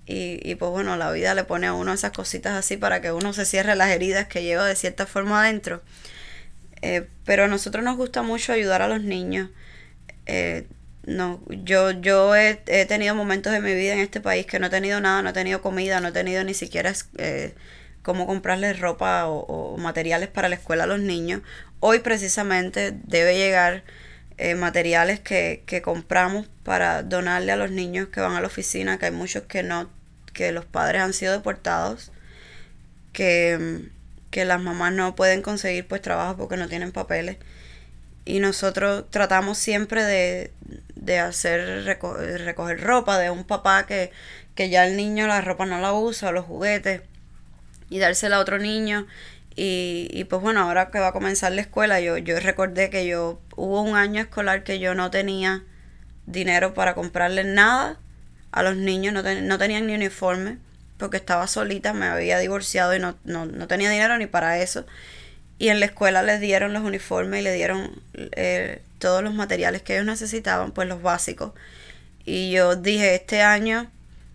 Y, 0.07 0.41
y 0.43 0.55
pues 0.57 0.71
bueno, 0.71 0.97
la 0.97 1.11
vida 1.13 1.35
le 1.35 1.45
pone 1.45 1.67
a 1.67 1.73
uno 1.73 1.93
esas 1.93 2.13
cositas 2.13 2.53
así 2.53 2.77
para 2.77 3.01
que 3.01 3.13
uno 3.13 3.33
se 3.33 3.47
cierre 3.47 3.75
las 3.75 3.91
heridas 3.91 4.27
que 4.29 4.43
lleva 4.43 4.67
de 4.67 4.77
cierta 4.77 5.07
forma 5.07 5.43
adentro. 5.43 5.83
Eh, 6.87 7.09
pero 7.25 7.45
a 7.45 7.49
nosotros 7.49 7.83
nos 7.83 7.97
gusta 7.97 8.21
mucho 8.21 8.53
ayudar 8.53 8.83
a 8.83 8.89
los 8.89 9.03
niños. 9.03 9.49
Eh, 10.27 10.67
no, 11.07 11.41
yo, 11.49 11.93
yo 11.93 12.37
he, 12.37 12.57
tenido 12.87 13.15
momentos 13.15 13.55
de 13.55 13.61
mi 13.61 13.75
vida 13.75 13.95
en 13.95 14.01
este 14.01 14.21
país 14.21 14.45
que 14.45 14.59
no 14.59 14.67
he 14.67 14.71
tenido 14.71 15.01
nada, 15.01 15.23
no 15.23 15.31
he 15.31 15.33
tenido 15.33 15.63
comida, 15.63 16.01
no 16.01 16.09
he 16.09 16.13
tenido 16.13 16.45
ni 16.45 16.53
siquiera 16.53 16.93
eh, 17.17 17.55
cómo 18.03 18.27
comprarles 18.27 18.81
ropa 18.81 19.27
o, 19.29 19.79
materiales 19.79 20.29
para 20.29 20.51
la 20.51 20.57
escuela 20.57 20.85
a 20.85 20.87
los 20.87 21.01
niños. 21.01 21.41
Hoy 21.81 22.01
precisamente 22.01 22.93
debe 23.05 23.35
llegar 23.39 23.83
eh, 24.39 24.55
materiales 24.55 25.20
que, 25.20 25.62
que 25.66 25.82
compramos 25.82 26.49
para 26.64 27.03
donarle 27.03 27.53
a 27.53 27.57
los 27.57 27.70
niños 27.70 28.09
que 28.09 28.20
van 28.20 28.32
a 28.35 28.41
la 28.41 28.47
oficina, 28.47 28.99
que 28.99 29.07
hay 29.07 29.12
muchos 29.12 29.45
que 29.45 29.62
no, 29.62 29.91
que 30.32 30.53
los 30.53 30.64
padres 30.64 31.03
han 31.03 31.12
sido 31.12 31.32
deportados, 31.32 32.12
que, 33.12 33.89
que 34.30 34.45
las 34.45 34.61
mamás 34.61 34.93
no 34.93 35.14
pueden 35.14 35.43
conseguir 35.43 35.87
pues 35.87 36.03
trabajo 36.03 36.37
porque 36.37 36.57
no 36.57 36.68
tienen 36.68 36.93
papeles. 36.93 37.39
Y 38.26 38.41
nosotros 38.41 39.05
tratamos 39.11 39.59
siempre 39.59 40.03
de, 40.03 40.53
de 40.97 41.18
hacer 41.18 41.85
recoger 41.85 42.80
ropa 42.80 43.18
de 43.18 43.30
un 43.30 43.45
papá 43.45 43.87
que, 43.87 44.11
que 44.55 44.70
ya 44.70 44.87
el 44.87 44.97
niño 44.97 45.26
la 45.26 45.41
ropa 45.41 45.66
no 45.66 45.80
la 45.80 45.93
usa, 45.93 46.32
los 46.32 46.47
juguetes, 46.47 47.03
y 47.91 47.99
dársela 47.99 48.37
a 48.37 48.41
otro 48.41 48.59
niño. 48.59 49.07
Y, 49.57 50.09
y 50.11 50.25
pues 50.25 50.43
bueno, 50.43 50.61
ahora 50.61 50.91
que 50.91 50.99
va 50.99 51.09
a 51.09 51.13
comenzar 51.13 51.53
la 51.53 51.61
escuela, 51.61 52.01
yo, 52.01 52.19
yo 52.19 52.41
recordé 52.41 52.91
que 52.91 53.07
yo 53.07 53.41
hubo 53.57 53.83
un 53.83 53.97
año 53.97 54.21
escolar 54.21 54.65
que 54.65 54.79
yo 54.79 54.95
no 54.95 55.11
tenía 55.11 55.63
dinero 56.27 56.75
para 56.75 56.95
comprarle 56.95 57.45
nada 57.45 57.99
a 58.51 58.63
los 58.63 58.77
niños, 58.77 59.13
no, 59.13 59.23
no 59.23 59.59
tenían 59.59 59.87
ni 59.87 59.95
uniforme, 59.95 60.59
porque 60.97 61.17
estaba 61.17 61.47
solita, 61.47 61.93
me 61.93 62.07
había 62.07 62.39
divorciado 62.39 62.95
y 62.95 62.99
no, 62.99 63.17
no, 63.25 63.47
no, 63.47 63.67
tenía 63.67 63.91
dinero 63.91 64.17
ni 64.19 64.27
para 64.27 64.59
eso. 64.59 64.87
Y 65.59 65.69
en 65.69 65.81
la 65.81 65.87
escuela 65.87 66.23
les 66.23 66.41
dieron 66.41 66.73
los 66.73 66.83
uniformes 66.83 67.41
y 67.41 67.45
le 67.45 67.53
dieron 67.53 68.03
eh, 68.15 68.83
todos 68.99 69.23
los 69.23 69.35
materiales 69.35 69.83
que 69.83 69.95
ellos 69.95 70.07
necesitaban, 70.07 70.73
pues 70.73 70.89
los 70.89 71.03
básicos. 71.03 71.53
Y 72.25 72.51
yo 72.53 72.77
dije, 72.77 73.15
este 73.15 73.43
año 73.43 73.91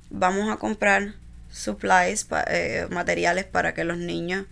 vamos 0.09 0.51
a 0.51 0.57
comprar 0.57 1.13
supplies, 1.51 2.27
eh, 2.47 2.87
materiales 2.89 3.45
para 3.45 3.73
que 3.73 3.83
los 3.83 3.97
niños 3.97 4.45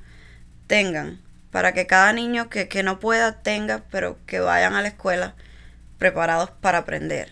tengan, 0.68 1.22
para 1.52 1.74
que 1.74 1.88
cada 1.88 2.14
niño 2.14 2.50
que, 2.50 2.68
que 2.68 2.84
no 2.84 3.00
pueda 3.00 3.42
tenga, 3.42 3.84
pero 3.90 4.18
que 4.26 4.40
vayan 4.40 4.76
a 4.76 4.82
la 4.82 4.90
escuela 4.90 5.36
preparados 5.98 6.52
para 6.52 6.80
aprender. 6.80 7.32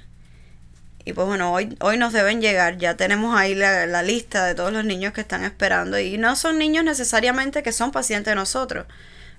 Y 1.04 1.14
pues 1.14 1.28
bueno, 1.28 1.54
hoy, 1.54 1.78
hoy 1.82 1.98
nos 1.98 2.14
deben 2.14 2.42
llegar, 2.42 2.78
ya 2.78 2.98
tenemos 2.98 3.38
ahí 3.38 3.54
la, 3.54 3.86
la, 3.86 4.02
lista 4.02 4.44
de 4.46 4.56
todos 4.56 4.74
los 4.74 4.84
niños 4.84 5.14
que 5.14 5.22
están 5.22 5.44
esperando 5.44 6.00
y 6.00 6.18
no 6.18 6.36
son 6.36 6.58
niños 6.58 6.84
necesariamente 6.84 7.62
que 7.62 7.72
son 7.72 7.92
pacientes 7.92 8.32
de 8.32 8.36
nosotros. 8.36 8.88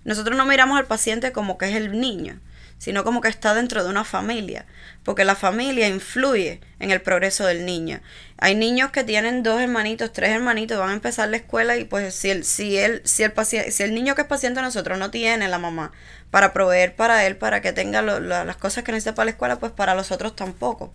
Nosotros 0.05 0.37
no 0.37 0.47
miramos 0.47 0.79
al 0.79 0.87
paciente 0.87 1.33
como 1.33 1.59
que 1.59 1.69
es 1.69 1.75
el 1.75 1.99
niño, 2.01 2.39
sino 2.79 3.05
como 3.05 3.21
que 3.21 3.29
está 3.29 3.55
dentro 3.55 3.83
de 3.83 3.91
una 3.91 4.05
familia, 4.05 4.67
porque 5.03 5.25
la 5.25 5.35
familia 5.35 5.89
influye 5.89 6.61
en 6.79 6.91
el 6.91 7.01
progreso 7.01 7.47
del 7.47 7.65
niño. 7.65 8.01
Hay 8.39 8.55
niños 8.55 8.91
que 8.91 9.05
tienen 9.05 9.43
dos 9.43 9.61
hermanitos, 9.61 10.13
tres 10.13 10.31
hermanitos, 10.31 10.79
van 10.79 10.91
a 10.91 10.95
empezar 10.95 11.29
la 11.29 11.39
escuela 11.39 11.77
y 11.77 11.85
pues 11.85 12.15
si 12.15 12.31
el, 12.31 12.45
si 12.45 12.77
el, 12.77 13.01
si 13.05 13.23
el, 13.23 13.33
paciente, 13.33 13.71
si 13.71 13.83
el 13.83 13.95
niño 13.95 14.15
que 14.15 14.23
es 14.23 14.29
paciente 14.29 14.61
de 14.61 14.67
nosotros 14.67 14.99
no 14.99 15.11
tiene 15.11 15.49
la 15.49 15.59
mamá 15.59 15.93
para 16.31 16.53
proveer 16.53 16.95
para 16.95 17.27
él, 17.27 17.37
para 17.37 17.61
que 17.61 17.73
tenga 17.73 18.03
las 18.03 18.57
cosas 18.57 18.85
que 18.85 18.93
necesita 18.93 19.15
para 19.15 19.27
la 19.27 19.31
escuela, 19.33 19.59
pues 19.59 19.73
para 19.73 19.95
los 19.95 20.11
otros 20.13 20.37
tampoco. 20.37 20.93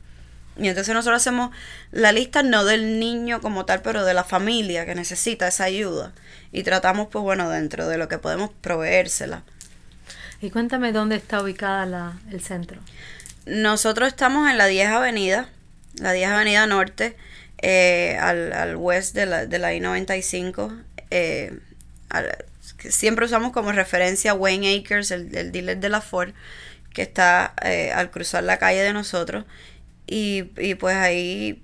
Y 0.57 0.67
entonces 0.67 0.93
nosotros 0.93 1.21
hacemos 1.21 1.51
la 1.91 2.11
lista 2.11 2.43
no 2.43 2.65
del 2.65 2.99
niño 2.99 3.41
como 3.41 3.65
tal, 3.65 3.82
pero 3.82 4.03
de 4.03 4.13
la 4.13 4.23
familia 4.23 4.86
que 4.86 4.95
necesita 4.95 5.47
esa 5.47 5.63
ayuda. 5.63 6.13
Y 6.51 6.63
tratamos, 6.63 7.07
pues 7.09 7.23
bueno, 7.23 7.49
dentro 7.49 7.88
de 7.88 7.97
lo 7.97 8.07
que 8.07 8.19
podemos 8.19 8.51
proveérsela. 8.61 9.43
Y 10.42 10.50
cuéntame 10.50 10.92
dónde 10.92 11.16
está 11.16 11.42
ubicada 11.42 11.86
la, 11.86 12.20
el 12.32 12.42
centro. 12.42 12.80
Nosotros 13.46 14.08
estamos 14.08 14.50
en 14.50 14.58
la 14.58 14.66
10 14.68 14.89
Avenida, 14.89 15.50
la 15.96 16.12
10 16.14 16.30
Avenida 16.30 16.66
Norte, 16.68 17.16
eh, 17.62 18.18
al, 18.20 18.52
al 18.54 18.76
west 18.76 19.14
de 19.14 19.26
la, 19.28 19.46
de 19.46 19.60
la 19.60 19.74
I-95. 19.74 20.84
Eh, 21.12 21.60
siempre 22.89 23.26
usamos 23.26 23.52
como 23.52 23.72
referencia 23.72 24.34
Wayne 24.34 24.80
Acres, 24.80 25.12
el, 25.12 25.36
el 25.36 25.52
dealer 25.52 25.78
de 25.78 25.89
la 25.89 26.02
Ford, 26.02 26.34
que 26.94 27.04
está 27.04 27.54
eh, 27.64 27.92
al 27.94 28.10
cruzar 28.10 28.44
la 28.44 28.58
calle 28.58 28.82
de 28.82 28.94
nosotros. 28.94 29.46
Y, 30.08 30.52
y 30.58 30.76
pues 30.76 30.96
ahí 30.96 31.62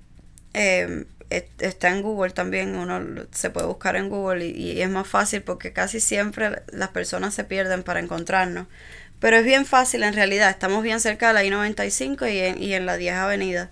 eh, 0.54 1.04
está 1.30 1.90
en 1.90 2.02
Google 2.02 2.30
también, 2.30 2.76
uno 2.76 3.26
se 3.32 3.50
puede 3.50 3.66
buscar 3.66 3.96
en 3.96 4.08
Google 4.08 4.46
y, 4.46 4.80
es 4.80 4.88
más 4.88 5.06
fácil 5.06 5.42
porque 5.42 5.72
casi 5.72 6.00
siempre 6.00 6.62
las 6.72 6.88
personas 6.90 7.34
se 7.34 7.44
pierden 7.44 7.82
para 7.82 8.00
encontrarnos. 8.00 8.66
Pero 9.20 9.36
es 9.36 9.44
bien 9.44 9.66
fácil 9.66 10.04
en 10.04 10.14
realidad, 10.14 10.50
estamos 10.50 10.82
bien 10.82 11.00
cerca 11.00 11.28
de 11.28 11.34
la 11.34 11.44
I-95 11.44 12.32
y 12.32 12.38
en, 12.38 12.62
y 12.62 12.74
en 12.74 12.86
la 12.86 12.96
10 12.96 13.14
Avenida. 13.14 13.70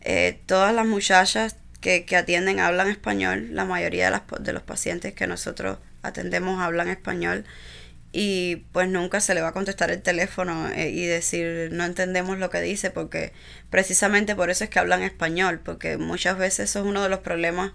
Eh, 0.00 0.40
todas 0.46 0.74
las 0.74 0.86
muchachas 0.86 1.56
que, 1.84 2.06
que, 2.06 2.16
atienden 2.16 2.60
hablan 2.60 2.88
español. 2.88 3.48
La 3.50 3.66
mayoría 3.66 4.06
de, 4.06 4.12
las, 4.12 4.22
de 4.40 4.54
los 4.54 4.62
pacientes 4.62 5.12
que 5.12 5.26
nosotros 5.26 5.76
atendemos 6.02 6.58
hablan 6.62 6.88
español. 6.88 7.44
Y 8.10 8.64
pues 8.72 8.88
nunca 8.88 9.20
se 9.20 9.34
le 9.34 9.42
va 9.42 9.48
a 9.48 9.52
contestar 9.52 9.90
el 9.90 10.00
teléfono 10.00 10.70
eh, 10.70 10.88
y 10.88 11.04
decir 11.04 11.68
no 11.72 11.84
entendemos 11.84 12.38
lo 12.38 12.48
que 12.48 12.60
dice 12.60 12.90
porque 12.90 13.32
precisamente 13.70 14.36
por 14.36 14.50
eso 14.50 14.62
es 14.62 14.70
que 14.70 14.78
hablan 14.78 15.02
español 15.02 15.60
porque 15.64 15.96
muchas 15.96 16.38
veces 16.38 16.70
eso 16.70 16.78
es 16.78 16.86
uno 16.86 17.02
de 17.02 17.08
los 17.08 17.18
problemas 17.18 17.72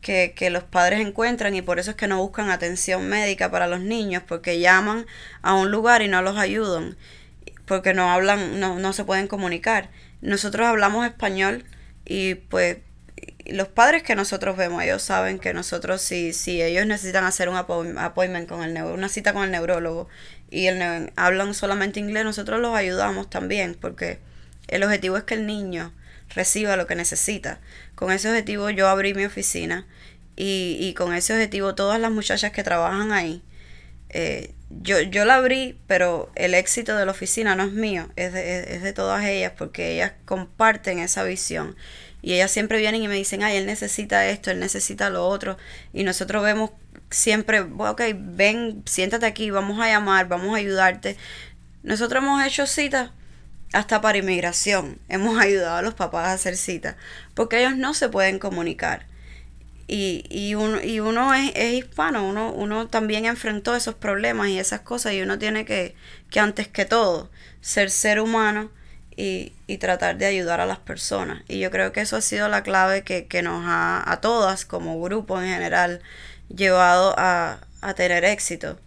que, 0.00 0.32
que, 0.36 0.50
los 0.50 0.62
padres 0.62 1.00
encuentran 1.00 1.56
y 1.56 1.62
por 1.62 1.80
eso 1.80 1.90
es 1.90 1.96
que 1.96 2.06
no 2.06 2.18
buscan 2.22 2.50
atención 2.50 3.08
médica 3.08 3.50
para 3.50 3.66
los 3.66 3.80
niños, 3.80 4.22
porque 4.26 4.60
llaman 4.60 5.06
a 5.42 5.54
un 5.54 5.70
lugar 5.70 6.02
y 6.02 6.08
no 6.08 6.22
los 6.22 6.36
ayudan, 6.36 6.96
porque 7.66 7.94
no 7.94 8.12
hablan, 8.12 8.60
no, 8.60 8.78
no 8.78 8.92
se 8.92 9.04
pueden 9.04 9.28
comunicar. 9.28 9.90
Nosotros 10.20 10.66
hablamos 10.68 11.06
español 11.06 11.64
y 12.04 12.34
pues 12.34 12.78
los 13.46 13.68
padres 13.68 14.02
que 14.02 14.14
nosotros 14.14 14.56
vemos, 14.56 14.82
ellos 14.82 15.02
saben 15.02 15.38
que 15.38 15.52
nosotros 15.52 16.00
si, 16.00 16.32
si 16.32 16.62
ellos 16.62 16.86
necesitan 16.86 17.24
hacer 17.24 17.48
un 17.48 17.56
appointment 17.56 18.48
con 18.48 18.62
el 18.62 18.82
una 18.82 19.08
cita 19.08 19.32
con 19.32 19.44
el 19.44 19.50
neurólogo 19.50 20.08
y 20.50 20.66
el, 20.66 21.12
hablan 21.16 21.54
solamente 21.54 22.00
inglés, 22.00 22.24
nosotros 22.24 22.60
los 22.60 22.74
ayudamos 22.74 23.28
también, 23.28 23.76
porque 23.78 24.18
el 24.68 24.82
objetivo 24.82 25.16
es 25.16 25.24
que 25.24 25.34
el 25.34 25.46
niño 25.46 25.92
reciba 26.34 26.76
lo 26.76 26.86
que 26.86 26.94
necesita. 26.94 27.60
Con 27.94 28.12
ese 28.12 28.28
objetivo 28.28 28.70
yo 28.70 28.88
abrí 28.88 29.14
mi 29.14 29.24
oficina 29.24 29.86
y, 30.36 30.78
y 30.80 30.94
con 30.94 31.14
ese 31.14 31.34
objetivo 31.34 31.74
todas 31.74 32.00
las 32.00 32.10
muchachas 32.10 32.52
que 32.52 32.64
trabajan 32.64 33.12
ahí, 33.12 33.42
eh, 34.08 34.54
yo, 34.70 35.00
yo 35.00 35.24
la 35.24 35.36
abrí, 35.36 35.78
pero 35.86 36.30
el 36.36 36.54
éxito 36.54 36.96
de 36.96 37.04
la 37.04 37.12
oficina 37.12 37.54
no 37.56 37.64
es 37.64 37.72
mío, 37.72 38.08
es 38.16 38.32
de, 38.32 38.74
es 38.74 38.82
de 38.82 38.92
todas 38.92 39.24
ellas 39.24 39.52
porque 39.56 39.92
ellas 39.92 40.12
comparten 40.24 41.00
esa 41.00 41.24
visión. 41.24 41.76
Y 42.24 42.32
ellas 42.32 42.50
siempre 42.50 42.78
vienen 42.78 43.02
y 43.02 43.08
me 43.08 43.16
dicen, 43.16 43.42
ay, 43.42 43.58
él 43.58 43.66
necesita 43.66 44.26
esto, 44.30 44.50
él 44.50 44.58
necesita 44.58 45.10
lo 45.10 45.28
otro. 45.28 45.58
Y 45.92 46.04
nosotros 46.04 46.42
vemos 46.42 46.70
siempre, 47.10 47.60
ok, 47.60 48.00
ven, 48.16 48.82
siéntate 48.86 49.26
aquí, 49.26 49.50
vamos 49.50 49.78
a 49.78 49.88
llamar, 49.88 50.26
vamos 50.26 50.54
a 50.54 50.56
ayudarte. 50.56 51.18
Nosotros 51.82 52.22
hemos 52.22 52.42
hecho 52.42 52.66
citas 52.66 53.10
hasta 53.74 54.00
para 54.00 54.16
inmigración. 54.16 54.98
Hemos 55.10 55.38
ayudado 55.38 55.76
a 55.76 55.82
los 55.82 55.92
papás 55.92 56.28
a 56.28 56.32
hacer 56.32 56.56
citas, 56.56 56.96
porque 57.34 57.60
ellos 57.60 57.76
no 57.76 57.92
se 57.92 58.08
pueden 58.08 58.38
comunicar. 58.38 59.06
Y, 59.86 60.24
y 60.30 60.54
uno, 60.54 60.82
y 60.82 61.00
uno 61.00 61.34
es, 61.34 61.52
es, 61.54 61.74
hispano, 61.74 62.26
uno, 62.26 62.52
uno 62.54 62.88
también 62.88 63.26
enfrentó 63.26 63.76
esos 63.76 63.96
problemas 63.96 64.48
y 64.48 64.58
esas 64.58 64.80
cosas 64.80 65.12
y 65.12 65.20
uno 65.20 65.38
tiene 65.38 65.66
que, 65.66 65.94
que 66.30 66.40
antes 66.40 66.68
que 66.68 66.86
todo, 66.86 67.30
ser 67.60 67.90
ser 67.90 68.18
humano 68.18 68.70
y, 69.16 69.52
y 69.66 69.78
tratar 69.78 70.16
de 70.18 70.26
ayudar 70.26 70.60
a 70.60 70.66
las 70.66 70.78
personas. 70.78 71.42
Y 71.48 71.58
yo 71.58 71.70
creo 71.70 71.92
que 71.92 72.00
eso 72.00 72.16
ha 72.16 72.20
sido 72.20 72.48
la 72.48 72.62
clave 72.62 73.02
que, 73.02 73.26
que 73.26 73.42
nos 73.42 73.64
ha, 73.66 74.10
a 74.10 74.20
todas 74.20 74.64
como 74.64 75.00
grupo 75.00 75.40
en 75.40 75.48
general, 75.48 76.02
llevado 76.54 77.14
a, 77.18 77.58
a 77.80 77.94
tener 77.94 78.24
éxito 78.24 78.78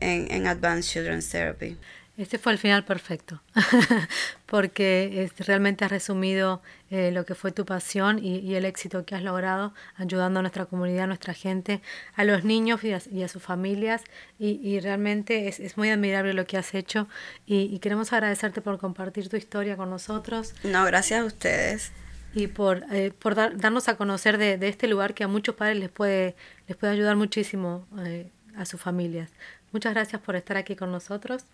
en, 0.00 0.30
en 0.32 0.46
Advanced 0.46 0.90
Children's 0.90 1.28
Therapy. 1.30 1.78
Este 2.16 2.38
fue 2.38 2.52
el 2.52 2.58
final 2.58 2.82
perfecto, 2.82 3.42
porque 4.46 5.24
es, 5.24 5.46
realmente 5.46 5.84
has 5.84 5.90
resumido 5.90 6.62
eh, 6.90 7.10
lo 7.10 7.26
que 7.26 7.34
fue 7.34 7.52
tu 7.52 7.66
pasión 7.66 8.18
y, 8.18 8.38
y, 8.38 8.54
el 8.54 8.64
éxito 8.64 9.04
que 9.04 9.14
has 9.14 9.22
logrado 9.22 9.74
ayudando 9.96 10.40
a 10.40 10.42
nuestra 10.42 10.64
comunidad, 10.64 11.04
a 11.04 11.06
nuestra 11.08 11.34
gente, 11.34 11.82
a 12.14 12.24
los 12.24 12.42
niños 12.42 12.82
y 12.84 12.92
a, 12.94 13.02
y 13.12 13.22
a 13.22 13.28
sus 13.28 13.42
familias. 13.42 14.02
Y, 14.38 14.60
y 14.66 14.80
realmente 14.80 15.48
es, 15.48 15.60
es, 15.60 15.76
muy 15.76 15.90
admirable 15.90 16.32
lo 16.32 16.46
que 16.46 16.56
has 16.56 16.74
hecho 16.74 17.06
y, 17.44 17.78
queremos 17.80 18.14
agradecerte 18.14 18.62
por 18.62 18.78
compartir 18.78 19.28
tu 19.28 19.36
historia 19.36 19.76
con 19.76 19.90
nosotros. 19.90 20.54
No, 20.64 20.86
gracias 20.86 21.20
a 21.20 21.24
ustedes. 21.24 21.92
Y 22.32 22.46
por, 22.46 22.84
eh, 22.92 23.12
por 23.18 23.34
dar, 23.34 23.58
darnos 23.58 23.88
a 23.88 23.96
conocer 23.98 24.38
de, 24.38 24.56
de, 24.56 24.68
este 24.68 24.88
lugar 24.88 25.12
que 25.12 25.24
a 25.24 25.28
muchos 25.28 25.54
padres 25.54 25.78
les 25.78 25.90
puede, 25.90 26.34
les 26.66 26.78
puede 26.78 26.94
ayudar 26.94 27.16
muchísimo 27.16 27.86
eh, 28.06 28.30
a 28.56 28.64
sus 28.64 28.80
familias. 28.80 29.30
Muchas 29.72 29.92
gracias 29.92 30.22
por 30.22 30.34
estar 30.34 30.56
aquí 30.56 30.76
con 30.76 30.90
nosotros. 30.90 31.44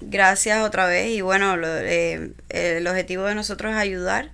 Gracias 0.00 0.62
otra 0.62 0.86
vez 0.86 1.10
y 1.10 1.20
bueno, 1.20 1.56
lo, 1.56 1.68
eh, 1.68 2.32
el 2.50 2.86
objetivo 2.86 3.24
de 3.24 3.34
nosotros 3.34 3.72
es 3.72 3.78
ayudar 3.78 4.30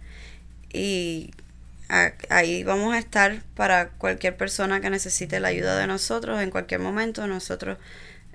y 0.73 1.31
ahí 2.29 2.63
vamos 2.65 2.95
a 2.95 2.99
estar 2.99 3.43
para 3.57 3.91
cualquier 3.91 4.37
persona 4.37 4.81
que 4.81 4.91
necesite 4.91 5.41
la 5.41 5.49
ayuda 5.49 5.77
de 5.77 5.87
nosotros 5.87 6.41
en 6.41 6.51
cualquier 6.51 6.81
momento. 6.81 7.27
Nosotros 7.27 7.79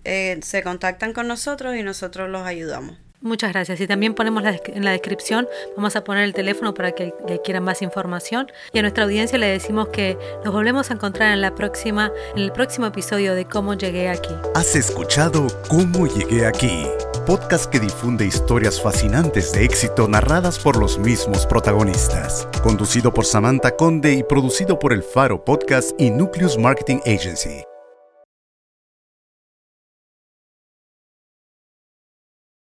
eh, 0.04 0.40
se 0.44 0.64
contactan 0.64 1.14
con 1.14 1.28
nosotros 1.28 1.76
y 1.76 1.84
nosotros 1.84 2.30
los 2.30 2.46
ayudamos. 2.46 2.98
Muchas 3.26 3.52
gracias. 3.52 3.82
Y 3.82 3.88
también 3.88 4.14
ponemos 4.14 4.44
la, 4.44 4.60
en 4.68 4.86
la 4.86 4.92
descripción, 4.92 5.48
vamos 5.76 5.96
a 5.96 6.04
poner 6.04 6.24
el 6.24 6.34
teléfono 6.34 6.74
para 6.74 6.92
que, 6.92 7.14
que, 7.28 7.42
quieran 7.42 7.64
más 7.64 7.82
información. 7.82 8.52
Y 8.72 8.80
a 8.80 8.82
nuestra 8.84 9.04
audiencia 9.04 9.38
le 9.38 9.48
decimos 9.48 9.90
que 9.90 10.18
nos 10.44 10.54
volvemos 10.54 10.92
a 10.92 10.94
encontrar 10.94 11.34
en 11.34 11.42
la 11.42 11.56
próxima, 11.56 12.12
en 12.36 12.44
el 12.44 12.52
próximo 12.52 12.86
episodio 12.86 13.36
de 13.36 13.46
Cómo 13.46 13.74
llegué 13.74 14.10
aquí. 14.10 14.34
Has 14.54 14.76
escuchado 14.76 15.48
Cómo 15.68 16.08
llegué 16.08 16.46
aquí 16.46 16.86
podcast 17.26 17.72
que 17.72 17.80
difunde 17.80 18.26
historias 18.26 18.80
fascinantes 18.80 19.52
de 19.52 19.66
éxito 19.66 20.08
narradas 20.08 20.60
por 20.60 20.78
los 20.78 21.00
mismos 21.00 21.46
protagonistas. 21.48 22.48
Conducido 22.62 23.14
por 23.14 23.26
Samantha 23.26 23.76
Conde 23.76 24.14
y 24.14 24.24
producido 24.24 24.78
por 24.78 24.94
El 24.94 25.02
Faro 25.02 25.44
Podcast 25.44 26.00
y 26.00 26.12
Nucleus 26.12 26.58
Marketing 26.58 27.00
Agency. 27.06 27.64